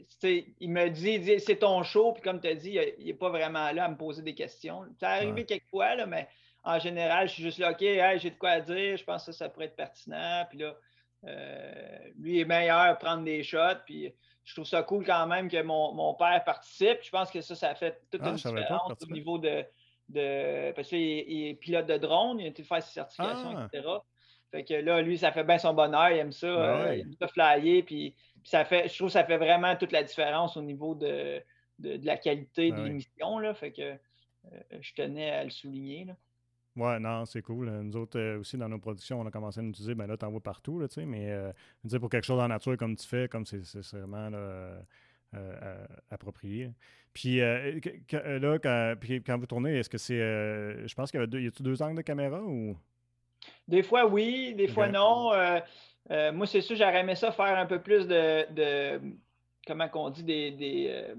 il 0.60 0.70
me 0.70 0.88
dit, 0.88 1.40
c'est 1.40 1.56
ton 1.56 1.82
show, 1.84 2.12
puis 2.12 2.22
comme 2.22 2.40
tu 2.40 2.48
as 2.48 2.54
dit, 2.54 2.78
il 2.98 3.06
n'est 3.06 3.14
pas 3.14 3.30
vraiment 3.30 3.72
là 3.72 3.84
à 3.84 3.88
me 3.88 3.96
poser 3.96 4.20
des 4.22 4.34
questions. 4.34 4.84
Ça 4.98 5.10
arrivé 5.10 5.44
quelquefois, 5.46 5.94
là, 5.94 6.04
mais 6.04 6.28
en 6.62 6.78
général, 6.78 7.28
je 7.28 7.34
suis 7.34 7.42
juste 7.42 7.58
là, 7.58 7.72
OK, 7.72 7.80
j'ai 7.80 8.30
de 8.30 8.38
quoi 8.38 8.60
dire, 8.60 8.96
je 8.96 9.04
pense 9.04 9.24
que 9.24 9.32
ça, 9.32 9.48
pourrait 9.48 9.66
être 9.66 9.76
pertinent. 9.76 10.44
Puis 10.48 10.58
là, 10.58 10.76
euh, 11.24 11.98
lui 12.18 12.40
est 12.40 12.44
meilleur 12.44 12.80
à 12.80 12.94
prendre 12.94 13.24
des 13.24 13.42
shots. 13.42 13.80
Puis 13.86 14.12
je 14.44 14.54
trouve 14.54 14.66
ça 14.66 14.82
cool 14.82 15.04
quand 15.04 15.26
même 15.26 15.48
que 15.48 15.62
mon, 15.62 16.14
père 16.14 16.42
participe. 16.44 16.98
Je 17.02 17.10
pense 17.10 17.30
que 17.30 17.40
ça, 17.40 17.54
ça 17.54 17.74
fait 17.74 18.00
toute 18.10 18.20
ah, 18.24 18.30
une 18.30 18.36
différence 18.36 18.92
au 19.02 19.12
niveau 19.12 19.38
de, 19.38 19.64
de. 20.08 20.72
Parce 20.72 20.88
qu'il 20.88 21.46
est, 21.46 21.54
pilote 21.54 21.86
de 21.86 21.96
drone, 21.96 22.40
il 22.40 22.46
a 22.46 22.48
été 22.48 22.62
faire 22.62 22.82
ses 22.82 22.92
certifications, 22.92 23.56
ah. 23.56 23.68
etc. 23.72 23.88
Fait 24.50 24.64
que 24.64 24.74
là, 24.74 25.00
lui, 25.00 25.16
ça 25.16 25.30
fait 25.30 25.44
bien 25.44 25.58
son 25.58 25.74
bonheur, 25.74 26.10
il 26.10 26.18
aime 26.18 26.32
ça. 26.32 26.48
Ben 26.48 26.80
euh, 26.80 26.96
il 26.96 27.00
aime 27.02 27.14
ça 27.18 27.28
flyer. 27.28 27.82
Puis, 27.84 28.14
ça 28.42 28.64
fait, 28.64 28.88
je 28.88 28.96
trouve 28.96 29.08
que 29.08 29.12
ça 29.12 29.24
fait 29.24 29.38
vraiment 29.38 29.76
toute 29.76 29.92
la 29.92 30.02
différence 30.02 30.56
au 30.56 30.62
niveau 30.62 30.94
de, 30.94 31.40
de, 31.78 32.00
la 32.04 32.16
qualité 32.16 32.70
de 32.70 32.76
ben 32.76 32.84
l'émission. 32.84 33.38
Là. 33.38 33.54
Fait 33.54 33.70
que 33.70 33.82
euh, 33.82 34.60
je 34.80 34.92
tenais 34.94 35.30
à 35.30 35.44
le 35.44 35.50
souligner. 35.50 36.06
Là. 36.06 36.14
Ouais, 36.76 37.00
non, 37.00 37.24
c'est 37.26 37.42
cool. 37.42 37.68
Nous 37.68 37.96
autres 37.96 38.18
euh, 38.18 38.38
aussi, 38.38 38.56
dans 38.56 38.68
nos 38.68 38.78
productions, 38.78 39.20
on 39.20 39.26
a 39.26 39.30
commencé 39.30 39.58
à 39.60 39.62
l'utiliser. 39.62 39.94
Ben 39.94 40.06
là, 40.06 40.16
tu 40.16 40.24
en 40.24 40.30
vois 40.30 40.40
partout, 40.40 40.78
là, 40.78 40.86
tu 40.86 40.94
sais, 40.94 41.04
mais 41.04 41.30
euh, 41.30 41.52
pour 41.98 42.08
quelque 42.08 42.24
chose 42.24 42.40
en 42.40 42.48
nature 42.48 42.76
comme 42.76 42.96
tu 42.96 43.06
fais, 43.06 43.28
comme 43.28 43.44
c'est 43.44 43.60
vraiment 43.92 44.30
euh, 44.32 45.86
approprié. 46.10 46.70
Puis 47.12 47.38
là, 47.38 48.58
quand, 48.62 48.94
puis, 49.00 49.22
quand 49.22 49.36
vous 49.36 49.46
tournez, 49.46 49.78
est-ce 49.78 49.90
que 49.90 49.98
c'est. 49.98 50.16
je 50.16 50.94
pense 50.94 51.10
qu'il 51.10 51.18
y 51.18 51.22
a 51.22 51.26
deux, 51.26 51.40
y 51.40 51.48
a 51.48 51.50
deux 51.58 51.82
angles 51.82 51.96
de 51.96 52.02
caméra 52.02 52.40
ou? 52.40 52.76
Des 53.66 53.82
fois, 53.82 54.06
oui, 54.06 54.54
des 54.54 54.68
fois, 54.68 54.86
non. 54.88 55.32
moi, 56.32 56.46
c'est 56.46 56.60
sûr, 56.60 56.76
j'aurais 56.76 57.00
aimé 57.00 57.16
ça 57.16 57.32
faire 57.32 57.58
un 57.58 57.66
peu 57.66 57.80
plus 57.80 58.06
de. 58.06 58.52
de 58.52 59.00
comment 59.66 59.88
qu'on 59.88 60.10
dit, 60.10 60.22
des 60.22 60.52
des 60.52 61.14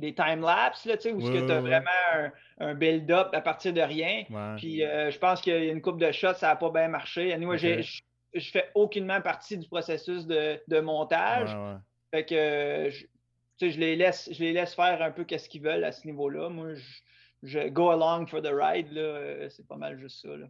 time-lapse, 0.00 0.86
où 0.86 1.30
tu 1.30 1.38
as 1.38 1.60
vraiment 1.60 2.30
un, 2.58 2.74
build-up 2.74 3.28
à 3.32 3.40
partir 3.40 3.72
de 3.72 3.80
rien. 3.80 4.24
Puis 4.56 4.84
euh, 4.84 5.10
je 5.10 5.18
pense 5.18 5.40
qu'il 5.40 5.52
y 5.52 5.56
a 5.56 5.72
une 5.72 5.82
coupe 5.82 6.00
de 6.00 6.10
shots, 6.12 6.34
ça 6.34 6.48
n'a 6.48 6.56
pas 6.56 6.70
bien 6.70 6.88
marché. 6.88 7.36
Moi, 7.38 7.56
je 7.56 7.82
je 8.34 8.50
fais 8.50 8.70
aucunement 8.74 9.20
partie 9.20 9.56
du 9.56 9.66
processus 9.66 10.26
de, 10.26 10.80
montage. 10.80 11.56
Fait 12.10 12.24
que 12.24 12.90
je 13.60 13.78
les 13.78 13.96
laisse, 13.96 14.28
je 14.32 14.40
les 14.40 14.52
laisse 14.52 14.74
faire 14.74 15.02
un 15.02 15.10
peu 15.10 15.24
qu'est-ce 15.24 15.48
qu'ils 15.48 15.62
veulent 15.62 15.84
à 15.84 15.92
ce 15.92 16.06
niveau-là. 16.06 16.48
Moi, 16.48 16.74
je, 17.42 17.68
go 17.68 17.90
along 17.90 18.26
for 18.26 18.42
the 18.42 18.52
ride, 18.52 18.92
là, 18.92 19.48
c'est 19.50 19.66
pas 19.66 19.76
mal 19.76 19.98
juste 19.98 20.22
ça. 20.22 20.36
Là. 20.36 20.46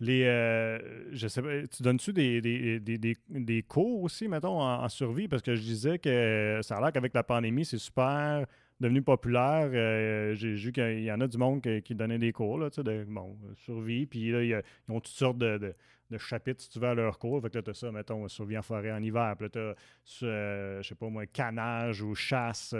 Les, 0.00 0.24
euh, 0.24 1.12
je 1.12 1.28
sais 1.28 1.42
pas, 1.42 1.66
tu 1.66 1.82
donnes-tu 1.82 2.14
des, 2.14 2.40
des, 2.40 2.80
des, 2.80 3.16
des, 3.28 3.62
cours 3.62 4.02
aussi, 4.02 4.28
mettons, 4.28 4.60
en, 4.60 4.88
survie? 4.88 5.28
Parce 5.28 5.42
que 5.42 5.54
je 5.54 5.60
disais 5.60 5.98
que 5.98 6.60
ça 6.62 6.78
a 6.78 6.80
l'air 6.80 6.92
qu'avec 6.92 7.12
la 7.12 7.22
pandémie, 7.22 7.66
c'est 7.66 7.78
super 7.78 8.46
devenu 8.80 9.02
populaire. 9.02 9.70
Euh, 9.72 10.34
j'ai 10.34 10.54
vu 10.54 10.72
qu'il 10.72 11.02
y 11.02 11.12
en 11.12 11.20
a 11.20 11.26
du 11.26 11.38
monde 11.38 11.60
qui, 11.60 11.94
donnait 11.94 12.18
des 12.18 12.32
cours, 12.32 12.58
là, 12.58 12.70
de 12.70 13.04
bon, 13.08 13.36
survie. 13.56 14.06
Puis 14.06 14.30
là, 14.30 14.42
ils, 14.42 14.62
ont 14.88 15.00
toutes 15.00 15.14
sortes 15.14 15.38
de, 15.38 15.74
de, 16.10 16.18
chapitres, 16.18 16.62
si 16.62 16.70
tu 16.70 16.78
veux, 16.78 16.88
à 16.88 16.94
leur 16.94 17.18
cours. 17.18 17.40
Fait 17.42 17.50
que 17.50 17.58
là, 17.58 17.62
tu 17.62 17.70
as 17.70 17.74
ça, 17.74 17.92
mettons, 17.92 18.26
survie 18.28 18.58
en 18.58 18.62
forêt 18.62 18.92
en 18.92 19.02
hiver. 19.02 19.34
Puis 19.38 19.46
là, 19.46 19.50
tu 19.50 20.24
as, 20.24 20.26
euh, 20.26 20.82
je 20.82 20.88
sais 20.88 20.94
pas 20.94 21.08
moi, 21.08 21.26
canage 21.26 22.02
ou 22.02 22.14
chasse. 22.14 22.70
tu 22.70 22.76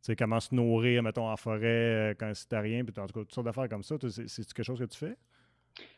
sais, 0.00 0.16
comment 0.16 0.40
se 0.40 0.54
nourrir, 0.54 1.02
mettons, 1.02 1.28
en 1.28 1.36
forêt 1.36 2.16
quand 2.18 2.32
c'est 2.34 2.58
rien. 2.58 2.84
Puis 2.84 2.94
en 3.00 3.06
tout 3.06 3.14
cas, 3.14 3.20
toutes 3.20 3.34
sortes 3.34 3.46
d'affaires 3.46 3.68
comme 3.68 3.82
ça. 3.82 3.96
C'est 4.00 4.52
quelque 4.52 4.62
chose 4.62 4.78
que 4.78 4.84
tu 4.84 4.98
fais? 4.98 5.16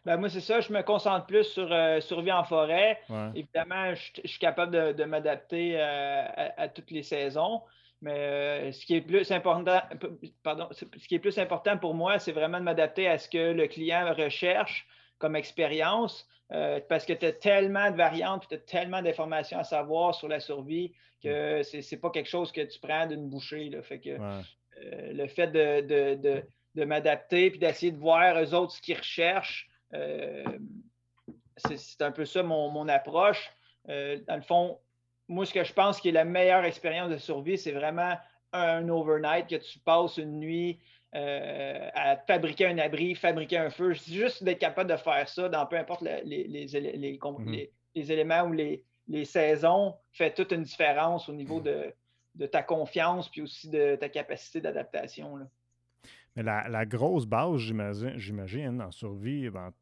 Ben, 0.05 0.16
moi, 0.16 0.29
c'est 0.29 0.40
ça. 0.40 0.61
Je 0.61 0.72
me 0.72 0.83
concentre 0.83 1.26
plus 1.26 1.44
sur 1.44 1.70
euh, 1.70 2.00
survie 2.00 2.33
en 2.33 2.44
forêt. 2.44 3.00
Évidemment, 3.35 3.94
je, 3.94 4.26
suis 4.29 4.38
capable 4.38 4.94
de, 4.94 5.05
m'adapter 5.05 5.74
euh, 5.76 6.24
à, 6.57 6.68
toutes 6.68 6.90
les 6.90 7.03
saisons. 7.03 7.62
Mais 8.02 8.18
euh, 8.18 8.72
ce 8.72 8.86
qui 8.86 8.96
est 8.96 9.00
plus 9.02 9.30
important, 9.30 9.80
pardon, 10.42 10.68
ce 10.72 10.84
qui 10.84 11.14
est 11.14 11.18
plus 11.18 11.38
important 11.38 11.76
pour 11.76 11.94
moi, 11.94 12.18
c'est 12.18 12.32
vraiment 12.32 12.58
de 12.58 12.64
m'adapter 12.64 13.06
à 13.08 13.18
ce 13.18 13.28
que 13.28 13.52
le 13.52 13.66
client 13.66 14.14
recherche 14.14 14.86
comme 15.18 15.36
expérience. 15.36 16.26
parce 16.48 17.04
que 17.04 17.12
tu 17.12 17.26
as 17.26 17.32
tellement 17.32 17.90
de 17.90 17.96
variantes, 17.96 18.48
tu 18.48 18.54
as 18.54 18.58
tellement 18.58 19.02
d'informations 19.02 19.58
à 19.58 19.64
savoir 19.64 20.14
sur 20.14 20.28
la 20.28 20.40
survie 20.40 20.92
que 21.22 21.62
ce 21.62 21.76
n'est 21.76 22.00
pas 22.00 22.10
quelque 22.10 22.28
chose 22.28 22.50
que 22.52 22.62
tu 22.62 22.80
prends 22.80 23.06
d'une 23.06 23.28
bouchée. 23.28 23.70
Fait 23.82 24.00
que 24.00 24.16
le 25.12 25.26
fait 25.26 25.48
de, 25.48 26.42
de 26.74 26.84
m'adapter 26.84 27.50
puis 27.50 27.58
d'essayer 27.58 27.92
de 27.92 27.98
voir 27.98 28.40
eux 28.40 28.54
autres 28.54 28.72
ce 28.72 28.80
qu'ils 28.80 28.96
recherchent, 28.96 29.68
euh, 29.94 30.44
c'est 31.56 32.02
un 32.02 32.12
peu 32.12 32.24
ça 32.24 32.42
mon, 32.42 32.88
approche. 32.88 33.50
Euh, 33.88 34.18
dans 34.26 34.36
le 34.36 34.42
fond, 34.42 34.78
moi, 35.30 35.46
ce 35.46 35.54
que 35.54 35.62
je 35.62 35.72
pense 35.72 36.00
qui 36.00 36.08
est 36.08 36.12
la 36.12 36.24
meilleure 36.24 36.64
expérience 36.64 37.08
de 37.08 37.16
survie, 37.16 37.56
c'est 37.56 37.70
vraiment 37.70 38.16
un 38.52 38.88
overnight 38.88 39.48
que 39.48 39.54
tu 39.54 39.78
passes 39.78 40.16
une 40.16 40.40
nuit 40.40 40.80
euh, 41.14 41.88
à 41.94 42.16
fabriquer 42.16 42.66
un 42.66 42.78
abri, 42.78 43.14
fabriquer 43.14 43.58
un 43.58 43.70
feu. 43.70 43.92
Juste 43.92 44.42
d'être 44.42 44.58
capable 44.58 44.90
de 44.90 44.96
faire 44.96 45.28
ça 45.28 45.48
dans 45.48 45.66
peu 45.66 45.76
importe 45.76 46.02
les, 46.02 46.48
mm-hmm. 46.48 47.68
les, 47.94 48.12
éléments 48.12 48.42
ou 48.42 48.52
les, 48.52 49.24
saisons 49.24 49.94
fait 50.10 50.34
toute 50.34 50.50
une 50.50 50.62
différence 50.62 51.28
au 51.28 51.32
niveau 51.32 51.60
de, 51.60 51.94
de 52.34 52.46
ta 52.46 52.64
confiance 52.64 53.28
puis 53.28 53.42
aussi 53.42 53.70
de 53.70 53.94
ta 53.94 54.08
capacité 54.08 54.60
d'adaptation. 54.60 55.38
Mais 56.34 56.42
la, 56.42 56.86
grosse 56.86 57.26
base, 57.26 57.56
j'imagine, 58.16 58.82
en 58.82 58.90
survie, 58.90 59.48
ben, 59.48 59.72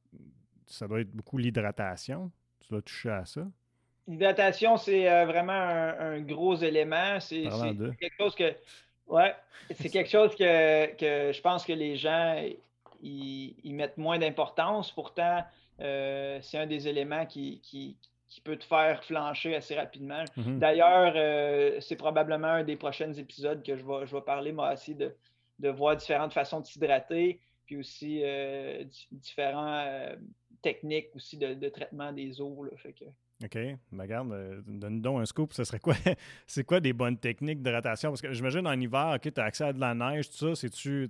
ça 0.66 0.87
doit 0.87 1.00
être 1.00 1.11
beaucoup 1.11 1.38
l'hydratation. 1.38 2.30
Tu 2.61 2.68
dois 2.68 2.82
toucher 2.82 3.11
à 3.11 3.24
ça? 3.24 3.46
L'hydratation, 4.09 4.77
c'est 4.77 5.09
euh, 5.09 5.27
vraiment 5.27 5.53
un, 5.53 6.21
gros 6.21 6.57
élément. 6.57 7.21
C'est 7.21 7.44
quelque 8.01 8.16
chose 8.18 8.35
que. 8.35 8.55
Ouais, 9.07 9.35
c'est 9.75 9.88
quelque 9.90 10.11
chose 10.11 10.35
que, 10.35 10.42
je 10.44 11.40
pense 11.40 11.64
que 11.64 11.73
les 11.73 11.97
gens 11.97 12.42
ils, 13.03 13.75
mettent 13.75 13.99
moins 13.99 14.18
d'importance. 14.18 14.92
Pourtant, 14.92 15.44
euh, 15.81 16.38
c'est 16.42 16.59
un 16.59 16.66
des 16.66 16.88
éléments 16.88 17.27
qui, 17.27 17.97
peut 18.44 18.57
te 18.57 18.64
faire 18.64 19.03
flancher 19.05 19.57
assez 19.57 19.75
rapidement. 19.75 20.25
Mm-hmm. 20.37 20.59
D'ailleurs, 20.59 21.12
euh, 21.16 21.81
c'est 21.81 21.97
probablement 21.97 22.49
un 22.49 22.64
des 22.64 22.77
prochains 22.77 23.12
épisodes 23.12 23.62
que 23.62 23.77
je 23.77 23.85
vais, 23.85 24.07
je 24.07 24.14
vais 24.14 24.23
parler, 24.23 24.53
moi 24.53 24.73
aussi, 24.73 24.94
de, 24.94 25.14
de 25.59 25.68
voir 25.68 25.97
différentes 25.97 26.33
façons 26.33 26.61
de 26.61 26.66
s'hydrater, 26.66 27.40
puis 27.66 27.77
aussi 27.77 28.23
euh, 28.25 28.85
différentes 29.11 30.18
techniques 30.62 31.09
aussi 31.14 31.37
de, 31.37 31.68
traitement 31.68 32.12
des 32.12 32.40
eaux. 32.40 32.66
fait 32.77 32.92
que... 32.92 33.05
OK. 33.44 33.55
Ben, 33.55 33.79
regarde, 34.03 34.33
euh, 34.33 34.61
donne 34.66 35.01
donc 35.01 35.20
un 35.20 35.24
scoop. 35.24 35.53
Ce 35.53 35.62
serait 35.62 35.79
quoi? 35.79 35.94
c'est 36.46 36.64
quoi 36.64 36.81
des 36.81 36.92
bonnes 36.92 37.18
techniques 37.18 37.62
d'hydratation? 37.62 38.11
Parce 38.11 38.20
que 38.20 38.33
j'imagine 38.33 38.66
en 38.66 38.79
hiver, 38.79 39.12
OK, 39.14 39.33
tu 39.33 39.40
as 39.40 39.44
accès 39.44 39.64
à 39.64 39.72
de 39.72 39.79
la 39.79 39.94
neige, 39.94 40.29
tout 40.29 40.37
ça. 40.37 40.55
C'est-tu 40.55 41.09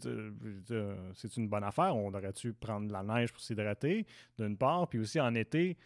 c'est 1.15 1.37
une 1.37 1.49
bonne 1.49 1.65
affaire? 1.65 1.97
On 1.97 2.13
aurait-tu 2.13 2.53
prendre 2.53 2.87
de 2.87 2.93
la 2.93 3.03
neige 3.03 3.33
pour 3.33 3.41
s'hydrater, 3.41 4.05
d'une 4.39 4.57
part? 4.57 4.89
Puis 4.89 4.99
aussi 4.99 5.19
en 5.19 5.35
été, 5.35 5.79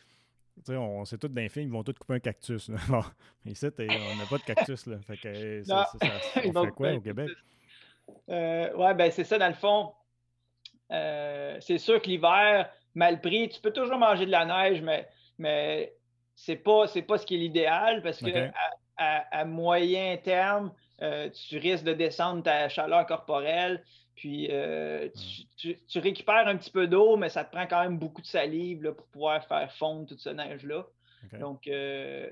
on 0.68 1.04
sait 1.04 1.18
tous 1.18 1.28
films, 1.48 1.68
ils 1.68 1.72
vont 1.72 1.82
tous 1.82 1.94
couper 1.94 2.14
un 2.14 2.20
cactus. 2.20 2.70
Bon, 2.88 3.02
ici, 3.46 3.66
on 3.66 4.16
n'a 4.16 4.26
pas 4.28 4.38
de 4.38 4.42
cactus. 4.42 4.86
Là. 4.86 4.98
Fait 5.06 5.16
que, 5.16 5.62
ça, 5.64 5.88
on 6.44 6.64
fait 6.64 6.70
quoi 6.72 6.92
au 6.92 7.00
Québec? 7.00 7.30
Euh, 8.28 8.74
ouais, 8.74 8.94
ben 8.94 9.10
c'est 9.10 9.24
ça, 9.24 9.38
dans 9.38 9.48
le 9.48 9.54
fond. 9.54 9.92
Euh, 10.90 11.56
c'est 11.60 11.78
sûr 11.78 12.00
que 12.02 12.08
l'hiver, 12.08 12.68
mal 12.94 13.20
pris, 13.20 13.48
tu 13.48 13.60
peux 13.60 13.72
toujours 13.72 13.98
manger 13.98 14.26
de 14.26 14.30
la 14.30 14.44
neige, 14.44 14.82
mais, 14.82 15.08
mais 15.38 15.94
c'est 16.34 16.56
pas, 16.56 16.86
pas 17.06 17.18
ce 17.18 17.26
qui 17.26 17.34
est 17.34 17.38
l'idéal 17.38 18.02
parce 18.02 18.20
que 18.20 18.50
à, 18.96 19.44
moyen 19.44 20.16
terme, 20.16 20.72
euh, 21.02 21.28
tu 21.30 21.58
risques 21.58 21.84
de 21.84 21.92
descendre 21.92 22.42
ta 22.42 22.68
chaleur 22.68 23.06
corporelle. 23.06 23.82
Puis 24.14 24.48
hmm. 24.48 25.08
tu, 25.56 25.98
récupères 25.98 26.46
un 26.46 26.56
petit 26.56 26.70
peu 26.70 26.86
d'eau, 26.86 27.16
mais 27.16 27.28
ça 27.28 27.44
te 27.44 27.50
prend 27.50 27.66
quand 27.66 27.82
même 27.82 27.98
beaucoup 27.98 28.20
de 28.20 28.26
salive 28.26 28.92
pour 28.92 29.06
pouvoir 29.06 29.44
faire 29.46 29.72
fondre 29.72 30.06
toute 30.06 30.20
cette 30.20 30.36
neige-là. 30.36 30.84
Donc, 31.38 31.66
euh, 31.66 32.28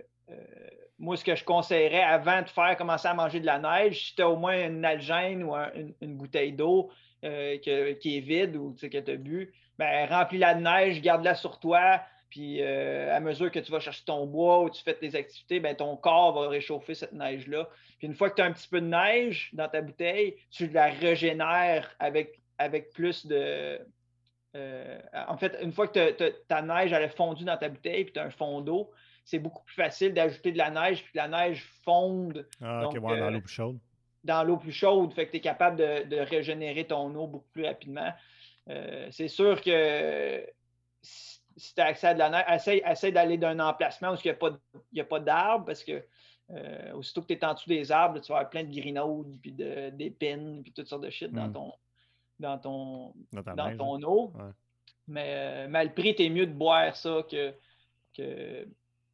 moi, 0.99 1.17
ce 1.17 1.25
que 1.25 1.35
je 1.35 1.45
conseillerais 1.45 2.03
avant 2.03 2.43
de 2.43 2.49
faire 2.49 2.77
commencer 2.77 3.09
à 3.09 3.15
manger 3.15 3.41
de 3.41 3.47
la 3.47 3.59
neige, 3.59 4.09
si 4.09 4.17
tu 4.17 4.23
as 4.23 4.29
au 4.29 4.37
moins 4.37 4.67
une 4.67 4.85
algène 4.85 5.43
ou 5.43 5.55
une, 5.55 6.17
bouteille 6.17 6.53
d'eau 6.53 6.91
euh, 7.25 7.57
qui 7.59 8.17
est 8.17 8.21
vide 8.21 8.57
ou 8.57 8.75
que 8.75 8.87
tu 8.87 9.11
as 9.11 9.17
bu, 9.17 9.53
ben, 9.79 10.07
remplis-la 10.09 10.55
de 10.55 10.61
neige, 10.61 11.01
garde-la 11.01 11.35
sur 11.35 11.59
toi. 11.59 12.01
Puis 12.31 12.63
euh, 12.63 13.15
à 13.15 13.21
mesure 13.21 13.51
que 13.51 13.59
tu 13.59 13.71
vas 13.73 13.81
chercher 13.81 14.05
ton 14.05 14.27
bois 14.27 14.63
ou 14.63 14.71
tu 14.71 14.83
fais 14.83 14.95
tes 14.95 15.15
activités, 15.15 15.61
ben, 15.61 15.75
ton 15.75 15.97
corps 15.97 16.33
va 16.33 16.49
réchauffer 16.49 16.95
cette 16.95 17.13
neige-là. 17.13 17.69
Puis 17.99 18.07
une 18.07 18.15
fois 18.15 18.31
que 18.31 18.37
tu 18.37 18.43
as 18.43 18.47
un 18.47 18.53
petit 18.53 18.69
peu 18.69 18.81
de 18.81 18.87
neige 18.87 19.51
dans 19.53 19.69
ta 19.69 19.83
bouteille, 19.83 20.37
tu 20.51 20.69
la 20.69 20.87
régénères 20.87 21.91
avec, 21.99 22.41
avec 22.59 22.91
plus 22.93 23.27
de. 23.27 23.79
en 24.55 25.37
fait, 25.37 25.59
une 25.61 25.73
fois 25.73 25.89
que 25.89 26.31
ta 26.49 26.63
neige 26.63 26.93
elle 26.93 27.03
est 27.03 27.17
fondue 27.17 27.45
dans 27.45 27.57
ta 27.57 27.69
bouteille 27.69 28.05
puis 28.05 28.13
tu 28.13 28.21
as 28.21 28.25
un 28.25 28.31
fond 28.31 28.61
d'eau, 28.61 28.91
c'est 29.31 29.39
beaucoup 29.39 29.63
plus 29.65 29.75
facile 29.75 30.13
d'ajouter 30.13 30.53
de 30.53 30.59
la 30.59 30.71
neige, 30.71 31.03
puis 31.03 31.13
que 31.13 31.19
la 31.19 31.29
neige 31.29 31.65
fonde. 31.85 32.47
Ah, 32.61 32.83
dans 32.83 33.11
euh, 33.11 33.31
l'eau 33.31 33.41
plus 33.41 33.53
chaude. 33.53 33.79
Dans 34.25 34.45
l'eau 34.45 34.57
plus 34.57 34.73
chaude, 34.73 35.13
fait 35.15 35.27
que 35.27 35.31
tu 35.31 35.37
es 35.39 35.41
capable 35.41 35.77
de, 35.77 36.21
régénérer 36.21 36.85
ton 36.87 37.15
eau 37.15 37.27
beaucoup 37.27 37.49
plus 37.53 37.65
rapidement. 37.65 38.13
Euh, 38.69 39.07
c'est 39.11 39.29
sûr 39.29 39.61
que 39.63 40.45
si 41.61 41.75
tu 41.75 41.81
as 41.81 41.87
accès 41.87 42.09
à 42.09 42.15
de 42.15 42.19
la 42.19 42.31
neige, 42.31 42.83
essaye, 42.85 43.13
d'aller 43.13 43.39
d'un 43.39 43.59
emplacement 43.61 44.13
où 44.13 44.17
il 44.25 44.37
n'y 44.93 45.01
a 45.01 45.05
pas, 45.05 45.21
d'arbres, 45.21 45.67
parce 45.67 45.85
que 45.85 46.05
euh, 46.51 46.93
aussitôt 46.95 47.23
que 47.23 47.29
tu 47.29 47.35
es 47.35 47.45
en 47.45 47.55
dessous 47.55 47.69
des 47.69 47.93
arbres, 47.93 48.21
tu 48.21 48.33
vas 48.33 48.39
avoir 48.39 48.51
plein 48.51 48.65
de 48.65 48.75
grinaudes, 48.75 49.39
puis 49.41 49.53
d'épines, 49.53 50.63
puis 50.63 50.73
toutes 50.73 50.89
sortes 50.89 51.05
de 51.05 51.11
shit 51.11 51.33
dans 51.33 51.49
hmm. 51.49 51.53
ton, 51.53 51.73
dans 52.39 52.59
ton, 52.59 53.15
dans, 53.33 53.77
ton 53.77 54.03
eau. 54.03 54.33
Mais 55.07 55.69
mal 55.69 55.95
pris, 55.95 56.15
tu 56.15 56.25
es 56.25 56.31
mieux 56.31 56.47
de 56.47 56.53
boire 56.53 56.97
ça 56.97 57.23
que, 57.29 57.55
que 58.17 58.67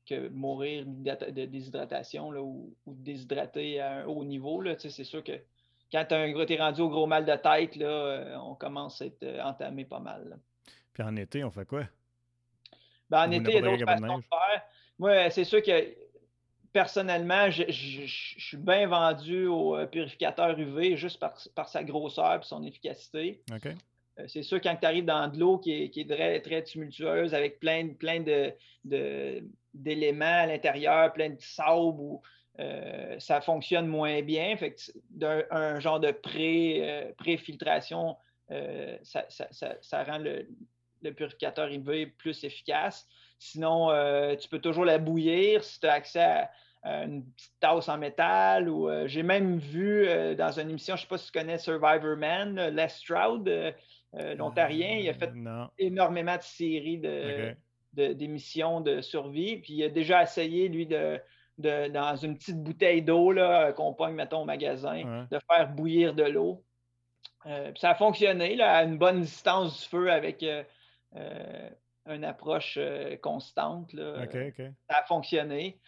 que 0.06 0.28
mourir 0.28 0.85
de 0.87 1.44
déshydratation 1.46 2.28
ou, 2.28 2.74
de 2.87 3.02
déshydrater 3.02 3.80
à 3.80 3.98
un 3.98 4.04
haut 4.06 4.24
niveau. 4.24 4.62
C'est 4.78 5.04
sûr 5.04 5.22
que 5.22 5.32
quand 5.92 6.04
tu 6.09 6.14
es 6.14 6.59
rendu 6.59 6.80
au 6.80 6.88
gros 6.88 7.06
mal 7.06 7.24
de 7.26 7.37
tête, 7.37 7.76
là, 7.76 7.88
euh, 7.88 8.37
on 8.38 8.54
commence 8.54 9.02
à 9.02 9.06
être 9.06 9.22
euh, 9.22 9.42
entamé 9.42 9.85
pas 9.85 10.00
mal. 10.00 10.38
Puis 10.92 11.02
en 11.02 11.16
été, 11.16 11.44
on 11.44 11.50
fait 11.50 11.66
quoi? 11.66 11.85
Ben, 13.10 13.28
en 13.28 13.30
été, 13.30 13.50
il 13.50 13.54
y 13.54 13.58
a 13.58 13.62
d'autres 13.62 13.84
façons 13.84 14.18
de 14.18 14.24
faire. 14.24 14.62
Moi, 14.98 15.30
c'est 15.30 15.44
sûr 15.44 15.62
que 15.62 15.94
personnellement, 16.72 17.50
je, 17.50 17.64
suis 18.06 18.56
bien 18.56 18.86
vendu 18.86 19.46
au 19.46 19.76
euh, 19.76 19.86
purificateur 19.86 20.58
UV 20.58 20.96
juste 20.96 21.20
par, 21.20 21.68
sa 21.68 21.84
grosseur 21.84 22.34
et 22.34 22.38
son 22.42 22.62
efficacité. 22.64 23.40
OK. 23.52 23.68
C'est 24.28 24.42
sûr, 24.42 24.60
quand 24.62 24.74
tu 24.80 24.86
arrives 24.86 25.04
dans 25.04 25.28
de 25.28 25.38
l'eau 25.38 25.58
qui 25.58 25.72
est, 25.72 26.08
très, 26.08 26.40
très 26.40 26.62
tumultueuse 26.62 27.34
avec 27.34 27.60
plein, 27.60 27.88
plein 27.88 28.20
de, 28.20 28.52
d'éléments 29.74 30.24
à 30.24 30.46
l'intérieur, 30.46 31.12
plein 31.12 31.30
de 31.30 31.40
sable, 31.40 32.00
où 32.00 32.22
euh, 32.58 33.18
ça 33.18 33.40
fonctionne 33.40 33.86
moins 33.86 34.22
bien. 34.22 34.56
Fait 34.56 34.74
d'un 35.10 35.44
un 35.50 35.80
genre 35.80 36.00
de 36.00 36.10
pré, 36.10 36.80
euh, 36.82 37.12
pré-filtration, 37.18 38.16
euh, 38.50 38.96
ça, 39.02 40.04
rend 40.04 40.18
le, 40.18 40.48
purificateur 41.16 41.70
IV 41.70 42.12
plus 42.18 42.44
efficace. 42.44 43.06
Sinon, 43.38 43.90
tu 44.40 44.48
peux 44.48 44.61
toujours 44.61 44.85
la 44.85 44.98
bouillir 44.98 45.62
si 45.62 45.80
tu 45.80 45.87
as 45.87 45.92
accès 45.92 46.20
à, 46.20 46.50
une 46.82 47.24
petite 47.24 47.52
tasse 47.59 47.88
en 47.88 47.98
métal. 47.98 48.68
ou 48.68 48.88
J'ai 49.07 49.22
même 49.22 49.59
vu 49.59 50.07
dans 50.36 50.59
une 50.59 50.70
émission, 50.70 50.97
je 50.97 51.03
ne 51.03 51.03
sais 51.03 51.09
pas 51.09 51.18
si 51.18 51.30
tu 51.30 51.38
connais 51.38 51.59
Survivor 51.59 52.16
Man, 52.16 52.61
Les 52.74 52.88
Stroud, 52.88 53.74
l'Ontarien, 54.12 54.97
il 54.99 55.09
a 55.09 55.14
fait 55.14 55.32
énormément 55.78 56.36
de 56.36 56.42
séries 56.42 56.99
de 56.99 57.55
d'émissions 57.97 58.80
de, 58.80 59.01
survie. 59.01 59.57
Puis 59.57 59.74
il 59.74 59.84
a 59.84 59.88
déjà 59.88 60.22
essayé, 60.22 60.68
lui, 60.68 60.86
de, 60.86 61.20
de, 61.59 61.88
dans 61.88 62.16
une 62.16 62.36
petite 62.36 62.62
bouteille 62.62 63.03
d'eau 63.03 63.34
qu'on 63.76 63.94
pogne, 63.94 64.14
mettons, 64.14 64.42
au 64.42 64.44
magasin, 64.44 65.26
de 65.30 65.38
faire 65.51 65.68
bouillir 65.72 66.14
de 66.14 66.24
l'eau. 66.24 66.62
ça 67.44 67.90
a 67.90 67.94
fonctionné 67.94 68.57
là, 68.57 68.76
à 68.76 68.84
une 68.84 68.99
bonne 68.99 69.20
distance 69.20 69.82
du 69.82 69.88
feu 69.88 70.11
avec 70.11 70.44
une 71.14 72.24
approche 72.24 72.78
constante. 73.22 73.92
Là. 73.92 74.26
Ça 74.88 74.98
a 74.98 75.04
fonctionné. 75.04 75.78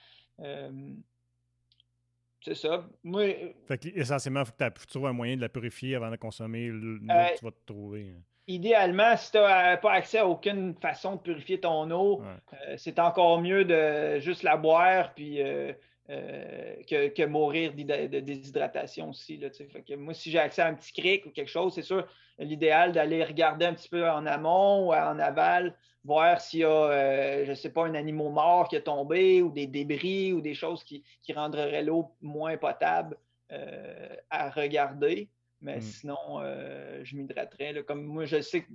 C'est 2.41 2.55
ça. 2.55 2.85
Moi, 3.03 3.55
fait 3.67 3.79
que, 3.79 3.89
essentiellement, 3.99 4.43
il 4.43 4.47
faut 4.47 4.53
que 4.53 4.81
tu 4.81 4.87
trouves 4.87 5.07
un 5.07 5.13
moyen 5.13 5.37
de 5.37 5.41
la 5.41 5.49
purifier 5.49 5.97
avant 5.97 6.11
de 6.11 6.17
consommer 6.17 6.69
le 6.69 6.99
que 6.99 7.39
tu 7.39 7.45
vas 7.45 7.51
te 7.51 7.67
trouver. 7.67 8.15
Hein. 8.17 8.23
Idéalement, 8.47 9.17
si 9.17 9.33
tu 9.33 9.39
n'as 9.39 9.77
pas 9.77 9.93
accès 9.93 10.19
à 10.19 10.27
aucune 10.27 10.75
façon 10.77 11.17
de 11.17 11.21
purifier 11.21 11.61
ton 11.61 11.91
eau, 11.91 12.23
euh, 12.23 12.75
c'est 12.79 12.99
encore 12.99 13.43
mieux 13.43 13.65
de 13.65 14.21
juste 14.21 14.43
la 14.43 14.57
boire 14.57 15.13
puis 15.15 15.43
euh, 15.43 15.73
euh, 16.11 16.75
que, 16.89 17.27
mourir 17.27 17.75
de 17.75 18.21
déshydratation 18.21 19.11
aussi. 19.11 19.37
Là, 19.37 19.51
fait 19.51 19.83
que 19.83 19.95
moi, 19.95 20.15
si 20.15 20.31
j'ai 20.31 20.39
accès 20.39 20.63
à 20.63 20.69
un 20.69 20.75
petit 20.75 20.93
cric 20.93 21.27
ou 21.27 21.31
quelque 21.31 21.51
chose, 21.51 21.75
c'est 21.75 21.83
sûr, 21.83 22.07
l'idéal 22.39 22.93
d'aller 22.93 23.25
regarder 23.25 23.67
un 23.67 23.75
petit 23.75 23.89
peu 23.89 24.09
en 24.09 24.25
amont 24.27 24.89
ou 24.89 24.93
en 24.93 25.19
aval, 25.19 25.77
voir 26.05 26.41
s'il 26.41 26.61
y 26.61 26.65
a, 26.65 27.45
je 27.45 27.51
ne 27.51 27.55
sais 27.55 27.71
pas, 27.71 27.87
un 27.87 27.95
animal 27.95 28.33
mort 28.33 28.69
qui 28.69 28.77
est 28.77 28.83
tombé 28.83 29.43
ou 29.43 29.51
des 29.51 29.67
débris 29.67 30.33
ou 30.33 30.41
des 30.41 30.55
choses 30.55 30.83
qui, 30.85 31.05
qui 31.23 31.33
rendraient 31.33 31.83
l'eau 31.83 32.15
moins 32.21 32.57
potable 32.57 33.17
à 34.31 34.51
regarder. 34.51 35.29
Mais 35.61 35.79
mm. 35.79 35.83
sinon, 35.83 36.41
euh, 36.41 37.01
je 37.05 37.17
m'hydraterais. 37.17 37.83
Comme 37.85 38.05
moi, 38.05 38.25
je 38.25 38.41
sais 38.41 38.63
que 38.63 38.73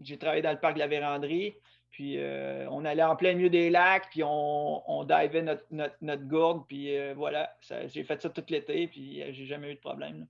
j'ai 0.00 0.18
travaillé 0.18 0.42
dans 0.42 0.52
le 0.52 0.60
parc 0.60 0.74
de 0.74 0.78
la 0.78 0.86
Vérandrie, 0.86 1.54
puis 1.90 2.18
euh, 2.18 2.68
on 2.70 2.84
allait 2.84 3.02
en 3.02 3.16
plein 3.16 3.34
milieu 3.34 3.50
des 3.50 3.70
lacs, 3.70 4.08
puis 4.10 4.22
on, 4.22 4.90
on 4.90 5.04
divait 5.04 5.42
notre, 5.42 5.64
notre, 5.70 6.24
gourde, 6.24 6.64
puis 6.68 6.96
euh, 6.96 7.14
voilà, 7.16 7.54
j'ai 7.86 8.04
fait 8.04 8.20
ça 8.22 8.30
tout 8.30 8.44
l'été, 8.48 8.86
puis 8.88 9.22
j'ai 9.32 9.46
jamais 9.46 9.72
eu 9.72 9.74
de 9.74 9.80
problème. 9.80 10.26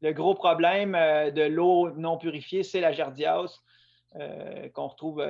le 0.00 0.12
gros 0.12 0.34
problème 0.34 0.92
de 0.92 1.42
l'eau 1.42 1.90
non 1.90 2.18
purifiée, 2.18 2.62
c'est 2.62 2.80
la 2.80 2.92
jardiase 2.92 3.60
qu'on 4.72 4.86
retrouve 4.86 5.22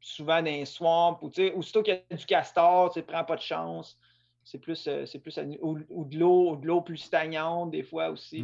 souvent 0.00 0.36
dans 0.36 0.44
les 0.44 0.64
swamps, 0.64 1.18
ou 1.22 1.30
aussitôt 1.56 1.82
qu'il 1.82 1.94
y 1.94 2.14
a 2.14 2.16
du 2.16 2.26
castor, 2.26 2.92
tu 2.92 3.00
ne 3.00 3.04
prends 3.04 3.24
pas 3.24 3.36
de 3.36 3.42
chance. 3.42 3.98
C'est 4.42 4.58
plus, 4.58 4.88
euh, 4.88 5.04
c'est 5.06 5.18
plus 5.18 5.38
ou, 5.60 6.04
de 6.04 6.18
l'eau, 6.18 6.56
de 6.56 6.66
l'eau 6.66 6.80
plus 6.80 6.96
stagnante 6.96 7.70
des 7.70 7.82
fois 7.82 8.08
aussi. 8.08 8.42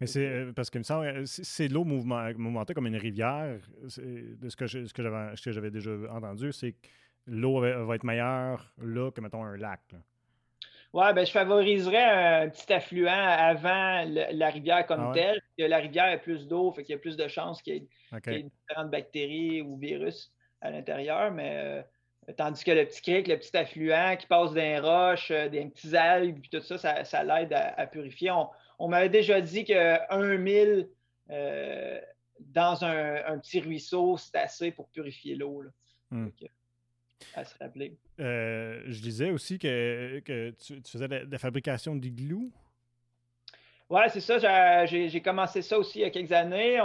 Mais 0.00 0.06
c'est 0.06 0.26
euh, 0.26 0.52
parce 0.52 0.70
que 0.70 0.78
me 0.78 0.84
semble 0.84 1.06
euh, 1.06 1.22
c'est 1.24 1.68
l'eau 1.68 1.84
mouvementée 1.84 2.74
comme 2.74 2.86
une 2.86 2.96
rivière. 2.96 3.58
De 3.82 4.48
ce 4.48 4.56
que, 4.56 4.92
que 4.92 5.52
j'avais 5.52 5.70
déjà 5.70 5.90
entendu, 6.10 6.52
c'est 6.52 6.72
que 6.72 6.88
l'eau 7.26 7.60
va 7.60 7.94
être 7.94 8.04
meilleure 8.04 8.72
là 8.78 9.10
que 9.10 9.20
mettons 9.20 9.44
un 9.44 9.56
lac. 9.56 9.80
Oui, 10.94 11.04
ben, 11.14 11.26
je 11.26 11.32
favoriserais 11.32 12.44
un 12.44 12.48
petit 12.48 12.72
affluent 12.72 13.08
avant 13.10 14.04
la 14.06 14.48
rivière 14.50 14.86
comme 14.86 15.10
ah 15.10 15.12
telle. 15.12 15.40
la 15.58 15.78
rivière 15.78 16.06
a 16.06 16.16
plus 16.16 16.48
d'eau, 16.48 16.72
fait 16.72 16.82
qu'il 16.82 16.94
y 16.94 16.96
a 16.96 16.98
plus 16.98 17.16
de 17.16 17.28
chances 17.28 17.60
qu'il 17.60 17.74
y, 17.74 17.76
ait 17.76 18.42
différentes 18.42 18.90
bactéries 18.90 19.60
ou 19.60 19.76
virus 19.76 20.32
à 20.62 20.70
l'intérieur. 20.70 21.30
Mais 21.30 21.84
Tandis 22.36 22.62
que 22.62 22.72
le 22.72 22.84
petit 22.84 23.00
cric, 23.00 23.26
le 23.26 23.38
petit 23.38 23.56
affluent 23.56 24.16
qui 24.18 24.26
passe 24.26 24.52
des 24.52 24.78
roches, 24.78 25.30
euh, 25.30 25.48
des 25.48 25.64
petits 25.64 25.96
algues, 25.96 26.40
puis 26.40 26.50
tout 26.50 26.60
ça, 26.60 27.04
ça, 27.04 27.24
l'aide 27.24 27.54
à, 27.54 27.86
purifier. 27.86 28.30
On, 28.30 28.48
m'avait 28.86 29.08
déjà 29.08 29.40
dit 29.40 29.64
qu'un 29.64 30.36
mille 30.36 30.88
euh, 31.30 32.00
dans 32.38 32.84
un, 32.84 33.38
petit 33.38 33.60
ruisseau, 33.60 34.16
c'est 34.16 34.36
assez 34.36 34.70
pour 34.70 34.88
purifier 34.88 35.34
l'eau. 35.34 35.64
Hmm. 36.10 36.28
À 37.34 37.44
se 37.44 37.58
rappeler. 37.58 37.96
Euh, 38.20 38.82
je 38.86 39.00
disais 39.00 39.30
aussi 39.30 39.58
que, 39.58 40.22
tu, 40.64 40.80
faisais 40.86 41.08
de 41.08 41.28
la, 41.30 41.38
fabrication 41.38 41.96
d'igloo. 41.96 42.52
Oui, 43.90 44.02
c'est 44.08 44.20
ça. 44.20 44.86
J'ai 44.86 45.20
commencé 45.22 45.62
ça 45.62 45.78
aussi 45.78 46.00
il 46.00 46.02
y 46.02 46.04
a 46.04 46.10
quelques 46.10 46.32
années. 46.32 46.78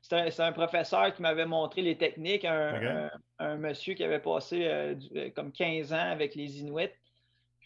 C'est 0.00 0.40
un, 0.40 0.52
professeur 0.52 1.14
qui 1.14 1.22
m'avait 1.22 1.46
montré 1.46 1.82
les 1.82 1.96
techniques, 1.96 2.44
un, 2.44 3.56
monsieur 3.56 3.94
qui 3.94 4.02
avait 4.02 4.18
passé 4.20 4.64
euh, 4.64 4.94
euh, 5.14 5.30
comme 5.30 5.52
15 5.52 5.92
ans 5.92 6.10
avec 6.10 6.34
les 6.34 6.60
Inuits. 6.60 6.90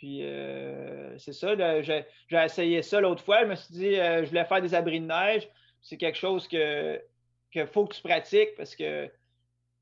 Puis 0.01 0.21
euh, 0.23 1.19
c'est 1.19 1.35
ça, 1.35 1.55
j'ai 1.83 2.05
essayé 2.33 2.81
ça 2.81 3.03
l'autre 3.03 3.23
fois. 3.23 3.43
Je 3.43 3.51
me 3.51 3.55
suis 3.55 3.75
dit, 3.75 3.95
je 3.97 4.25
voulais 4.25 4.47
faire 4.47 4.63
des 4.63 4.75
abris 4.75 4.99
de 4.99 5.05
neige. 5.05 5.47
C'est 5.83 5.99
quelque 5.99 6.17
chose 6.17 6.49
que 6.49 6.99
qu'il 7.51 7.67
faut 7.67 7.85
que 7.85 7.95
tu 7.95 8.01
pratiques 8.01 8.55
parce 8.57 8.75
que. 8.75 9.11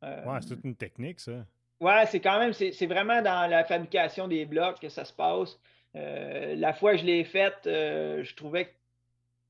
ouais, 0.02 0.38
c'est 0.40 0.48
toute 0.48 0.64
une 0.64 0.74
technique, 0.74 1.20
ça. 1.20 1.46
Ouais, 1.80 2.04
c'est 2.06 2.18
quand 2.18 2.40
même, 2.40 2.52
c'est 2.52 2.86
vraiment 2.86 3.22
dans 3.22 3.48
la 3.48 3.62
fabrication 3.62 4.26
des 4.26 4.44
blocs 4.44 4.80
que 4.80 4.88
ça 4.88 5.04
se 5.04 5.12
passe. 5.12 5.56
la 5.94 6.72
fois 6.72 6.94
que 6.94 6.98
je 6.98 7.04
l'ai 7.04 7.22
faite, 7.22 7.60
je 7.64 8.34
trouvais 8.34 8.64
que 8.64 8.74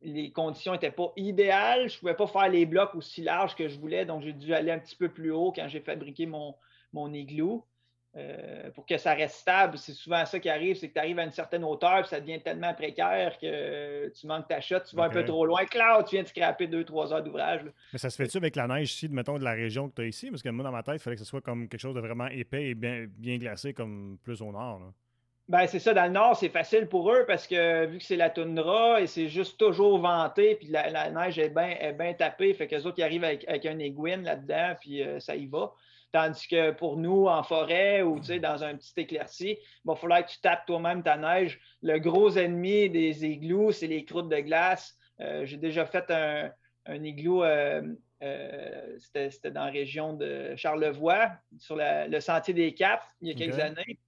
les 0.02 0.32
conditions 0.32 0.72
n'étaient 0.72 0.90
pas 0.90 1.14
idéales. 1.16 1.88
Je 1.88 1.94
ne 1.94 2.00
pouvais 2.00 2.14
pas 2.14 2.26
faire 2.26 2.48
les 2.50 2.66
blocs 2.66 2.94
aussi 2.94 3.22
larges 3.22 3.56
que 3.56 3.68
je 3.68 3.78
voulais, 3.78 4.04
donc 4.04 4.20
j'ai 4.22 4.34
dû 4.34 4.52
aller 4.52 4.70
un 4.70 4.78
petit 4.78 4.96
peu 4.96 5.08
plus 5.08 5.30
haut 5.30 5.50
quand 5.50 5.66
j'ai 5.66 5.80
fabriqué 5.80 6.26
mon, 6.26 6.54
mon 6.92 7.10
igloo. 7.10 7.64
Euh, 8.18 8.70
pour 8.72 8.84
que 8.84 8.98
ça 8.98 9.14
reste 9.14 9.36
stable, 9.36 9.78
c'est 9.78 9.92
souvent 9.92 10.24
ça 10.26 10.40
qui 10.40 10.48
arrive, 10.48 10.76
c'est 10.76 10.88
que 10.88 10.94
tu 10.94 10.98
arrives 10.98 11.18
à 11.20 11.24
une 11.24 11.30
certaine 11.30 11.62
hauteur, 11.62 12.00
puis 12.00 12.08
ça 12.08 12.20
devient 12.20 12.40
tellement 12.40 12.74
précaire 12.74 13.38
que 13.38 14.08
tu 14.08 14.26
manques 14.26 14.48
ta 14.48 14.60
shot, 14.60 14.80
tu 14.80 14.96
vas 14.96 15.04
un 15.04 15.08
peu 15.08 15.24
trop 15.24 15.46
loin. 15.46 15.64
Cloud, 15.66 16.06
tu 16.06 16.16
viens 16.16 16.24
de 16.24 16.28
scraper 16.28 16.66
deux, 16.66 16.84
trois 16.84 17.12
heures 17.12 17.22
d'ouvrage. 17.22 17.60
Mais 17.92 17.98
ça 17.98 18.10
se 18.10 18.16
fait-tu 18.16 18.36
avec 18.38 18.56
la 18.56 18.66
neige 18.66 18.92
ici, 18.92 19.08
mettons, 19.08 19.38
de 19.38 19.44
la 19.44 19.52
région 19.52 19.88
que 19.88 19.94
tu 19.94 20.02
as 20.02 20.06
ici? 20.06 20.30
Parce 20.30 20.42
que 20.42 20.48
moi, 20.48 20.64
dans 20.64 20.72
ma 20.72 20.82
tête, 20.82 20.96
il 20.96 20.98
fallait 21.00 21.16
que 21.16 21.22
ce 21.22 21.28
soit 21.28 21.40
comme 21.40 21.68
quelque 21.68 21.80
chose 21.80 21.94
de 21.94 22.00
vraiment 22.00 22.26
épais 22.26 22.70
et 22.70 22.74
bien, 22.74 23.06
bien 23.08 23.38
glacé, 23.38 23.72
comme 23.72 24.18
plus 24.24 24.42
au 24.42 24.50
nord. 24.50 24.80
Ben, 25.48 25.66
c'est 25.66 25.78
ça, 25.78 25.94
dans 25.94 26.04
le 26.04 26.10
nord, 26.10 26.36
c'est 26.36 26.50
facile 26.50 26.88
pour 26.88 27.10
eux 27.10 27.24
parce 27.26 27.46
que 27.46 27.86
vu 27.86 27.98
que 27.98 28.04
c'est 28.04 28.16
la 28.16 28.28
toundra 28.28 29.00
et 29.00 29.06
c'est 29.06 29.28
juste 29.28 29.58
toujours 29.58 29.98
venté, 29.98 30.56
puis 30.56 30.68
la, 30.68 31.10
neige 31.10 31.38
est 31.38 31.48
bien 31.48 31.70
est 31.70 32.16
tapée, 32.16 32.52
fait 32.52 32.66
qu'eux 32.66 32.82
autres, 32.82 32.98
ils 32.98 33.02
arrivent 33.02 33.24
avec, 33.24 33.64
un 33.64 33.78
aiguine 33.78 34.24
là-dedans, 34.24 34.74
puis 34.78 35.02
euh, 35.02 35.18
ça 35.20 35.36
y 35.36 35.46
va. 35.46 35.72
Tandis 36.12 36.48
que 36.48 36.70
pour 36.70 36.96
nous, 36.96 37.26
en 37.26 37.42
forêt 37.42 38.02
ou 38.02 38.18
dans 38.18 38.64
un 38.64 38.76
petit 38.76 38.92
éclairci, 38.96 39.50
il 39.50 39.86
va 39.86 39.94
falloir 39.94 40.24
que 40.24 40.30
tu 40.30 40.40
tapes 40.40 40.64
toi-même 40.66 41.02
ta 41.02 41.16
neige. 41.16 41.60
Le 41.82 41.98
gros 41.98 42.30
ennemi 42.30 42.88
des 42.88 43.26
igloos, 43.26 43.72
c'est 43.72 43.86
les 43.86 44.04
croûtes 44.04 44.28
de 44.28 44.40
glace. 44.40 44.96
Euh, 45.20 45.44
j'ai 45.44 45.58
déjà 45.58 45.84
fait 45.84 46.10
un, 46.10 46.50
un 46.86 47.04
igloo, 47.04 47.44
euh, 47.44 48.98
c'était 48.98 49.50
dans 49.50 49.64
la 49.66 49.70
région 49.70 50.14
de 50.14 50.54
Charlevoix, 50.56 51.32
sur 51.58 51.76
le 51.78 52.20
sentier 52.20 52.54
des 52.54 52.74
Caps, 52.74 53.04
il 53.20 53.28
y 53.28 53.30
a 53.30 53.34
quelques 53.34 53.58
années. 53.58 53.98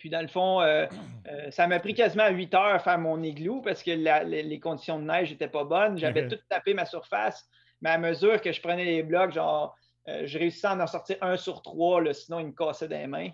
Puis 0.00 0.08
dans 0.08 0.22
le 0.22 0.28
fond, 0.28 0.62
euh, 0.62 0.86
euh, 1.28 1.50
ça 1.50 1.66
m'a 1.66 1.78
pris 1.78 1.92
quasiment 1.92 2.28
8 2.30 2.54
heures 2.54 2.74
à 2.74 2.78
faire 2.78 2.98
mon 2.98 3.22
igloo 3.22 3.60
parce 3.60 3.82
que 3.82 3.90
les, 3.90 4.58
conditions 4.58 4.98
de 4.98 5.04
neige 5.04 5.30
n'étaient 5.30 5.46
pas 5.46 5.64
bonnes. 5.64 5.98
J'avais 5.98 6.26
tout 6.26 6.38
tapé 6.48 6.72
ma 6.72 6.86
surface, 6.86 7.46
mais 7.82 7.90
à 7.90 7.98
mesure 7.98 8.40
que 8.40 8.50
je 8.50 8.62
prenais 8.62 8.86
les 8.86 9.02
blocs, 9.02 9.32
genre, 9.32 9.76
euh, 10.10 10.26
je 10.26 10.38
réussissais 10.38 10.66
à 10.66 10.76
en 10.76 10.86
sortir 10.86 11.16
un 11.20 11.36
sur 11.36 11.62
trois, 11.62 12.02
sinon 12.12 12.40
il 12.40 12.46
me 12.46 12.52
cassait 12.52 12.88
des 12.88 13.06
mains. 13.06 13.30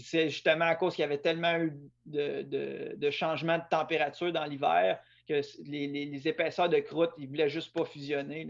C'est 0.00 0.28
justement 0.28 0.66
à 0.66 0.74
cause 0.74 0.94
qu'il 0.94 1.02
y 1.02 1.06
avait 1.06 1.18
tellement 1.18 1.58
eu 1.58 1.72
de, 2.06 2.94
de, 2.94 3.10
changements 3.10 3.58
de 3.58 3.64
température 3.68 4.32
dans 4.32 4.44
l'hiver 4.44 5.00
que 5.26 5.40
les, 5.64 6.28
épaisseurs 6.28 6.68
de 6.68 6.78
croûte, 6.78 7.10
ils 7.18 7.24
ne 7.24 7.28
voulaient 7.28 7.48
juste 7.48 7.72
pas 7.72 7.84
fusionner. 7.84 8.46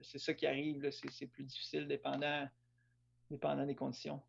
C'est 0.00 0.18
ça 0.18 0.32
qui 0.32 0.46
arrive, 0.46 0.88
c'est 0.90 1.26
plus 1.26 1.44
difficile 1.44 1.86
dépendant, 1.86 2.48
dépendant 3.30 3.66
des 3.66 3.74
conditions. 3.74 4.22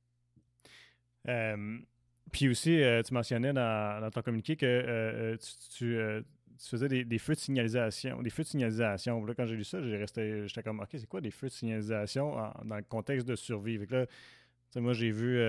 Puis 2.32 2.50
aussi, 2.50 2.82
euh, 2.82 3.02
tu 3.02 3.14
mentionnais 3.14 3.54
dans, 3.54 4.10
ton 4.12 4.22
communiqué 4.22 4.56
que 4.56 4.66
euh, 4.66 5.34
euh, 5.34 5.38
tu, 5.76 5.97
faisais 6.68 7.03
des, 7.05 7.18
feux 7.20 7.34
de 7.34 7.39
signalisation. 7.39 8.22
Des 8.22 8.30
feux 8.30 8.43
de 8.43 8.47
signalisation. 8.47 9.24
Là, 9.26 9.34
quand 9.36 9.45
j'ai 9.45 9.55
lu 9.55 9.64
ça, 9.64 9.80
j'étais 9.82 10.64
comme, 10.64 10.80
OK, 10.80 10.89
c'est 10.91 11.07
quoi 11.07 11.22
des 11.22 11.32
feux 11.32 11.47
de 11.47 11.53
signalisation 11.53 12.36
dans 12.64 12.76
le 12.76 12.84
contexte 12.84 13.28
de 13.28 13.36
survie? 13.36 13.80
là, 13.89 14.05
moi, 14.76 14.93
j'ai 14.93 15.12
vu, 15.12 15.41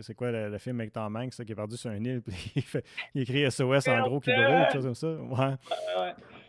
c'est 0.00 0.14
quoi 0.14 0.30
le, 0.30 0.58
film 0.58 0.80
avec 0.80 0.92
Tom 0.92 1.16
Hanks 1.16 1.44
qui 1.44 1.52
est 1.52 1.54
perdu 1.54 1.76
sur 1.76 1.90
un 1.90 2.04
île, 2.04 2.22
puis 2.26 2.52
il, 2.56 2.62
fait, 2.62 2.84
il 3.14 3.22
écrit 3.22 3.50
SOS 3.50 3.88
en 3.88 4.02
gros 4.02 4.20
qui 4.20 4.30
brûle, 4.30 4.46
quelque 4.46 4.72
chose 4.72 4.84
comme 4.84 4.94
ça. 4.94 5.14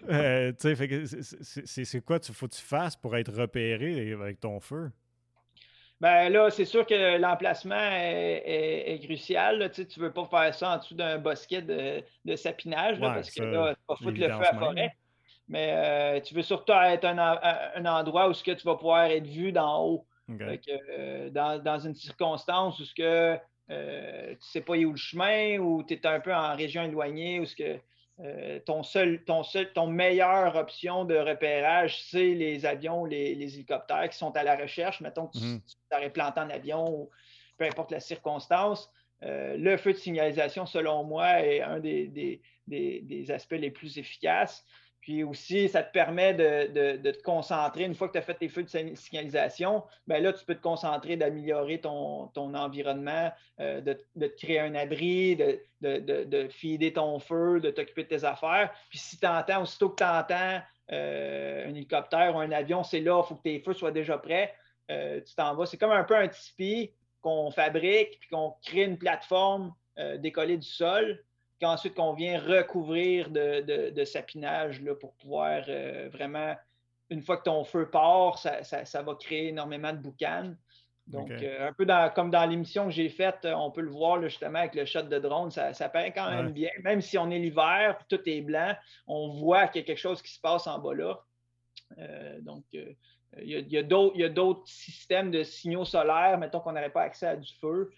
Ouais. 0.08 0.54
c'est 1.78 2.02
quoi 2.02 2.20
il 2.28 2.34
faut 2.34 2.48
que 2.48 2.56
tu 2.56 2.62
fasses 2.62 2.96
pour 2.96 3.16
être 3.16 3.34
repéré 3.34 4.12
avec 4.14 4.40
ton 4.40 4.60
feu? 4.60 4.92
Ben 6.04 6.28
là, 6.28 6.50
c'est 6.50 6.66
sûr 6.66 6.86
que 6.86 7.18
l'emplacement 7.18 7.80
est, 7.80 9.00
crucial. 9.06 9.72
Tu 9.72 9.84
ne 9.84 10.04
veux 10.04 10.12
pas 10.12 10.26
faire 10.26 10.54
ça 10.54 10.74
en 10.74 10.78
dessous 10.80 10.96
d'un 10.96 11.18
bosquet 11.18 11.62
de, 11.62 12.36
sapinage 12.36 13.00
parce 13.00 13.32
que 13.32 13.42
là, 13.42 13.74
tu 13.74 13.82
vas 13.88 13.96
foutre 13.96 14.20
le 14.20 14.28
feu 14.28 14.46
à 14.46 14.54
forêt. 14.54 14.98
Mais 15.48 15.72
euh, 15.72 16.20
tu 16.20 16.34
veux 16.34 16.42
surtout 16.42 16.74
être 16.74 17.06
un, 17.06 17.18
un, 17.18 17.86
endroit 17.86 18.28
où 18.28 18.34
ce 18.34 18.44
que 18.44 18.52
tu 18.52 18.66
vas 18.66 18.76
pouvoir 18.76 19.06
être 19.06 19.28
vu 19.28 19.54
d'en 19.54 19.82
haut. 19.82 20.06
Euh, 20.30 21.30
dans, 21.30 21.80
une 21.80 21.96
circonstance 21.96 22.82
où 22.82 22.84
ce 22.84 22.94
que 22.94 23.40
euh, 23.72 24.28
tu 24.28 24.34
ne 24.34 24.38
sais 24.42 24.62
pas 24.62 24.74
où 24.74 24.92
le 24.92 24.98
chemin, 24.98 25.58
ou 25.60 25.84
tu 25.84 25.94
es 25.94 26.06
un 26.06 26.20
peu 26.20 26.36
en 26.36 26.54
région 26.54 26.84
éloignée, 26.84 27.40
où 27.40 27.46
ce 27.46 27.56
que 27.56 27.80
euh, 28.24 28.60
ton 28.60 28.84
seul, 28.84 29.24
ton 29.24 29.44
seul, 29.44 29.72
ton 29.74 29.88
meilleure 29.88 30.56
option 30.56 31.06
de 31.06 31.16
repérage, 31.16 32.02
c'est 32.04 32.34
les 32.34 32.66
avions, 32.66 33.06
les, 33.06 33.36
les 33.36 33.56
hélicoptères 33.56 34.10
qui 34.10 34.18
sont 34.18 34.36
à 34.36 34.44
la 34.44 34.56
recherche. 34.56 35.02
Mettons 35.02 35.28
que 35.28 35.38
tu 35.38 35.44
mhm. 35.44 35.62
t'aurais 35.90 36.10
planté 36.10 36.40
en 36.40 36.50
avion, 36.50 36.90
ou 36.90 37.10
peu 37.58 37.66
importe 37.66 37.92
la 37.92 38.00
circonstance. 38.00 38.92
le 39.22 39.78
feu 39.78 39.94
de 39.94 39.98
signalisation, 39.98 40.66
selon 40.66 41.04
moi, 41.04 41.42
est 41.42 41.62
un 41.62 41.80
des, 41.80 42.42
des 42.68 43.32
aspects 43.32 43.52
les 43.54 43.72
plus 43.72 43.98
efficaces. 43.98 44.66
Puis 45.04 45.22
aussi, 45.26 45.68
ça 45.68 45.84
te 45.84 45.92
permet 45.92 46.34
de, 46.34 47.12
te 47.12 47.22
concentrer. 47.24 47.84
Une 47.84 47.94
fois 47.94 48.08
que 48.08 48.14
tu 48.14 48.20
as 48.20 48.22
fait 48.22 48.36
tes 48.36 48.48
feux 48.48 48.64
de 48.64 48.96
signalisation, 48.96 49.84
ben 50.08 50.24
là, 50.24 50.32
tu 50.32 50.46
peux 50.46 50.56
te 50.56 50.62
concentrer 50.62 51.18
d'améliorer 51.18 51.82
ton, 51.82 52.32
environnement, 52.34 53.30
euh, 53.60 53.82
de, 53.82 53.94
te 53.94 54.26
créer 54.38 54.62
un 54.62 54.76
abri, 54.76 55.36
de, 55.36 55.60
de, 55.82 56.48
fider 56.48 56.94
ton 56.94 57.20
feu, 57.20 57.60
de 57.60 57.70
t'occuper 57.70 58.04
de 58.04 58.08
tes 58.08 58.24
affaires. 58.24 58.74
Puis 58.90 58.98
si 58.98 59.20
tu 59.20 59.28
entends, 59.28 59.64
aussitôt 59.64 59.90
que 59.90 59.98
tu 59.98 60.06
entends 60.06 60.62
euh, 60.94 61.66
un 61.66 61.76
hélicoptère 61.76 62.34
ou 62.38 62.40
un 62.40 62.54
avion, 62.54 62.84
c'est 62.84 63.02
là, 63.02 63.22
il 63.22 63.28
faut 63.28 63.36
que 63.36 63.44
tes 63.44 63.60
feux 63.60 63.74
soient 63.74 63.92
déjà 63.92 64.18
prêts. 64.18 64.56
Euh, 64.90 65.20
tu 65.20 65.36
t'en 65.36 65.54
vas. 65.54 65.66
C'est 65.66 65.78
comme 65.78 65.92
un 65.92 66.06
peu 66.06 66.16
un 66.16 66.30
tipi 66.30 66.94
qu'on 67.20 67.52
fabrique, 67.52 68.22
puis 68.22 68.30
qu'on 68.30 68.56
crée 68.64 68.84
une 68.84 68.98
plateforme 68.98 69.74
décollée 70.20 70.58
du 70.58 70.68
sol 70.68 71.22
ensuite 71.62 71.94
qu'on 71.94 72.14
vient 72.14 72.40
recouvrir 72.40 73.30
de, 73.30 74.04
sapinage 74.06 74.82
là, 74.82 74.96
pour 74.96 75.14
pouvoir 75.14 75.64
euh, 75.68 76.10
vraiment, 76.12 76.56
une 77.10 77.22
fois 77.22 77.38
que 77.38 77.44
ton 77.44 77.64
feu 77.64 77.90
part, 77.90 78.38
ça, 78.38 79.02
va 79.02 79.16
créer 79.16 79.50
énormément 79.50 79.94
de 79.94 79.98
boucanes. 79.98 80.58
Donc, 81.06 81.30
euh, 81.32 81.68
un 81.68 81.74
peu 81.74 81.86
comme 82.16 82.32
dans 82.32 82.46
l'émission 82.46 82.86
que 82.86 82.92
j'ai 82.92 83.10
faite, 83.10 83.46
on 83.46 83.72
peut 83.72 83.82
le 83.82 83.90
voir 83.90 84.22
justement 84.22 84.60
avec 84.60 84.74
le 84.74 84.86
shot 84.86 85.04
de 85.04 85.20
drone, 85.20 85.52
ça, 85.52 85.74
ça 85.74 85.90
paraît 85.90 86.14
quand 86.14 86.30
même 86.32 86.52
bien. 86.52 86.70
Même 86.82 87.02
si 87.02 87.18
on 87.18 87.30
est 87.30 87.40
l'hiver, 87.40 87.98
tout 88.08 88.22
est 88.26 88.42
blanc, 88.42 88.74
on 89.06 89.28
voit 89.28 89.68
qu'il 89.68 89.82
y 89.82 89.84
a 89.84 89.88
quelque 89.88 89.98
chose 89.98 90.22
qui 90.22 90.32
se 90.32 90.40
passe 90.40 90.66
en 90.66 90.80
bas 90.80 90.94
là. 90.94 91.20
Euh, 91.98 92.40
donc, 92.42 92.64
il 92.72 92.96
y 93.44 93.78
a, 93.78 93.82
y 93.82 94.24
a 94.24 94.30
d'autres 94.30 94.66
systèmes 94.66 95.30
de 95.30 95.44
signaux 95.44 95.84
solaires, 95.84 96.38
mettons 96.38 96.62
qu'on 96.62 96.72
n'aurait 96.72 96.90
pas 96.90 97.02
accès 97.02 97.28
à 97.28 97.36
du 97.36 97.52
feu 97.60 97.92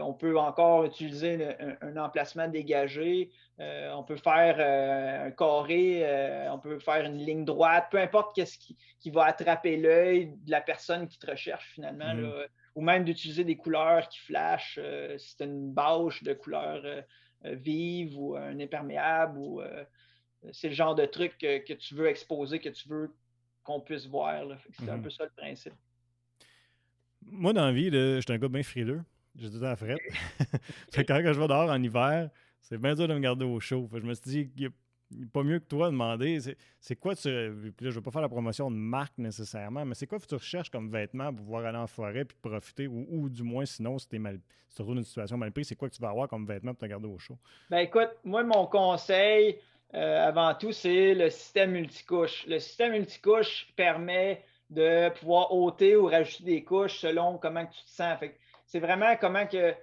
on 0.00 0.14
peut 0.14 0.38
encore 0.38 0.84
utiliser 0.84 1.48
un, 1.80 1.96
emplacement 1.96 2.48
dégagé, 2.48 3.30
euh, 3.60 3.92
on 3.92 4.02
peut 4.02 4.16
faire 4.16 4.56
euh, 4.58 5.26
un 5.26 5.30
carré, 5.30 6.00
euh, 6.04 6.52
on 6.52 6.58
peut 6.58 6.78
faire 6.78 7.04
une 7.04 7.18
ligne 7.18 7.44
droite, 7.44 7.88
peu 7.90 7.98
importe 7.98 8.34
qu'est-ce 8.34 8.58
qui, 8.58 8.76
va 9.10 9.24
attraper 9.24 9.76
l'œil 9.76 10.34
de 10.44 10.50
la 10.50 10.60
personne 10.60 11.06
qui 11.08 11.18
te 11.18 11.30
recherche 11.30 11.72
finalement, 11.74 12.14
mm. 12.14 12.32
ou 12.74 12.82
même 12.82 13.04
d'utiliser 13.04 13.44
des 13.44 13.56
couleurs 13.56 14.08
qui 14.08 14.20
flashent, 14.20 14.80
si 15.18 15.34
c'est 15.36 15.44
une 15.44 15.72
bâche 15.72 16.22
de 16.22 16.32
couleur 16.32 16.82
vive 17.44 18.18
ou 18.18 18.36
un 18.36 18.58
imperméable, 18.60 19.38
ou 19.38 19.60
c'est 20.52 20.68
le 20.68 20.74
genre 20.74 20.94
de 20.94 21.04
truc 21.04 21.36
que, 21.38 21.72
tu 21.74 21.94
veux 21.94 22.06
exposer, 22.06 22.60
que 22.60 22.68
tu 22.68 22.88
veux 22.88 23.12
qu'on 23.64 23.80
puisse 23.80 24.06
voir. 24.06 24.44
C'est 24.72 24.88
un 24.88 24.98
mm-hmm. 24.98 25.02
peu 25.02 25.10
ça 25.10 25.24
le 25.24 25.30
principe. 25.36 25.74
Moi, 27.24 27.52
dans 27.52 27.66
la 27.66 27.72
vie, 27.72 27.90
je 27.90 28.20
suis 28.20 28.32
un 28.32 28.38
gars 28.38 28.48
bien 28.48 28.62
frileux. 28.62 29.02
J'ai 29.36 29.50
tout 29.50 29.64
à 29.64 29.76
frette. 29.76 30.00
fait 30.92 31.04
quand 31.04 31.20
je 31.24 31.40
vais 31.40 31.48
dehors 31.48 31.70
en 31.70 31.82
hiver, 31.82 32.30
c'est 32.60 32.78
bien 32.78 32.94
dur 32.94 33.08
de 33.08 33.14
me 33.14 33.20
garder 33.20 33.44
au 33.44 33.60
chaud. 33.60 33.88
je 33.92 34.00
me 34.00 34.14
suis 34.14 34.24
dit, 34.24 34.52
il 34.56 34.66
a 34.66 34.70
pas 35.32 35.42
mieux 35.42 35.58
que 35.58 35.66
toi 35.66 35.86
de 35.86 35.92
demander, 35.92 36.38
c'est 36.80 36.96
quoi 36.96 37.14
tu. 37.14 37.28
Puis 37.76 37.86
là, 37.86 37.90
je 37.90 37.96
veux 37.96 38.02
pas 38.02 38.10
faire 38.10 38.22
la 38.22 38.28
promotion 38.28 38.70
de 38.70 38.76
marque 38.76 39.16
nécessairement, 39.18 39.84
mais 39.84 39.94
c'est 39.94 40.06
quoi 40.06 40.18
que 40.18 40.26
tu 40.26 40.34
recherches 40.34 40.70
comme 40.70 40.90
vêtements 40.90 41.32
pour 41.32 41.44
pouvoir 41.44 41.66
aller 41.66 41.78
en 41.78 41.86
forêt 41.86 42.24
puis 42.24 42.36
profiter, 42.40 42.86
ou, 42.86 43.28
du 43.28 43.42
moins, 43.42 43.64
sinon, 43.64 43.98
si 43.98 44.08
tu 44.08 44.18
mal, 44.18 44.38
si 44.68 44.80
retrouves 44.80 44.94
dans 44.94 45.00
une 45.00 45.06
situation 45.06 45.36
mal 45.36 45.52
prise, 45.52 45.68
c'est 45.68 45.76
quoi 45.76 45.88
que 45.88 45.94
tu 45.94 46.02
vas 46.02 46.10
avoir 46.10 46.28
comme 46.28 46.46
vêtements 46.46 46.72
pour 46.72 46.80
te 46.80 46.86
garder 46.86 47.08
au 47.08 47.18
chaud? 47.18 47.38
Ben 47.70 47.78
écoute, 47.78 48.10
moi, 48.24 48.42
mon 48.42 48.66
conseil, 48.66 49.58
euh, 49.94 50.26
avant 50.26 50.54
tout, 50.54 50.72
c'est 50.72 51.14
le 51.14 51.30
système 51.30 51.72
multicouche. 51.72 52.46
Le 52.46 52.58
système 52.58 52.92
multicouche 52.92 53.68
permet 53.76 54.42
de 54.70 55.10
pouvoir 55.18 55.52
ôter 55.52 55.96
ou 55.96 56.06
rajouter 56.06 56.44
des 56.44 56.64
couches 56.64 57.00
selon 57.00 57.36
comment 57.38 57.66
tu 57.66 57.84
te 57.84 57.90
sens. 57.90 58.18
Fait 58.18 58.38
c'est 58.72 58.80
vraiment 58.80 59.14
comment 59.20 59.46
que, 59.46 59.74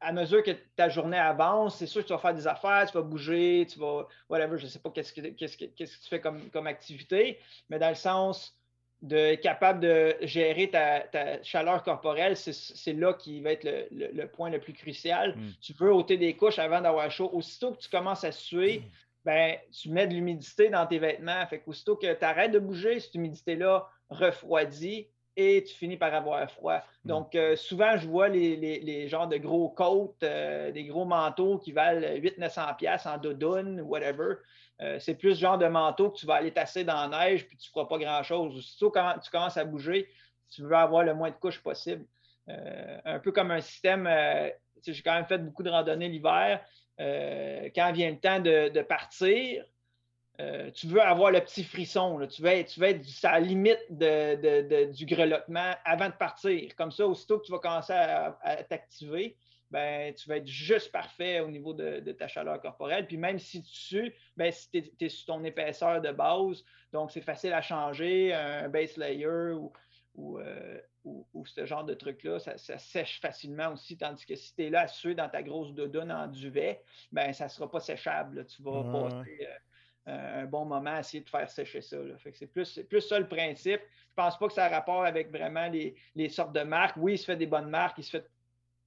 à 0.00 0.12
mesure 0.12 0.44
que 0.44 0.52
ta 0.76 0.88
journée 0.88 1.18
avance, 1.18 1.78
c'est 1.78 1.88
sûr 1.88 2.02
que 2.02 2.06
tu 2.06 2.12
vas 2.12 2.20
faire 2.20 2.34
des 2.34 2.46
affaires, 2.46 2.86
tu 2.86 2.96
vas 2.96 3.02
bouger, 3.02 3.66
tu 3.68 3.80
vas, 3.80 4.06
whatever, 4.28 4.58
je 4.58 4.66
ne 4.66 4.68
sais 4.68 4.78
pas 4.78 4.90
qu'est-ce 4.90 5.12
que, 5.12 5.20
que, 5.22 5.74
tu 5.84 6.08
fais 6.08 6.20
comme, 6.20 6.48
comme 6.50 6.68
activité, 6.68 7.40
mais 7.68 7.80
dans 7.80 7.88
le 7.88 7.96
sens 7.96 8.56
de 9.02 9.34
capable 9.34 9.80
de 9.80 10.14
gérer 10.22 10.70
ta, 10.70 11.42
chaleur 11.42 11.82
corporelle, 11.82 12.36
c'est 12.36 12.92
là 12.92 13.12
qui 13.14 13.40
va 13.40 13.50
être 13.50 13.68
le, 13.90 14.24
point 14.26 14.50
le 14.50 14.60
plus 14.60 14.72
crucial. 14.72 15.34
Mm. 15.36 15.50
Tu 15.60 15.72
veux 15.72 15.92
ôter 15.92 16.16
des 16.16 16.36
couches 16.36 16.60
avant 16.60 16.80
d'avoir 16.80 17.10
chaud. 17.10 17.28
Aussitôt 17.32 17.72
que 17.72 17.80
tu 17.80 17.88
commences 17.88 18.22
à 18.22 18.30
suer, 18.30 18.78
mm. 18.78 18.82
ben, 19.24 19.56
tu 19.72 19.88
mets 19.90 20.06
de 20.06 20.14
l'humidité 20.14 20.68
dans 20.68 20.86
tes 20.86 21.00
vêtements. 21.00 21.44
Fait 21.48 21.58
qu'aussitôt 21.58 21.96
que 21.96 22.14
tu 22.14 22.24
arrêtes 22.24 22.52
de 22.52 22.60
bouger, 22.60 23.00
cette 23.00 23.16
humidité-là 23.16 23.88
refroidit, 24.10 25.08
et 25.36 25.64
tu 25.64 25.74
finis 25.74 25.96
par 25.96 26.14
avoir 26.14 26.50
froid. 26.50 26.78
Mm. 27.04 27.08
Donc, 27.08 27.34
euh, 27.34 27.56
souvent, 27.56 27.96
je 27.96 28.06
vois 28.06 28.28
les, 28.28 28.56
les, 28.56 29.08
genres 29.08 29.28
de 29.28 29.36
gros 29.36 29.68
coats, 29.70 30.14
euh, 30.22 30.70
des 30.72 30.84
gros 30.84 31.04
manteaux 31.04 31.58
qui 31.58 31.72
valent 31.72 32.06
800-900$ 32.06 33.08
en 33.08 33.18
doudoune, 33.18 33.80
whatever. 33.82 34.36
Euh, 34.80 34.98
c'est 34.98 35.14
plus 35.14 35.36
ce 35.36 35.40
genre 35.40 35.58
de 35.58 35.66
manteau 35.66 36.10
que 36.10 36.18
tu 36.18 36.26
vas 36.26 36.34
aller 36.34 36.50
tasser 36.50 36.82
dans 36.84 37.08
la 37.08 37.26
neige 37.26 37.46
puis 37.46 37.56
tu 37.56 37.68
ne 37.68 37.72
feras 37.72 37.86
pas 37.86 37.98
grand-chose. 37.98 38.56
Aussitôt 38.56 38.90
quand 38.90 39.14
tu 39.22 39.30
commences 39.30 39.56
à 39.56 39.64
bouger, 39.64 40.08
tu 40.50 40.62
veux 40.62 40.74
avoir 40.74 41.04
le 41.04 41.14
moins 41.14 41.30
de 41.30 41.36
couches 41.36 41.62
possible. 41.62 42.04
un 42.48 43.18
peu 43.20 43.30
comme 43.32 43.50
un 43.52 43.60
système, 43.60 44.08
j'ai 44.84 45.02
quand 45.02 45.14
même 45.14 45.26
fait 45.26 45.38
beaucoup 45.38 45.62
de 45.62 45.70
randonnées 45.70 46.08
l'hiver. 46.08 46.60
quand 46.98 47.92
vient 47.92 48.10
le 48.10 48.18
temps 48.18 48.40
de 48.40 48.82
partir, 48.82 49.64
euh, 50.42 50.70
tu 50.72 50.88
veux 50.88 51.00
avoir 51.00 51.30
le 51.30 51.40
petit 51.40 51.62
frisson, 51.62 52.18
Tu, 52.26 52.42
veux 52.42 52.48
être, 52.48 52.72
tu 52.72 52.82
être 52.82 53.24
à 53.24 53.38
la 53.38 53.40
limite 53.40 53.80
du 53.90 55.06
grelottement 55.06 55.72
avant 55.84 56.08
de 56.08 56.14
partir. 56.14 56.74
Comme 56.74 56.90
ça, 56.90 57.06
aussitôt 57.06 57.38
que 57.38 57.46
tu 57.46 57.52
vas 57.52 57.60
commencer 57.60 57.92
à, 57.92 58.64
t'activer, 58.68 59.36
ben, 59.70 60.12
tu 60.14 60.28
vas 60.28 60.38
être 60.38 60.46
juste 60.46 60.90
parfait 60.90 61.40
au 61.40 61.48
niveau 61.48 61.74
de, 61.74 62.12
ta 62.12 62.26
chaleur 62.26 62.60
corporelle. 62.60 63.06
Puis 63.06 63.16
même 63.16 63.38
si 63.38 63.62
tu 63.62 63.72
sues, 63.72 64.14
ben, 64.36 64.50
si 64.50 64.68
tu 64.70 65.04
es, 65.04 65.08
sur 65.08 65.26
ton 65.26 65.44
épaisseur 65.44 66.00
de 66.00 66.10
base, 66.10 66.64
donc 66.92 67.12
c'est 67.12 67.20
facile 67.20 67.52
à 67.52 67.62
changer, 67.62 68.34
un 68.34 68.68
base 68.68 68.96
layer 68.96 69.52
ou, 70.16 70.38
euh, 70.38 70.80
ce 71.44 71.66
genre 71.66 71.84
de 71.84 71.94
truc-là, 71.94 72.40
ça, 72.40 72.56
sèche 72.56 73.20
facilement 73.20 73.72
aussi. 73.72 73.96
Tandis 73.96 74.26
que 74.26 74.34
si 74.34 74.54
tu 74.54 74.64
es 74.64 74.70
là 74.70 74.82
à 74.82 74.88
suer 74.88 75.14
dans 75.14 75.28
ta 75.28 75.42
grosse 75.42 75.72
doudoune 75.72 76.10
en 76.10 76.26
duvet, 76.26 76.82
ben, 77.12 77.32
ça 77.32 77.44
ne 77.44 77.50
sera 77.50 77.70
pas 77.70 77.80
séchable. 77.80 78.44
Tu 78.46 78.62
vas 78.62 78.82
passer. 78.82 79.38
Euh, 79.42 79.54
un 80.06 80.46
bon 80.46 80.64
moment 80.64 80.94
à 80.94 81.00
essayer 81.00 81.22
de 81.22 81.28
faire 81.28 81.48
sécher 81.48 81.80
ça. 81.80 81.96
c'est 82.32 82.46
plus, 82.46 82.80
plus 82.88 83.00
ça 83.00 83.18
le 83.18 83.28
principe. 83.28 83.80
Je 84.10 84.14
pense 84.16 84.38
pas 84.38 84.48
que 84.48 84.52
ça 84.52 84.66
a 84.66 84.68
rapport 84.68 85.04
avec 85.04 85.30
vraiment 85.30 85.68
les, 85.68 86.28
sortes 86.28 86.52
de 86.52 86.62
marques. 86.62 86.96
Oui, 86.98 87.14
il 87.14 87.18
se 87.18 87.24
fait 87.24 87.36
des 87.36 87.46
bonnes 87.46 87.70
marques. 87.70 87.98
Il 87.98 88.04
se 88.04 88.10
fait, 88.10 88.26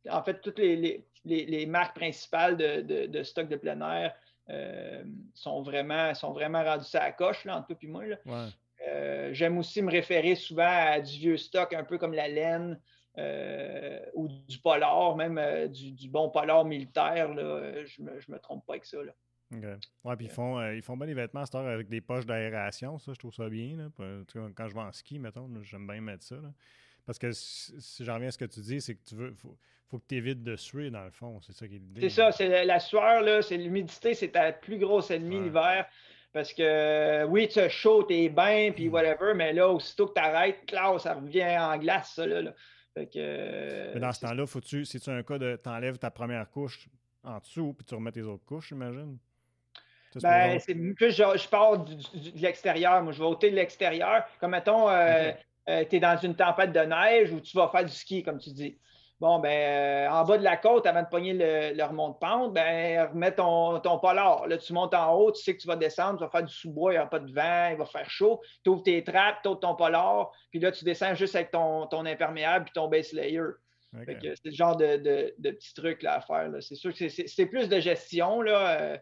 en 0.09 0.21
fait, 0.23 0.41
toutes 0.41 0.59
les, 0.59 1.65
marques 1.65 1.95
principales 1.95 2.57
de, 2.57 3.23
stock 3.23 3.47
de 3.47 3.55
plein 3.55 3.79
air 3.81 4.13
euh, 4.49 5.03
sont, 5.33 5.63
vraiment, 5.63 6.13
sont 6.13 6.33
vraiment 6.33 6.63
rendues 6.63 6.85
à 6.93 6.99
la 6.99 7.11
coche, 7.11 7.45
là, 7.45 7.57
entre 7.57 7.67
toi 7.69 7.77
et 7.81 7.87
moi. 7.87 8.03
Euh, 8.87 9.29
j'aime 9.33 9.57
aussi 9.57 9.81
me 9.81 9.89
référer 9.89 10.35
souvent 10.35 10.67
à 10.67 10.99
du 10.99 11.17
vieux 11.17 11.37
stock, 11.37 11.73
un 11.73 11.83
peu 11.83 11.97
comme 11.97 12.13
la 12.13 12.27
laine. 12.27 12.79
Euh, 13.17 14.01
ou 14.13 14.27
du 14.27 14.59
polar, 14.59 15.15
même 15.15 15.69
du, 15.69 16.09
bon 16.09 16.29
polar 16.29 16.65
militaire, 16.65 17.29
je 17.33 18.01
ne 18.01 18.09
me, 18.09 18.19
me, 18.27 18.39
trompe 18.39 18.65
pas 18.65 18.73
avec 18.73 18.83
ça. 18.83 19.01
Là. 19.01 19.13
Ouais, 19.51 20.15
puis 20.15 20.25
ils 20.25 20.31
font, 20.31 20.59
euh, 20.59 20.75
ils 20.75 20.81
font 20.81 20.97
bien 20.97 21.07
les 21.07 21.13
vêtements 21.13 21.43
à 21.43 21.57
avec 21.71 21.87
des 21.87 22.01
poches 22.01 22.25
d'aération, 22.25 22.97
ça, 22.97 23.13
je 23.13 23.19
trouve 23.19 23.33
ça 23.33 23.47
bien. 23.47 23.77
Là. 23.77 23.89
Quand 24.55 24.67
je 24.67 24.73
vais 24.73 24.81
en 24.81 24.91
ski, 24.91 25.19
mettons, 25.19 25.49
j'aime 25.61 25.87
bien 25.87 26.01
mettre 26.01 26.23
ça. 26.23 26.37
Parce 27.05 27.19
que 27.19 27.31
si 27.31 28.03
j'en 28.03 28.15
reviens 28.15 28.29
à 28.29 28.31
ce 28.31 28.37
que 28.37 28.45
tu 28.45 28.59
dis, 28.61 28.81
c'est 28.81 28.95
que 28.95 29.03
tu 29.03 29.15
veux, 29.15 29.33
faut, 29.35 29.55
faut 29.87 29.99
que 29.99 30.05
tu 30.07 30.15
évites 30.15 30.43
de 30.43 30.55
suer 30.55 30.89
dans 30.89 31.03
le 31.03 31.11
fond. 31.11 31.39
C'est 31.41 31.53
ça 31.53 31.67
qui 31.67 31.75
est 31.75 31.79
l'idée. 31.79 32.01
C'est 32.01 32.09
ça, 32.09 32.31
c'est 32.31 32.65
la, 32.65 32.79
sueur, 32.79 33.21
là, 33.21 33.41
c'est 33.41 33.57
l'humidité, 33.57 34.13
c'est 34.15 34.29
ta 34.29 34.51
plus 34.51 34.79
grosse 34.79 35.11
ennemie 35.11 35.41
l'hiver. 35.41 35.87
Parce 36.33 36.51
que 36.51 37.23
oui, 37.25 37.47
tu 37.47 37.59
as 37.59 37.69
chaud, 37.69 38.03
t'es 38.03 38.27
bien, 38.27 38.71
puis 38.73 38.89
mm. 38.89 38.93
whatever, 38.93 39.33
mais 39.35 39.53
là, 39.53 39.69
aussitôt 39.69 40.07
que 40.07 40.15
tu 40.15 40.21
arrêtes, 40.21 40.69
là, 40.71 40.97
ça 40.99 41.13
revient 41.13 41.57
en 41.57 41.77
glace, 41.77 42.13
ça. 42.15 42.25
Là, 42.25 42.51
Fait 42.93 43.07
que, 43.07 43.93
mais 43.93 43.99
dans 43.99 44.11
ce 44.11 44.21
temps-là, 44.21 44.45
faut-tu, 44.45 44.83
si 44.83 44.99
tu 44.99 45.09
as 45.09 45.13
un 45.13 45.23
cas 45.23 45.37
de 45.37 45.55
t'enlèves 45.55 45.97
ta 45.97 46.11
première 46.11 46.49
couche 46.49 46.89
en 47.23 47.37
dessous, 47.37 47.73
puis 47.73 47.85
tu 47.85 47.95
remets 47.95 48.11
tes 48.11 48.23
autres 48.23 48.43
couches, 48.43 48.69
j'imagine? 48.69 49.17
Ben, 50.21 50.59
c'est 50.59 50.75
plus, 50.75 51.11
je, 51.11 51.23
je 51.37 51.47
pars 51.49 51.79
de 51.79 51.93
l'extérieur. 52.35 53.01
Moi, 53.03 53.13
je 53.13 53.19
vais 53.19 53.25
ôter 53.25 53.51
de 53.51 53.55
l'extérieur. 53.55 54.23
Comme, 54.39 54.51
mettons, 54.51 54.89
euh, 54.89 55.31
euh, 55.69 55.83
tu 55.89 55.97
es 55.97 55.99
dans 55.99 56.17
une 56.17 56.35
tempête 56.35 56.71
de 56.71 56.79
neige 56.79 57.31
ou 57.31 57.41
tu 57.41 57.55
vas 57.57 57.67
faire 57.69 57.83
du 57.85 57.91
ski, 57.91 58.23
comme 58.23 58.37
tu 58.39 58.51
dis. 58.51 58.77
Bon, 59.19 59.39
ben, 59.39 59.49
euh, 59.49 60.09
en 60.09 60.25
bas 60.25 60.37
de 60.37 60.43
la 60.43 60.57
côte, 60.57 60.85
avant 60.85 61.01
de 61.01 61.07
pogner 61.07 61.33
le, 61.33 61.73
le 61.73 61.83
remont 61.85 62.09
de 62.09 62.15
pente, 62.15 62.53
ben, 62.53 63.07
remets 63.13 63.33
ton, 63.33 63.79
ton 63.79 63.97
polar. 63.97 64.45
Là, 64.47 64.57
tu 64.57 64.73
montes 64.73 64.93
en 64.93 65.13
haut, 65.13 65.31
tu 65.31 65.41
sais 65.41 65.55
que 65.55 65.61
tu 65.61 65.67
vas 65.67 65.77
descendre, 65.77 66.17
tu 66.17 66.25
vas 66.25 66.29
faire 66.29 66.43
du 66.43 66.53
sous-bois, 66.53 66.91
il 66.91 66.95
n'y 66.95 66.99
aura 66.99 67.09
pas 67.09 67.19
de 67.19 67.31
vent, 67.31 67.69
il 67.71 67.77
va 67.77 67.85
faire 67.85 68.09
chaud. 68.09 68.41
Tu 68.63 68.69
ouvres 68.69 68.83
tes 68.83 69.03
trappes, 69.03 69.41
tu 69.41 69.47
ouvres 69.47 69.59
ton 69.59 69.75
polar, 69.75 70.31
puis 70.51 70.59
là, 70.59 70.71
tu 70.71 70.83
descends 70.83 71.15
juste 71.15 71.35
avec 71.35 71.51
ton, 71.51 71.87
ton 71.87 72.05
imperméable 72.05 72.65
puis 72.65 72.73
ton 72.73 72.89
base 72.89 73.13
layer. 73.13 73.41
C'est 73.93 74.45
le 74.45 74.51
genre 74.51 74.75
de, 74.75 74.97
de, 74.97 75.33
de 75.37 75.51
petits 75.51 75.73
trucs 75.73 76.03
là, 76.03 76.15
à 76.15 76.21
faire. 76.21 76.49
C'est 76.59 76.75
sûr 76.75 76.93
que 76.93 77.07
c'est 77.07 77.45
plus 77.45 77.69
de 77.69 77.79
gestion. 77.79 78.41
Là. 78.41 78.81
Euh, 78.81 78.97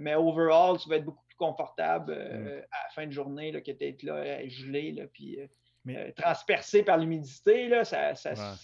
mais 0.00 0.14
overall, 0.14 0.78
tu 0.78 0.88
vas 0.88 0.96
être 0.96 1.04
beaucoup 1.04 1.24
plus 1.26 1.36
confortable 1.36 2.12
euh, 2.16 2.60
mm. 2.60 2.64
à 2.70 2.84
la 2.84 2.90
fin 2.94 3.06
de 3.06 3.12
journée 3.12 3.52
là, 3.52 3.60
que 3.60 3.72
d'être 3.72 4.02
là 4.02 4.46
gelé. 4.48 4.92
Là, 4.92 5.04
puis, 5.12 5.38
euh, 5.40 6.10
transpercé 6.16 6.82
par 6.82 6.98
l'humidité, 6.98 7.68
là, 7.68 7.84
ça, 7.84 8.14
ça, 8.14 8.56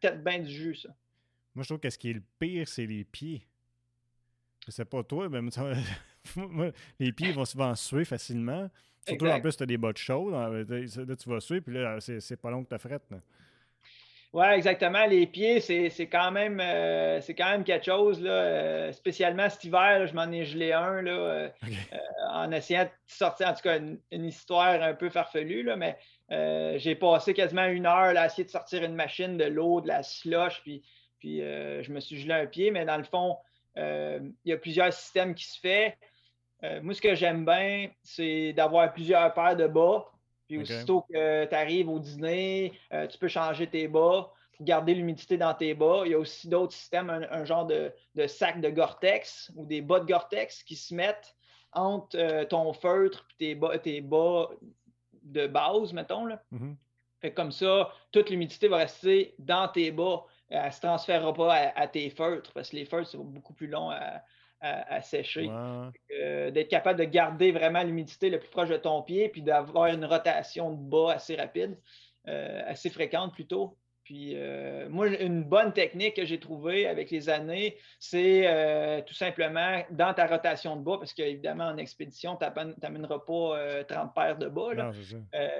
tête 0.00 0.22
bien 0.22 0.40
du 0.40 0.50
jus, 0.50 0.74
ça. 0.76 0.90
Moi, 1.54 1.62
je 1.62 1.68
trouve 1.68 1.80
que 1.80 1.88
ce 1.88 1.96
qui 1.96 2.10
est 2.10 2.14
le 2.14 2.22
pire, 2.38 2.68
c'est 2.68 2.84
les 2.84 3.04
pieds. 3.04 3.46
Je 4.66 4.70
sais 4.72 4.84
pas 4.84 5.02
toi, 5.02 5.28
mais 5.30 5.40
les 6.98 7.12
pieds 7.12 7.32
vont 7.32 7.46
souvent 7.46 7.74
suer 7.74 8.04
facilement. 8.04 8.68
Surtout 9.06 9.26
en 9.28 9.40
plus, 9.40 9.56
tu 9.56 9.62
as 9.62 9.66
des 9.66 9.78
bottes 9.78 9.96
chaudes. 9.96 10.34
Là, 10.34 11.16
tu 11.16 11.28
vas 11.30 11.40
suer, 11.40 11.60
puis 11.62 11.74
là, 11.74 11.98
c'est 12.00 12.36
pas 12.36 12.50
long 12.50 12.64
que 12.64 12.74
tu 12.74 12.78
frette. 12.78 13.04
Oui, 14.36 14.44
exactement. 14.48 15.06
Les 15.06 15.26
pieds, 15.26 15.60
c'est 15.60 16.08
quand, 16.08 16.30
même, 16.30 16.60
euh, 16.60 17.22
quand 17.38 17.52
même 17.52 17.64
quelque 17.64 17.86
chose. 17.86 18.20
Là, 18.20 18.30
euh, 18.30 18.92
spécialement 18.92 19.48
cet 19.48 19.64
hiver, 19.64 20.06
je 20.06 20.14
m'en 20.14 20.30
ai 20.30 20.44
gelé 20.44 20.74
un 20.74 21.00
là, 21.00 21.10
euh, 21.10 21.48
en 22.32 22.52
essayant 22.52 22.84
de 22.84 22.90
sortir, 23.06 23.48
en 23.48 23.54
tout 23.54 23.62
cas, 23.62 23.78
une, 23.78 24.24
histoire 24.26 24.82
un 24.82 24.92
peu 24.92 25.08
farfelue. 25.08 25.62
Là, 25.62 25.76
mais 25.76 25.96
j'ai 26.78 26.94
passé 26.96 27.32
quasiment 27.32 27.64
une 27.64 27.86
heure 27.86 28.12
là, 28.12 28.22
à 28.22 28.26
essayer 28.26 28.44
de 28.44 28.50
sortir 28.50 28.84
une 28.84 28.94
machine 28.94 29.38
de 29.38 29.44
l'eau, 29.44 29.80
de 29.80 29.88
la 29.88 30.02
slush, 30.02 30.60
puis, 30.60 30.82
puis 31.18 31.38
je 31.40 31.90
me 31.90 32.00
suis 32.00 32.20
gelé 32.20 32.34
un 32.34 32.46
pied. 32.46 32.70
Mais 32.70 32.84
dans 32.84 32.98
le 32.98 33.04
fond, 33.04 33.38
il 33.74 34.32
y 34.44 34.52
a 34.52 34.58
plusieurs 34.58 34.92
systèmes 34.92 35.34
qui 35.34 35.46
se 35.46 35.58
font. 35.58 35.92
Euh, 36.64 36.80
moi, 36.82 36.94
ce 36.94 37.00
que 37.00 37.14
j'aime 37.14 37.44
bien, 37.44 37.88
c'est 38.02 38.52
d'avoir 38.52 38.92
plusieurs 38.92 39.32
paires 39.34 39.56
de 39.56 39.66
bas. 39.66 40.06
Puis 40.48 40.58
aussitôt 40.58 41.02
que 41.02 41.44
tu 41.44 41.54
arrives 41.54 41.88
au 41.88 41.98
dîner, 41.98 42.72
euh, 42.92 43.06
tu 43.06 43.18
peux 43.18 43.28
changer 43.28 43.66
tes 43.66 43.88
bas 43.88 44.32
garder 44.60 44.94
l'humidité 44.94 45.36
dans 45.36 45.54
tes 45.54 45.74
bas. 45.74 46.02
Il 46.04 46.12
y 46.12 46.14
a 46.14 46.18
aussi 46.18 46.48
d'autres 46.48 46.72
systèmes, 46.72 47.10
un, 47.10 47.44
genre 47.44 47.66
de, 47.66 47.92
sac 48.26 48.60
de 48.60 48.70
Gore-Tex 48.70 49.52
ou 49.54 49.66
des 49.66 49.82
bas 49.82 50.00
de 50.00 50.06
Gore-Tex 50.06 50.62
qui 50.62 50.76
se 50.76 50.94
mettent 50.94 51.34
entre 51.72 52.16
euh, 52.16 52.44
ton 52.44 52.72
feutre 52.72 53.26
et 53.28 53.36
tes 53.36 53.54
bas, 53.54 53.78
tes 53.78 54.00
bas 54.00 54.48
de 55.22 55.46
base, 55.46 55.92
mettons. 55.92 56.26
Là. 56.26 56.42
Mm-hmm. 56.52 56.74
Fait 57.20 57.32
comme 57.32 57.52
ça, 57.52 57.92
toute 58.12 58.30
l'humidité 58.30 58.68
va 58.68 58.78
rester 58.78 59.34
dans 59.38 59.68
tes 59.68 59.90
bas. 59.90 60.24
Elle 60.48 60.66
ne 60.66 60.70
se 60.70 60.80
transférera 60.80 61.34
pas 61.34 61.72
à, 61.74 61.88
tes 61.88 62.08
feutres 62.08 62.52
parce 62.52 62.70
que 62.70 62.76
les 62.76 62.84
feutres, 62.84 63.10
c'est 63.10 63.18
beaucoup 63.18 63.52
plus 63.52 63.66
long 63.66 63.90
à, 63.90 64.22
à, 64.60 65.00
sécher. 65.02 65.50
Euh, 66.18 66.50
d'être 66.50 66.68
capable 66.68 66.98
de 66.98 67.04
garder 67.04 67.52
vraiment 67.52 67.82
l'humidité 67.82 68.30
le 68.30 68.38
plus 68.38 68.48
proche 68.48 68.68
de 68.68 68.76
ton 68.76 69.02
pied, 69.02 69.28
puis 69.28 69.42
d'avoir 69.42 69.86
une 69.86 70.04
rotation 70.04 70.70
de 70.70 70.82
bas 70.82 71.12
assez 71.12 71.36
rapide, 71.36 71.76
euh, 72.28 72.62
assez 72.66 72.90
fréquente 72.90 73.34
plutôt. 73.34 73.76
Puis 74.04 74.34
euh, 74.36 74.88
moi, 74.88 75.08
une 75.08 75.42
bonne 75.42 75.72
technique 75.72 76.14
que 76.14 76.24
j'ai 76.24 76.38
trouvée 76.38 76.86
avec 76.86 77.10
les 77.10 77.28
années, 77.28 77.76
c'est 77.98 79.04
tout 79.04 79.14
simplement 79.14 79.82
dans 79.90 80.14
ta 80.14 80.28
rotation 80.28 80.76
de 80.76 80.82
bas, 80.82 80.96
parce 80.96 81.12
qu'évidemment, 81.12 81.66
en 81.66 81.76
expédition, 81.76 82.36
tu 82.36 82.46
n'amèneras 82.82 83.18
pas 83.26 83.82
30 83.84 84.14
paires 84.14 84.38
de 84.38 84.48
bas. 84.48 84.74
Là. 84.74 84.92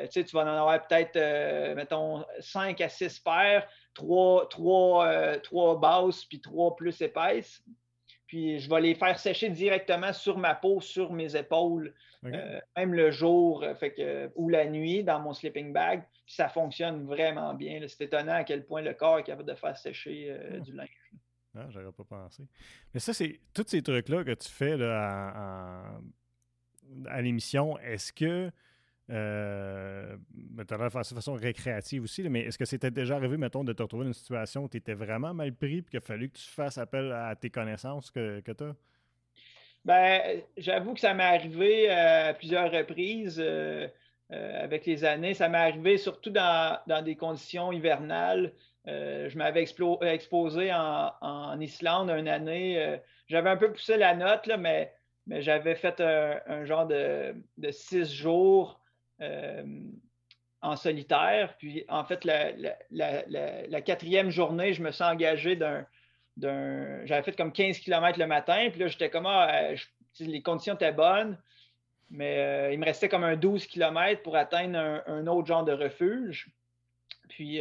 tu 0.09 0.23
vas 0.33 0.45
en 0.45 0.47
avoir 0.47 0.87
peut-être, 0.87 1.75
mettons, 1.75 2.25
5 2.39 2.81
à 2.81 2.89
6 2.89 3.19
paires, 3.19 3.67
3, 3.95 4.49
3, 4.49 5.39
3 5.43 5.81
basses, 5.81 6.25
puis 6.25 6.41
3 6.41 6.77
plus 6.77 7.03
épaisses. 7.03 7.65
Puis 8.27 8.59
je 8.59 8.69
vais 8.69 8.81
les 8.81 8.95
faire 8.95 9.19
sécher 9.19 9.51
directement 9.51 10.13
sur 10.13 10.39
ma 10.39 10.55
peau, 10.55 10.81
sur 10.81 11.13
mes 11.13 11.37
épaules, 11.37 11.95
euh, 12.25 12.61
même 12.77 12.93
le 12.93 13.11
jour 13.11 13.63
euh, 13.63 13.75
fait 13.75 13.93
que, 13.93 14.31
ou 14.35 14.49
la 14.49 14.67
nuit 14.67 15.05
dans 15.05 15.21
mon 15.21 15.33
sleeping 15.33 15.73
bag. 15.73 16.03
Puis 16.25 16.35
ça 16.35 16.49
fonctionne 16.49 17.07
vraiment 17.07 17.55
bien. 17.55 17.81
C'est 17.87 18.05
étonnant 18.05 18.35
à 18.35 18.45
quel 18.45 18.67
point 18.67 18.83
le 18.83 18.95
corps 18.95 19.21
est 19.21 19.25
capable 19.25 19.49
de 19.49 19.55
faire 19.55 19.77
sécher 19.77 20.29
euh, 20.31 20.55
ah. 20.55 20.59
du 20.59 20.73
linge. 20.73 21.13
Ah, 21.57 21.67
j'aurais 21.71 21.93
pas 21.93 22.05
pensé. 22.05 22.43
Mais 22.93 23.01
ça, 23.01 23.15
c'est 23.15 23.41
tous 23.55 23.65
ces 23.69 23.83
trucs-là 23.83 24.25
que 24.25 24.35
tu 24.35 24.49
fais 24.49 24.77
là, 24.77 26.01
à 27.07 27.23
l'émission. 27.23 27.79
Est-ce 27.79 28.13
que 28.13 28.51
euh, 29.09 30.17
tu 30.59 30.65
de 30.65 30.89
façon 30.89 31.35
récréative 31.35 32.03
aussi, 32.03 32.29
mais 32.29 32.41
est-ce 32.41 32.59
que 32.59 32.65
c'était 32.65 32.91
déjà 32.91 33.17
arrivé, 33.17 33.37
mettons, 33.37 33.63
de 33.63 33.73
te 33.73 33.83
retrouver 33.83 34.05
dans 34.05 34.11
une 34.11 34.15
situation 34.15 34.65
où 34.65 34.69
tu 34.69 34.79
étais 34.79 34.95
vraiment 34.95 35.33
mal 35.33 35.55
pris 35.55 35.79
et 35.79 35.83
qu'il 35.83 35.99
a 35.99 36.01
fallu 36.01 36.29
que 36.29 36.39
tu 36.39 36.49
fasses 36.49 36.79
appel 36.79 37.13
à 37.13 37.37
tes 37.37 37.51
connaissances 37.51 38.11
que, 38.11 38.41
que 38.41 38.53
tu 38.53 38.65
as? 38.65 38.75
Ben, 39.85 40.43
j'avoue 40.57 40.95
que 40.95 41.01
ça 41.01 41.15
m'est 41.15 41.23
arrivé 41.23 41.89
à 41.89 42.35
plusieurs 42.35 42.73
reprises 42.73 43.41
euh, 43.41 43.87
euh, 44.33 44.65
avec 44.65 44.85
les 44.85 45.05
années. 45.05 45.33
Ça 45.35 45.49
m'est 45.49 45.59
arrivé 45.59 45.97
surtout 45.97 46.31
dans, 46.31 46.81
des 47.05 47.15
conditions 47.15 47.71
hivernales. 47.71 48.53
Euh, 48.89 49.29
je 49.29 49.39
m'avais 49.39 49.63
exposé 49.63 50.73
en, 50.75 51.61
Islande 51.61 52.11
une 52.11 52.27
année. 52.27 52.99
j'avais 53.29 53.51
un 53.51 53.57
peu 53.57 53.71
poussé 53.71 53.97
la 53.97 54.17
note, 54.17 54.47
là, 54.49 54.57
mais, 54.57 54.93
mais 55.29 55.43
j'avais 55.43 55.77
fait 55.77 56.01
un, 56.01 56.65
genre 56.65 56.89
de, 56.89 57.37
de, 57.57 57.71
six 57.71 58.13
jours 58.13 58.81
euh, 58.81 58.86
en 60.67 60.77
solitaire. 60.77 61.57
Puis 61.59 61.85
en 61.89 62.05
fait, 62.05 62.25
la, 62.25 63.81
quatrième 63.83 64.31
journée, 64.31 64.73
je 64.73 64.83
me 64.83 64.91
suis 64.91 65.05
engagé 65.05 65.57
d'un. 65.57 65.87
J'avais 66.39 67.23
fait 67.23 67.37
comme 67.37 67.53
15 67.53 67.79
km 67.79 68.19
le 68.19 68.27
matin, 68.27 68.69
puis 68.71 68.81
là, 68.81 68.89
j'étais 68.89 69.09
comme 69.09 69.27
ah, 69.27 69.71
euh, 69.71 69.77
les 70.21 70.43
conditions 70.43 70.75
étaient 70.75 70.93
bonnes, 70.93 71.39
mais 72.11 72.39
euh, 72.39 72.73
il 72.73 72.79
me 72.79 72.85
restait 72.85 73.09
comme 73.09 73.25
un 73.25 73.37
12 73.37 73.67
km 73.67 74.23
pour 74.23 74.37
atteindre 74.37 75.03
un, 75.07 75.27
autre 75.27 75.47
genre 75.47 75.65
de 75.65 75.73
refuge. 75.73 76.49
Puis 77.29 77.61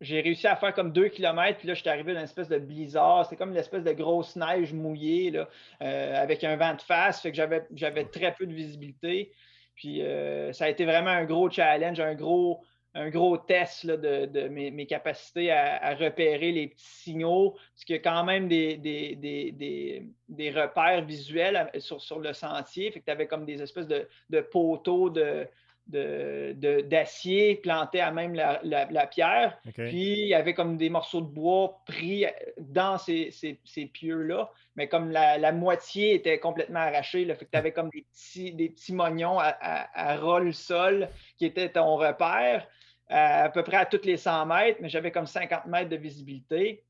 j'ai 0.00 0.20
réussi 0.20 0.46
à 0.46 0.56
faire 0.56 0.74
comme 0.74 0.92
2 0.92 1.08
km, 1.08 1.58
puis 1.58 1.68
là, 1.68 1.74
j'étais 1.74 1.90
arrivé 1.90 2.12
dans 2.12 2.20
une 2.20 2.24
espèce 2.24 2.48
de 2.48 2.58
blizzard. 2.58 3.24
C'était 3.24 3.36
comme 3.36 3.50
une 3.50 3.56
espèce 3.56 3.84
de 3.84 3.92
grosse 3.92 4.34
neige 4.34 4.72
mouillée, 4.72 5.30
là, 5.30 5.48
avec 5.80 6.42
un 6.42 6.56
vent 6.56 6.74
de 6.74 6.82
face, 6.82 7.20
fait 7.20 7.30
que 7.30 7.36
j'avais 7.36 8.04
très 8.06 8.34
peu 8.34 8.46
de 8.46 8.54
visibilité. 8.54 9.32
Puis 9.78 10.02
euh, 10.02 10.52
ça 10.52 10.64
a 10.64 10.68
été 10.68 10.84
vraiment 10.84 11.10
un 11.10 11.24
gros 11.24 11.48
challenge, 11.48 12.00
un 12.00 12.16
gros, 12.16 12.64
un 12.94 13.10
gros 13.10 13.38
test 13.38 13.86
de, 13.86 14.48
mes, 14.48 14.86
capacités 14.86 15.52
à, 15.52 15.94
repérer 15.94 16.50
les 16.50 16.66
petits 16.66 16.84
signaux, 16.84 17.52
parce 17.52 17.84
qu'il 17.84 17.94
y 17.94 17.98
a 18.00 18.02
quand 18.02 18.24
même 18.24 18.48
des, 18.48 18.76
des, 18.76 20.50
repères 20.50 21.04
visuels 21.04 21.70
sur, 21.78 22.18
le 22.18 22.32
sentier. 22.32 22.90
Fait 22.90 22.98
que 22.98 23.04
tu 23.04 23.12
avais 23.12 23.28
comme 23.28 23.44
des 23.44 23.62
espèces 23.62 23.86
de, 23.86 24.40
poteaux 24.40 25.10
de, 25.10 25.46
d'acier 25.88 27.56
planté 27.56 28.00
à 28.00 28.10
même 28.10 28.34
la, 28.34 29.06
pierre. 29.06 29.58
Puis 29.74 30.20
il 30.20 30.28
y 30.28 30.34
avait 30.34 30.54
comme 30.54 30.76
des 30.76 30.90
morceaux 30.90 31.22
de 31.22 31.26
bois 31.26 31.80
pris 31.86 32.26
dans 32.58 32.98
ces, 32.98 33.60
pieux-là, 33.92 34.50
mais 34.76 34.88
comme 34.88 35.10
la, 35.10 35.52
moitié 35.52 36.14
était 36.14 36.38
complètement 36.38 36.80
arrachée, 36.80 37.24
là, 37.24 37.34
fait 37.34 37.46
que 37.46 37.50
tu 37.50 37.58
avais 37.58 37.72
comme 37.72 37.88
des 37.90 38.04
petits, 38.12 38.52
des 38.52 38.68
petits 38.68 38.92
mognons 38.92 39.38
à, 39.38 39.48
à, 39.48 40.40
le 40.40 40.52
sol 40.52 41.08
qui 41.38 41.46
étaient 41.46 41.70
ton 41.70 41.96
repère 41.96 42.66
à, 43.08 43.48
peu 43.48 43.62
près 43.62 43.78
à 43.78 43.86
toutes 43.86 44.04
les 44.04 44.18
100 44.18 44.46
mètres, 44.46 44.78
mais 44.82 44.88
j'avais 44.88 45.10
comme 45.10 45.26
50 45.26 45.66
mètres 45.66 45.88
de 45.88 45.96
visibilité. 45.96 46.84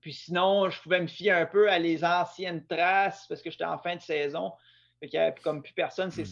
Puis 0.00 0.12
sinon, 0.12 0.68
je 0.68 0.82
pouvais 0.82 1.00
me 1.00 1.06
fier 1.06 1.30
un 1.30 1.46
peu 1.46 1.70
à 1.70 1.78
les 1.78 2.04
anciennes 2.04 2.66
traces 2.66 3.26
parce 3.28 3.40
que 3.40 3.50
j'étais 3.50 3.64
en 3.64 3.78
fin 3.78 3.96
de 3.96 4.02
saison. 4.02 4.52
Fait 5.00 5.08
qu'il 5.08 5.18
n'y 5.18 5.24
avait 5.24 5.40
comme 5.40 5.62
plus 5.62 5.72
personne 5.72 6.10
ces 6.10 6.24
hmm. 6.24 6.26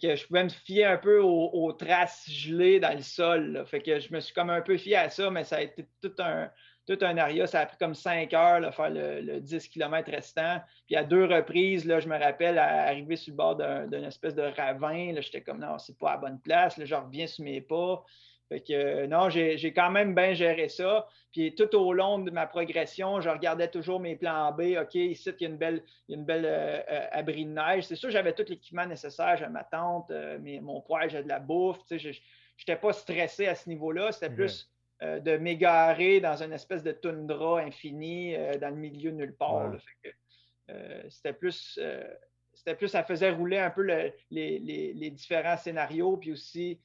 Que 0.00 0.16
je 0.16 0.26
pouvais 0.26 0.44
me 0.44 0.48
fier 0.48 0.84
un 0.84 0.96
peu 0.96 1.20
aux, 1.20 1.72
traces 1.72 2.28
gelées 2.28 2.80
dans 2.80 2.94
le 2.94 3.02
sol. 3.02 3.64
Fait 3.66 3.80
que 3.80 4.00
je 4.00 4.12
me 4.12 4.20
suis 4.20 4.34
comme 4.34 4.50
un 4.50 4.62
peu 4.62 4.76
fié 4.76 4.96
à 4.96 5.10
ça, 5.10 5.30
mais 5.30 5.44
ça 5.44 5.56
a 5.56 5.62
été 5.62 5.86
tout 6.00 6.14
un, 6.18 6.50
tout 6.86 6.98
un 7.02 7.16
aria. 7.18 7.46
Ça 7.46 7.60
a 7.60 7.66
pris 7.66 7.76
comme 7.78 7.94
cinq 7.94 8.32
heures 8.32 8.60
de 8.60 8.70
faire 8.70 8.90
le, 8.90 9.40
10 9.40 9.68
km 9.68 10.10
restant. 10.10 10.60
Puis 10.86 10.96
à 10.96 11.04
deux 11.04 11.24
reprises, 11.24 11.84
là, 11.84 12.00
je 12.00 12.08
me 12.08 12.18
rappelle, 12.18 12.58
à 12.58 12.84
arriver 12.84 13.16
sur 13.16 13.32
le 13.32 13.36
bord 13.36 13.56
d'une 13.56 14.04
espèce 14.04 14.34
de 14.34 14.42
ravin, 14.42 15.14
j'étais 15.20 15.42
comme 15.42 15.58
non, 15.60 15.78
c'est 15.78 15.98
pas 15.98 16.10
à 16.10 16.14
la 16.14 16.18
bonne 16.18 16.40
place. 16.40 16.80
Je 16.82 16.94
reviens 16.94 17.26
sur 17.26 17.44
mes 17.44 17.60
pas. 17.60 18.04
Fait 18.52 18.60
que 18.60 18.72
euh, 18.74 19.06
non, 19.06 19.30
j'ai 19.30 19.72
quand 19.72 19.90
même 19.90 20.14
bien 20.14 20.34
géré 20.34 20.68
ça. 20.68 21.08
Puis 21.32 21.54
tout 21.54 21.74
au 21.74 21.94
long 21.94 22.18
de 22.18 22.30
ma 22.30 22.46
progression, 22.46 23.22
je 23.22 23.30
regardais 23.30 23.68
toujours 23.68 23.98
mes 23.98 24.14
plans 24.14 24.52
B. 24.52 24.76
OK, 24.78 24.94
ici, 24.94 25.30
il 25.30 25.42
y 25.42 25.46
a 25.46 25.48
une 25.48 25.56
belle, 25.56 25.82
une 26.10 26.24
belle 26.26 26.44
euh, 26.44 26.80
euh, 26.90 27.06
abri 27.12 27.46
de 27.46 27.50
neige. 27.52 27.84
C'est 27.84 27.96
sûr, 27.96 28.10
j'avais 28.10 28.34
tout 28.34 28.44
l'équipement 28.46 28.84
nécessaire. 28.84 29.38
J'avais 29.38 29.50
ma 29.50 29.64
tente, 29.64 30.12
mon 30.60 30.82
poêle, 30.82 31.08
j'avais 31.08 31.24
de 31.24 31.30
la 31.30 31.40
bouffe. 31.40 31.78
Je 31.90 32.08
n'étais 32.08 32.76
pas 32.76 32.92
stressé 32.92 33.46
à 33.46 33.54
ce 33.54 33.70
niveau-là. 33.70 34.12
C'était 34.12 34.34
plus 34.34 34.70
de 35.00 35.36
m'égarer 35.38 36.20
dans 36.20 36.42
une 36.42 36.52
espèce 36.52 36.82
de 36.82 36.92
toundra 36.92 37.60
infinie 37.60 38.36
dans 38.60 38.68
le 38.68 38.76
milieu 38.76 39.12
de 39.12 39.16
nulle 39.16 39.34
part. 39.34 39.72
C'était 41.08 41.32
plus 41.32 41.80
c'était 42.54 42.76
plus, 42.76 42.88
ça 42.88 43.02
faisait 43.02 43.30
rouler 43.30 43.58
un 43.58 43.70
peu 43.70 43.82
les, 43.82 44.14
les, 44.30 45.10
différents 45.10 45.56
scénarios, 45.56 46.18
puis 46.18 46.32
aussi 46.32 46.78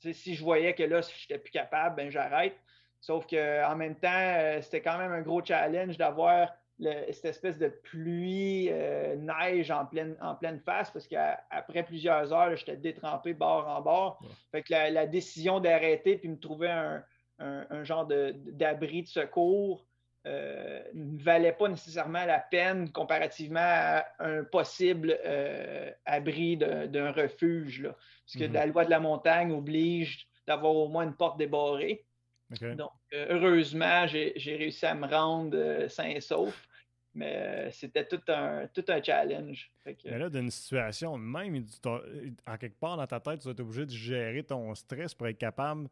si 0.00 0.34
je 0.34 0.42
voyais 0.42 0.74
que 0.74 0.82
là, 0.82 1.00
je 1.00 1.08
n'étais 1.08 1.38
plus 1.38 1.50
capable, 1.50 1.96
ben 1.96 2.10
j'arrête. 2.10 2.56
Sauf 3.00 3.26
qu'en 3.26 3.76
même 3.76 3.96
temps, 3.96 4.08
euh, 4.12 4.60
c'était 4.60 4.82
quand 4.82 4.98
même 4.98 5.12
un 5.12 5.22
gros 5.22 5.42
challenge 5.44 5.96
d'avoir 5.96 6.50
cette 6.80 7.26
espèce 7.26 7.58
de 7.58 7.68
pluie, 7.68 8.68
euh, 8.70 9.16
neige 9.16 9.70
en 9.70 9.84
pleine, 9.84 10.16
en 10.20 10.34
pleine 10.34 10.60
face, 10.60 10.90
parce 10.90 11.06
qu'après 11.06 11.82
plusieurs 11.82 12.32
heures, 12.32 12.56
j'étais 12.56 12.76
détrempé 12.76 13.34
bord 13.34 13.68
en 13.68 13.82
bord. 13.82 14.22
Fait 14.50 14.62
que 14.62 14.72
la, 14.72 15.06
décision 15.06 15.60
d'arrêter 15.60 16.16
puis 16.16 16.28
me 16.28 16.38
trouver 16.38 16.70
un, 16.70 17.84
genre 17.84 18.06
d'abri 18.06 19.02
de, 19.02 19.08
secours 19.08 19.86
ne 20.24 21.22
valait 21.22 21.52
pas 21.52 21.68
nécessairement 21.68 22.24
la 22.24 22.38
peine 22.38 22.90
comparativement 22.90 23.60
à 23.60 24.04
un 24.18 24.44
possible 24.44 25.18
abri 26.04 26.56
d'un 26.56 27.12
refuge. 27.12 27.82
Là. 27.82 27.90
Parce 27.90 28.36
que 28.36 28.44
mm-hmm. 28.44 28.52
la 28.52 28.66
loi 28.66 28.84
de 28.84 28.90
la 28.90 29.00
montagne 29.00 29.52
oblige 29.52 30.28
d'avoir 30.46 30.74
au 30.74 30.88
moins 30.88 31.04
une 31.04 31.14
porte 31.14 31.38
débarrée. 31.38 32.04
Donc, 32.60 32.90
heureusement, 33.12 34.06
j'ai 34.06 34.56
réussi 34.56 34.84
à 34.84 34.94
me 34.94 35.06
rendre 35.06 35.86
sain 35.88 36.08
et 36.08 36.20
sauf. 36.20 36.66
Mais 37.14 37.36
euh, 37.36 37.70
c'était 37.72 38.06
tout 38.06 38.20
un, 38.28 38.68
tout 38.68 38.84
un 38.88 39.02
challenge. 39.02 39.72
Mais 39.84 40.18
là, 40.18 40.30
d'une 40.30 40.50
situation 40.50 41.18
même, 41.18 41.64
en 42.46 42.56
quelque 42.56 42.78
part 42.78 42.96
dans 42.96 43.06
ta 43.06 43.18
tête, 43.18 43.40
tu 43.40 43.46
vas 43.46 43.52
être 43.52 43.60
obligé 43.60 43.84
de 43.84 43.90
gérer 43.90 44.44
ton 44.44 44.74
stress 44.74 45.14
pour 45.14 45.26
être 45.26 45.38
capable 45.38 45.88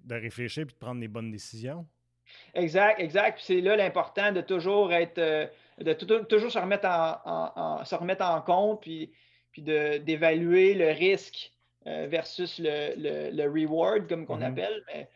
de 0.00 0.14
réfléchir 0.16 0.62
et 0.64 0.66
de 0.66 0.72
prendre 0.72 1.00
les 1.00 1.08
bonnes 1.08 1.30
décisions. 1.30 1.86
Exact, 2.54 3.00
exact. 3.00 3.36
Puis 3.36 3.44
c'est 3.46 3.60
là 3.60 3.76
l'important 3.76 4.32
de 4.32 4.40
toujours 4.40 4.92
être, 4.92 5.18
euh, 5.18 5.46
de 5.78 5.92
toujours 5.92 6.50
se 6.50 6.58
remettre 6.58 6.86
en, 6.88 7.84
se 7.84 7.94
remettre 7.94 8.24
en 8.24 8.40
compte, 8.40 8.80
puis, 8.82 9.12
puis 9.52 9.62
d'évaluer 9.62 10.74
le 10.74 10.88
risque 10.88 11.52
euh, 11.86 12.06
versus 12.08 12.58
le, 12.58 13.30
le, 13.30 13.44
reward, 13.44 14.08
comme 14.08 14.26
qu'on 14.26 14.38
mm-hmm. 14.38 14.44
appelle. 14.44 14.84
Mais 14.88 15.08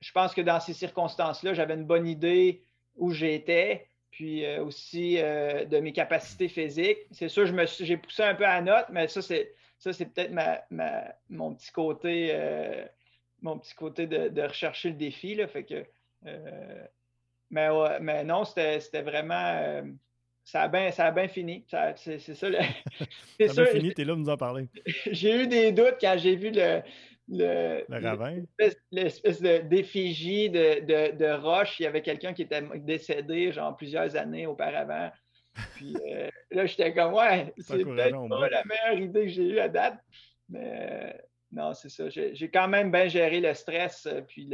je 0.00 0.12
pense 0.12 0.34
que 0.34 0.42
dans 0.42 0.60
ces 0.60 0.74
circonstances-là, 0.74 1.54
j'avais 1.54 1.74
une 1.74 1.86
bonne 1.86 2.06
idée 2.06 2.62
où 2.96 3.10
j'étais 3.10 3.86
puis 4.14 4.46
euh, 4.46 4.62
aussi 4.62 5.16
euh, 5.18 5.64
de 5.64 5.78
mes 5.80 5.92
capacités 5.92 6.46
physiques. 6.46 6.98
C'est 7.10 7.28
sûr, 7.28 7.46
j'ai 7.66 7.96
poussé 7.96 8.22
un 8.22 8.36
peu 8.36 8.46
à 8.46 8.60
la 8.60 8.62
note, 8.62 8.86
mais 8.90 9.08
ça, 9.08 9.20
c'est, 9.20 9.52
ça, 9.76 9.92
c'est 9.92 10.06
peut-être 10.06 10.32
mon 11.28 11.54
petit 11.54 11.72
côté, 11.72 12.28
euh, 12.32 12.84
mon 13.44 13.58
petit 13.58 13.74
côté 13.74 14.06
de, 14.06 14.42
rechercher 14.42 14.88
le 14.88 14.96
défi. 14.96 15.34
Là, 15.34 15.46
fait 15.46 15.64
que, 15.64 15.84
mais, 17.50 17.68
mais 18.00 18.24
non, 18.24 18.44
c'était, 18.44 19.02
vraiment. 19.02 19.84
ça 20.44 20.62
a 20.62 20.68
bien 20.68 20.90
ça 20.90 21.06
a 21.06 21.10
bien 21.12 21.28
fini. 21.28 21.64
c'est, 21.68 22.18
ça. 22.18 22.34
ça 22.34 22.48
a 22.48 23.64
bien 23.64 23.66
fini, 23.66 23.94
tu 23.94 24.02
es 24.02 24.04
là 24.04 24.14
pour 24.14 24.22
nous 24.22 24.30
en 24.30 24.36
parler. 24.36 24.66
j'ai 25.10 25.42
eu 25.42 25.46
des 25.46 25.70
doutes 25.72 25.98
quand 26.00 26.16
j'ai 26.18 26.36
vu 26.36 26.50
le, 26.50 26.82
le, 27.28 27.84
ravin. 27.88 28.42
L'espèce 28.90 29.40
d'effigie 29.40 30.50
de, 30.50 30.80
de, 30.80 31.16
de, 31.16 31.32
roche. 31.32 31.78
Il 31.80 31.84
y 31.84 31.86
avait 31.86 32.02
quelqu'un 32.02 32.32
qui 32.32 32.42
était 32.42 32.62
décédé, 32.78 33.52
genre 33.52 33.76
plusieurs 33.76 34.16
années 34.16 34.46
auparavant. 34.46 35.10
Puis 35.76 35.96
euh, 36.10 36.28
là, 36.50 36.66
j'étais 36.66 36.92
comme, 36.92 37.14
ouais, 37.14 37.52
c'est 37.58 37.84
peut-être 37.84 38.28
pas 38.28 38.48
la 38.48 38.64
meilleure 38.64 39.00
idée 39.00 39.22
que 39.22 39.28
j'ai 39.28 39.44
eue 39.44 39.58
à 39.58 39.68
date. 39.68 39.98
Mais 40.48 40.88
euh, 40.90 41.18
non, 41.54 41.72
c'est 41.72 41.88
ça. 41.88 42.08
J'ai 42.08 42.50
quand 42.50 42.68
même 42.68 42.90
bien 42.90 43.06
géré 43.06 43.40
le 43.40 43.54
stress 43.54 44.06
euh, 44.06 44.20
puis 44.22 44.50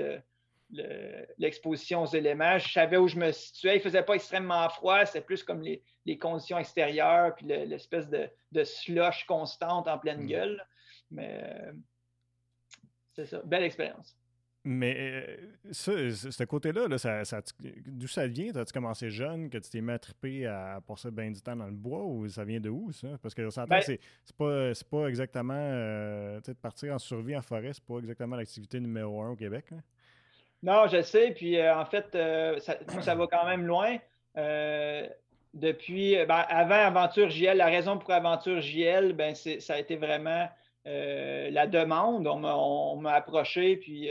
l'exposition 1.38 2.02
aux 2.02 2.06
éléments. 2.06 2.58
Je 2.58 2.70
savais 2.70 2.98
où 2.98 3.08
je 3.08 3.16
me 3.16 3.32
situais. 3.32 3.76
Il 3.76 3.78
ne 3.78 3.82
faisait 3.82 4.02
pas 4.02 4.14
extrêmement 4.14 4.68
froid. 4.68 5.04
C'était 5.06 5.22
plus 5.22 5.42
comme 5.42 5.62
les, 5.62 5.82
les, 6.04 6.18
conditions 6.18 6.58
extérieures 6.58 7.34
puis 7.34 7.46
l'espèce 7.46 8.08
de, 8.08 8.28
de, 8.52 8.64
slush 8.64 9.24
constante 9.24 9.88
en 9.88 9.98
pleine 9.98 10.24
mm. 10.24 10.26
gueule. 10.26 10.66
Mais 11.10 11.72
c'est 13.14 13.26
ça. 13.26 13.40
Belle 13.44 13.64
expérience. 13.64 14.19
Mais 14.62 14.94
euh, 14.98 15.36
ça, 15.72 15.92
ce 16.10 16.44
côté-là, 16.44 16.98
ça, 16.98 17.40
d'où 17.86 18.06
ça 18.06 18.26
vient? 18.26 18.54
As-tu 18.54 18.72
commencé 18.74 19.08
jeune, 19.10 19.48
que 19.48 19.56
tu 19.56 19.70
t'es 19.70 19.80
mis 19.80 19.92
à 19.92 19.98
triper 19.98 20.46
à 20.46 20.80
passer 20.86 21.10
bien 21.10 21.30
du 21.30 21.40
temps 21.40 21.56
dans 21.56 21.66
le 21.66 21.72
bois 21.72 22.04
ou 22.04 22.28
ça 22.28 22.44
vient 22.44 22.60
de 22.60 22.68
où, 22.68 22.92
ça? 22.92 23.08
Parce 23.22 23.34
que 23.34 23.48
ça 23.48 23.64
ben, 23.64 23.80
c'est 23.80 23.98
pas, 24.36 24.72
pas 24.90 25.06
exactement. 25.06 25.54
Euh, 25.56 26.40
de 26.46 26.52
partir 26.52 26.92
en 26.92 26.98
survie 26.98 27.34
en 27.34 27.40
forêt, 27.40 27.70
c'est 27.72 27.84
pas 27.84 27.98
exactement 27.98 28.36
l'activité 28.36 28.80
numéro 28.80 29.22
un 29.22 29.30
au 29.30 29.36
Québec. 29.36 29.64
Non, 30.62 30.86
je 30.88 31.00
sais. 31.00 31.30
Puis 31.30 31.58
euh, 31.58 31.74
en 31.74 31.86
fait, 31.86 32.08
ça, 32.60 32.76
ça, 33.00 33.14
va 33.14 33.26
quand 33.28 33.46
même 33.46 33.64
loin. 33.64 33.96
depuis, 35.54 36.16
ben, 36.26 36.44
avant 36.48 36.74
Aventure 36.74 37.30
JL, 37.30 37.56
la 37.56 37.66
raison 37.66 37.96
pour 37.96 38.10
Aventure 38.10 38.60
JL, 38.60 39.14
ben, 39.14 39.34
ça 39.34 39.72
a 39.72 39.78
été 39.78 39.96
vraiment 39.96 40.46
euh, 40.86 41.48
la 41.50 41.66
demande. 41.66 42.26
On 42.26 42.96
m'a 42.96 43.12
approché, 43.12 43.78
puis 43.78 44.10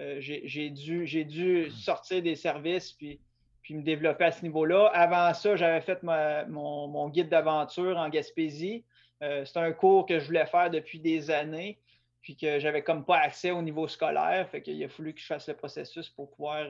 euh, 0.00 0.16
euh, 0.16 0.20
j'ai 0.20 0.70
dû, 0.70 1.04
dû, 1.24 1.70
sortir 1.70 2.22
des 2.22 2.36
services, 2.36 2.92
puis, 2.92 3.20
puis 3.62 3.74
me 3.74 3.82
développer 3.82 4.24
à 4.24 4.32
ce 4.32 4.42
niveau-là. 4.42 4.86
Avant 4.94 5.32
ça, 5.34 5.56
j'avais 5.56 5.80
fait 5.80 6.02
mon, 6.02 7.08
guide 7.08 7.28
d'aventure 7.28 7.96
en 7.96 8.08
Gaspésie. 8.08 8.84
C'est 9.20 9.56
un 9.56 9.72
cours 9.72 10.06
que 10.06 10.20
je 10.20 10.26
voulais 10.26 10.46
faire 10.46 10.70
depuis 10.70 11.00
des 11.00 11.30
années, 11.30 11.78
puis 12.22 12.36
que 12.36 12.60
j'avais 12.60 12.82
comme 12.82 13.04
pas 13.04 13.18
accès 13.18 13.50
au 13.50 13.62
niveau 13.62 13.88
scolaire. 13.88 14.48
Fait 14.48 14.62
qu'il 14.62 14.82
a 14.84 14.88
fallu 14.88 15.12
que 15.12 15.20
je 15.20 15.26
fasse 15.26 15.48
le 15.48 15.54
processus 15.54 16.08
pour 16.08 16.30
pouvoir 16.30 16.68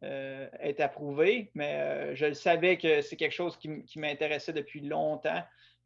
être 0.00 0.80
approuvé. 0.80 1.50
Mais 1.54 2.14
je 2.14 2.26
le 2.26 2.34
savais 2.34 2.78
que 2.78 3.00
c'est 3.00 3.16
quelque 3.16 3.34
chose 3.34 3.56
qui 3.56 3.98
m'intéressait 3.98 4.52
depuis 4.52 4.80
longtemps 4.80 5.42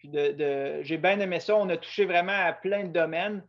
de, 0.09 0.83
j'ai 0.83 0.99
bien 0.99 1.21
aimé 1.21 1.41
ça. 1.41 1.57
On 1.57 1.69
a 1.69 1.77
touché 1.77 2.05
vraiment 2.05 2.33
à 2.33 2.53
plein 2.53 2.85
de 2.85 2.93
domaines. 2.93 3.43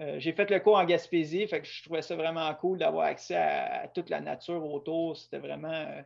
Euh, 0.00 0.20
j'ai 0.20 0.32
fait 0.32 0.48
le 0.50 0.60
cours 0.60 0.76
en 0.76 0.84
Gaspésie, 0.84 1.46
fait 1.48 1.60
que 1.60 1.66
je 1.66 1.82
trouvais 1.82 2.02
ça 2.02 2.14
vraiment 2.14 2.52
cool 2.54 2.78
d'avoir 2.78 3.06
accès 3.06 3.34
à, 3.34 3.88
toute 3.88 4.10
la 4.10 4.20
nature 4.20 4.64
autour. 4.64 5.16
C'était 5.16 5.38
vraiment, 5.38 5.72
euh, 5.72 6.02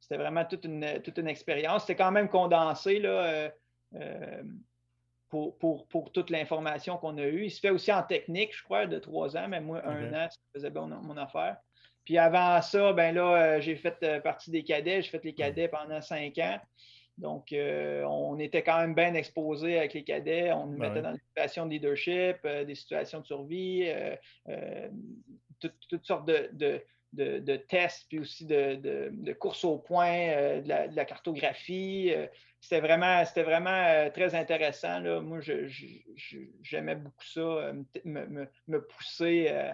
c'était 0.00 0.16
vraiment 0.16 0.44
toute 0.44 0.64
une, 0.64 1.00
toute 1.02 1.18
une 1.18 1.28
expérience. 1.28 1.82
C'était 1.82 1.96
quand 1.96 2.10
même 2.10 2.28
condensé 2.28 2.98
là, 2.98 3.50
euh, 3.94 4.42
pour, 5.28 5.56
pour, 5.58 6.12
toute 6.12 6.30
l'information 6.30 6.96
qu'on 6.98 7.18
a 7.18 7.24
eue. 7.24 7.44
Il 7.44 7.50
se 7.50 7.60
fait 7.60 7.70
aussi 7.70 7.92
en 7.92 8.02
technique, 8.02 8.56
je 8.56 8.64
crois, 8.64 8.86
de 8.86 8.98
trois 8.98 9.36
ans, 9.36 9.46
mais 9.48 9.60
moi, 9.60 9.80
un 9.86 10.12
an, 10.12 10.28
ça 10.28 10.38
faisait 10.54 10.70
bien 10.70 10.86
mon, 10.86 11.16
affaire. 11.16 11.56
Puis 12.04 12.18
avant 12.18 12.60
ça, 12.62 12.92
ben 12.92 13.14
là, 13.14 13.60
j'ai 13.60 13.76
fait 13.76 14.22
partie 14.22 14.50
des 14.50 14.64
cadets. 14.64 15.02
J'ai 15.02 15.10
fait 15.10 15.24
les 15.24 15.34
cadets 15.34 15.68
pendant 15.68 16.00
cinq 16.00 16.38
ans. 16.38 16.58
Donc, 17.18 17.52
euh, 17.52 18.04
on 18.04 18.38
était 18.38 18.62
quand 18.62 18.78
même 18.78 18.94
bien 18.94 19.14
exposé 19.14 19.78
avec 19.78 19.94
les 19.94 20.04
cadets. 20.04 20.52
On 20.52 20.66
nous 20.66 20.76
mettait 20.76 21.00
dans 21.00 21.12
des 21.12 21.20
situations 21.20 21.64
de 21.64 21.70
leadership, 21.70 22.36
euh, 22.44 22.64
des 22.64 22.74
situations 22.74 23.20
de 23.20 23.26
survie, 23.26 23.90
euh, 24.48 24.88
toutes 25.60 26.04
sortes 26.04 26.26
de, 26.26 27.56
tests, 27.68 28.06
puis 28.08 28.18
aussi 28.18 28.44
de, 28.44 29.32
courses 29.32 29.64
au 29.64 29.78
point, 29.78 30.60
de 30.60 30.68
la, 30.68 31.04
cartographie. 31.06 32.12
c'était 32.60 32.80
vraiment, 32.80 33.22
vraiment 33.36 34.10
très 34.10 34.34
intéressant. 34.34 35.00
Là. 35.00 35.20
Moi, 35.20 35.40
j'aimais 35.40 36.96
beaucoup 36.96 37.24
ça, 37.24 37.72
me 38.04 38.78
pousser 38.78 39.70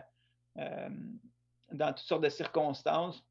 dans 0.57 1.93
toutes 1.93 2.07
sortes 2.07 2.22
de 2.22 2.28
circonstances. 2.28 3.24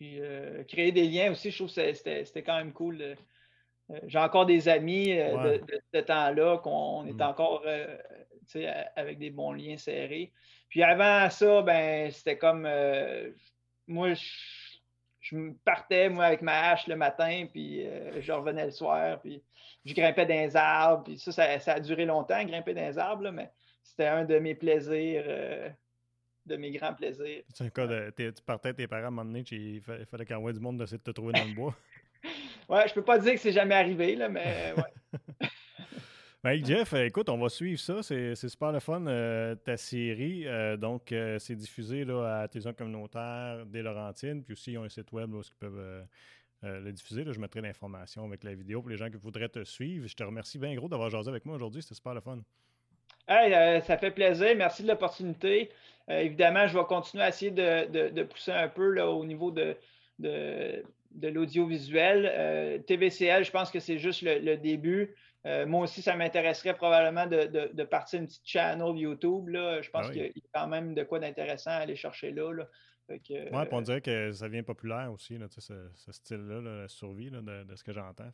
Puis 0.00 0.18
euh, 0.18 0.64
créer 0.64 0.92
des 0.92 1.06
liens 1.06 1.30
aussi, 1.30 1.50
je 1.50 1.56
trouve 1.58 1.74
que 1.74 1.92
c'était 1.92 2.42
quand 2.42 2.56
même 2.56 2.72
cool. 2.72 3.02
Euh, 3.02 3.14
j'ai 4.06 4.18
encore 4.18 4.46
des 4.46 4.66
amis 4.66 5.12
euh, 5.12 5.58
de, 5.58 5.80
ce 5.92 6.00
temps-là, 6.00 6.56
qu'on 6.56 7.04
est 7.06 7.12
mm. 7.12 7.20
encore 7.20 7.66
avec 8.96 9.18
des 9.18 9.28
bons 9.28 9.52
liens 9.52 9.76
serrés. 9.76 10.32
Puis 10.70 10.82
avant 10.82 11.28
ça, 11.28 11.60
ben 11.60 12.10
c'était 12.12 12.38
comme 12.38 12.66
moi, 13.86 14.14
je, 15.20 15.36
me 15.36 15.52
partais 15.66 16.08
moi 16.08 16.24
avec 16.24 16.40
ma 16.40 16.70
hache 16.70 16.86
le 16.86 16.96
matin, 16.96 17.46
puis 17.52 17.84
je 18.20 18.32
revenais 18.32 18.64
le 18.64 18.70
soir, 18.70 19.20
puis 19.20 19.42
je 19.84 19.92
grimpais 19.92 20.24
dans 20.24 20.32
les 20.32 20.56
arbres, 20.56 21.04
puis 21.04 21.18
ça, 21.18 21.58
ça, 21.58 21.74
a 21.74 21.80
duré 21.80 22.06
longtemps, 22.06 22.42
grimper 22.44 22.72
dans 22.72 22.86
les 22.86 22.96
arbres, 22.96 23.30
mais 23.30 23.50
c'était 23.82 24.06
un 24.06 24.24
de 24.24 24.38
mes 24.38 24.54
plaisirs 24.54 25.74
de 26.50 26.56
mes 26.56 26.70
grands 26.72 26.94
plaisirs. 26.94 27.42
C'est 27.54 27.64
un 27.64 27.70
cas 27.70 27.86
de. 27.86 28.12
Tu 28.16 28.42
partais 28.44 28.74
tes 28.74 28.86
parents 28.86 29.04
à 29.04 29.06
un 29.08 29.10
moment 29.10 29.24
donné, 29.24 29.44
il 29.50 29.80
fallait 29.80 30.24
ait 30.24 30.52
du 30.52 30.60
monde 30.60 30.78
d'essayer 30.78 30.98
de 30.98 31.02
te 31.02 31.10
trouver 31.10 31.32
dans 31.32 31.44
le 31.44 31.54
bois. 31.54 31.74
ouais, 32.68 32.88
je 32.88 32.94
peux 32.94 33.04
pas 33.04 33.18
dire 33.18 33.34
que 33.34 33.40
c'est 33.40 33.52
jamais 33.52 33.74
arrivé, 33.74 34.16
là, 34.16 34.28
mais 34.28 34.74
ouais. 34.76 35.48
Ben, 36.42 36.64
Jeff, 36.64 36.94
écoute, 36.94 37.28
on 37.28 37.36
va 37.36 37.50
suivre 37.50 37.78
ça. 37.78 38.02
C'est 38.02 38.34
super 38.34 38.72
le 38.72 38.80
fun, 38.80 39.06
euh, 39.06 39.54
ta 39.56 39.76
série. 39.76 40.46
Euh, 40.46 40.78
donc, 40.78 41.12
euh, 41.12 41.38
c'est 41.38 41.54
diffusé 41.54 42.06
là, 42.06 42.40
à 42.40 42.48
Télévision 42.48 42.72
communautaire 42.72 43.66
des 43.66 43.82
Laurentines. 43.82 44.42
Puis 44.42 44.54
aussi, 44.54 44.72
ils 44.72 44.78
ont 44.78 44.84
un 44.84 44.88
site 44.88 45.12
web 45.12 45.34
où 45.34 45.42
ils 45.42 45.54
peuvent 45.58 46.06
le 46.62 46.92
diffuser. 46.92 47.24
Là. 47.24 47.32
Je 47.32 47.40
mettrai 47.40 47.60
l'information 47.60 48.24
avec 48.24 48.42
la 48.42 48.54
vidéo 48.54 48.80
pour 48.80 48.88
les 48.88 48.96
gens 48.96 49.10
qui 49.10 49.18
voudraient 49.18 49.50
te 49.50 49.64
suivre. 49.64 50.06
Je 50.06 50.14
te 50.14 50.22
remercie 50.22 50.58
bien 50.58 50.74
gros 50.74 50.88
d'avoir 50.88 51.10
jasé 51.10 51.28
avec 51.28 51.44
moi 51.44 51.56
aujourd'hui. 51.56 51.82
C'était 51.82 51.94
super 51.94 52.14
le 52.14 52.22
fun. 52.22 52.38
Hey, 53.28 53.82
ça 53.82 53.98
fait 53.98 54.10
plaisir. 54.10 54.56
Merci 54.56 54.82
de 54.82 54.88
l'opportunité. 54.88 55.70
Euh, 56.10 56.20
évidemment, 56.20 56.66
je 56.66 56.76
vais 56.76 56.84
continuer 56.84 57.22
à 57.24 57.28
essayer 57.28 57.50
de, 57.50 58.22
pousser 58.24 58.52
un 58.52 58.68
peu 58.68 58.90
là, 58.90 59.08
au 59.08 59.24
niveau 59.24 59.50
de, 59.50 59.76
de, 60.18 60.82
l'audiovisuel. 61.28 62.30
Euh, 62.32 62.78
TVCL, 62.78 63.44
je 63.44 63.50
pense 63.50 63.70
que 63.70 63.80
c'est 63.80 63.98
juste 63.98 64.22
le, 64.22 64.56
début. 64.56 65.14
Euh, 65.46 65.66
moi 65.66 65.82
aussi, 65.84 66.02
ça 66.02 66.16
m'intéresserait 66.16 66.74
probablement 66.74 67.26
de, 67.26 67.84
partir 67.84 68.20
une 68.20 68.26
petite 68.26 68.46
channel 68.46 68.96
YouTube. 68.96 69.48
Là. 69.48 69.82
Je 69.82 69.90
pense 69.90 70.06
ah 70.08 70.12
qu'il 70.12 70.22
y 70.22 70.26
a 70.26 70.32
quand 70.52 70.66
même 70.66 70.94
de 70.94 71.04
quoi 71.04 71.20
d'intéressant 71.20 71.70
à 71.70 71.74
aller 71.74 71.96
chercher 71.96 72.32
là. 72.32 72.52
là. 72.52 72.66
oui, 73.08 73.18
on 73.70 73.80
dirait 73.80 74.00
que 74.00 74.32
ça 74.32 74.48
devient 74.48 74.62
populaire 74.62 75.12
aussi, 75.12 75.38
là, 75.38 75.46
ce, 75.48 76.12
style-là, 76.12 76.60
la 76.60 76.88
survie 76.88 77.30
de, 77.30 77.76
ce 77.76 77.84
que 77.84 77.92
j'entends. 77.92 78.30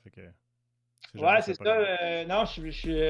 Oui, 1.15 1.31
c'est 1.43 1.55
ça. 1.55 2.25
non, 2.25 2.47
je, 2.47 2.71
suis 2.71 3.01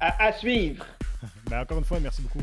à, 0.00 0.24
à, 0.24 0.32
suivre. 0.32 0.84
ben, 1.48 1.60
encore 1.60 1.78
une 1.78 1.84
fois, 1.84 2.00
merci 2.00 2.22
beaucoup. 2.22 2.42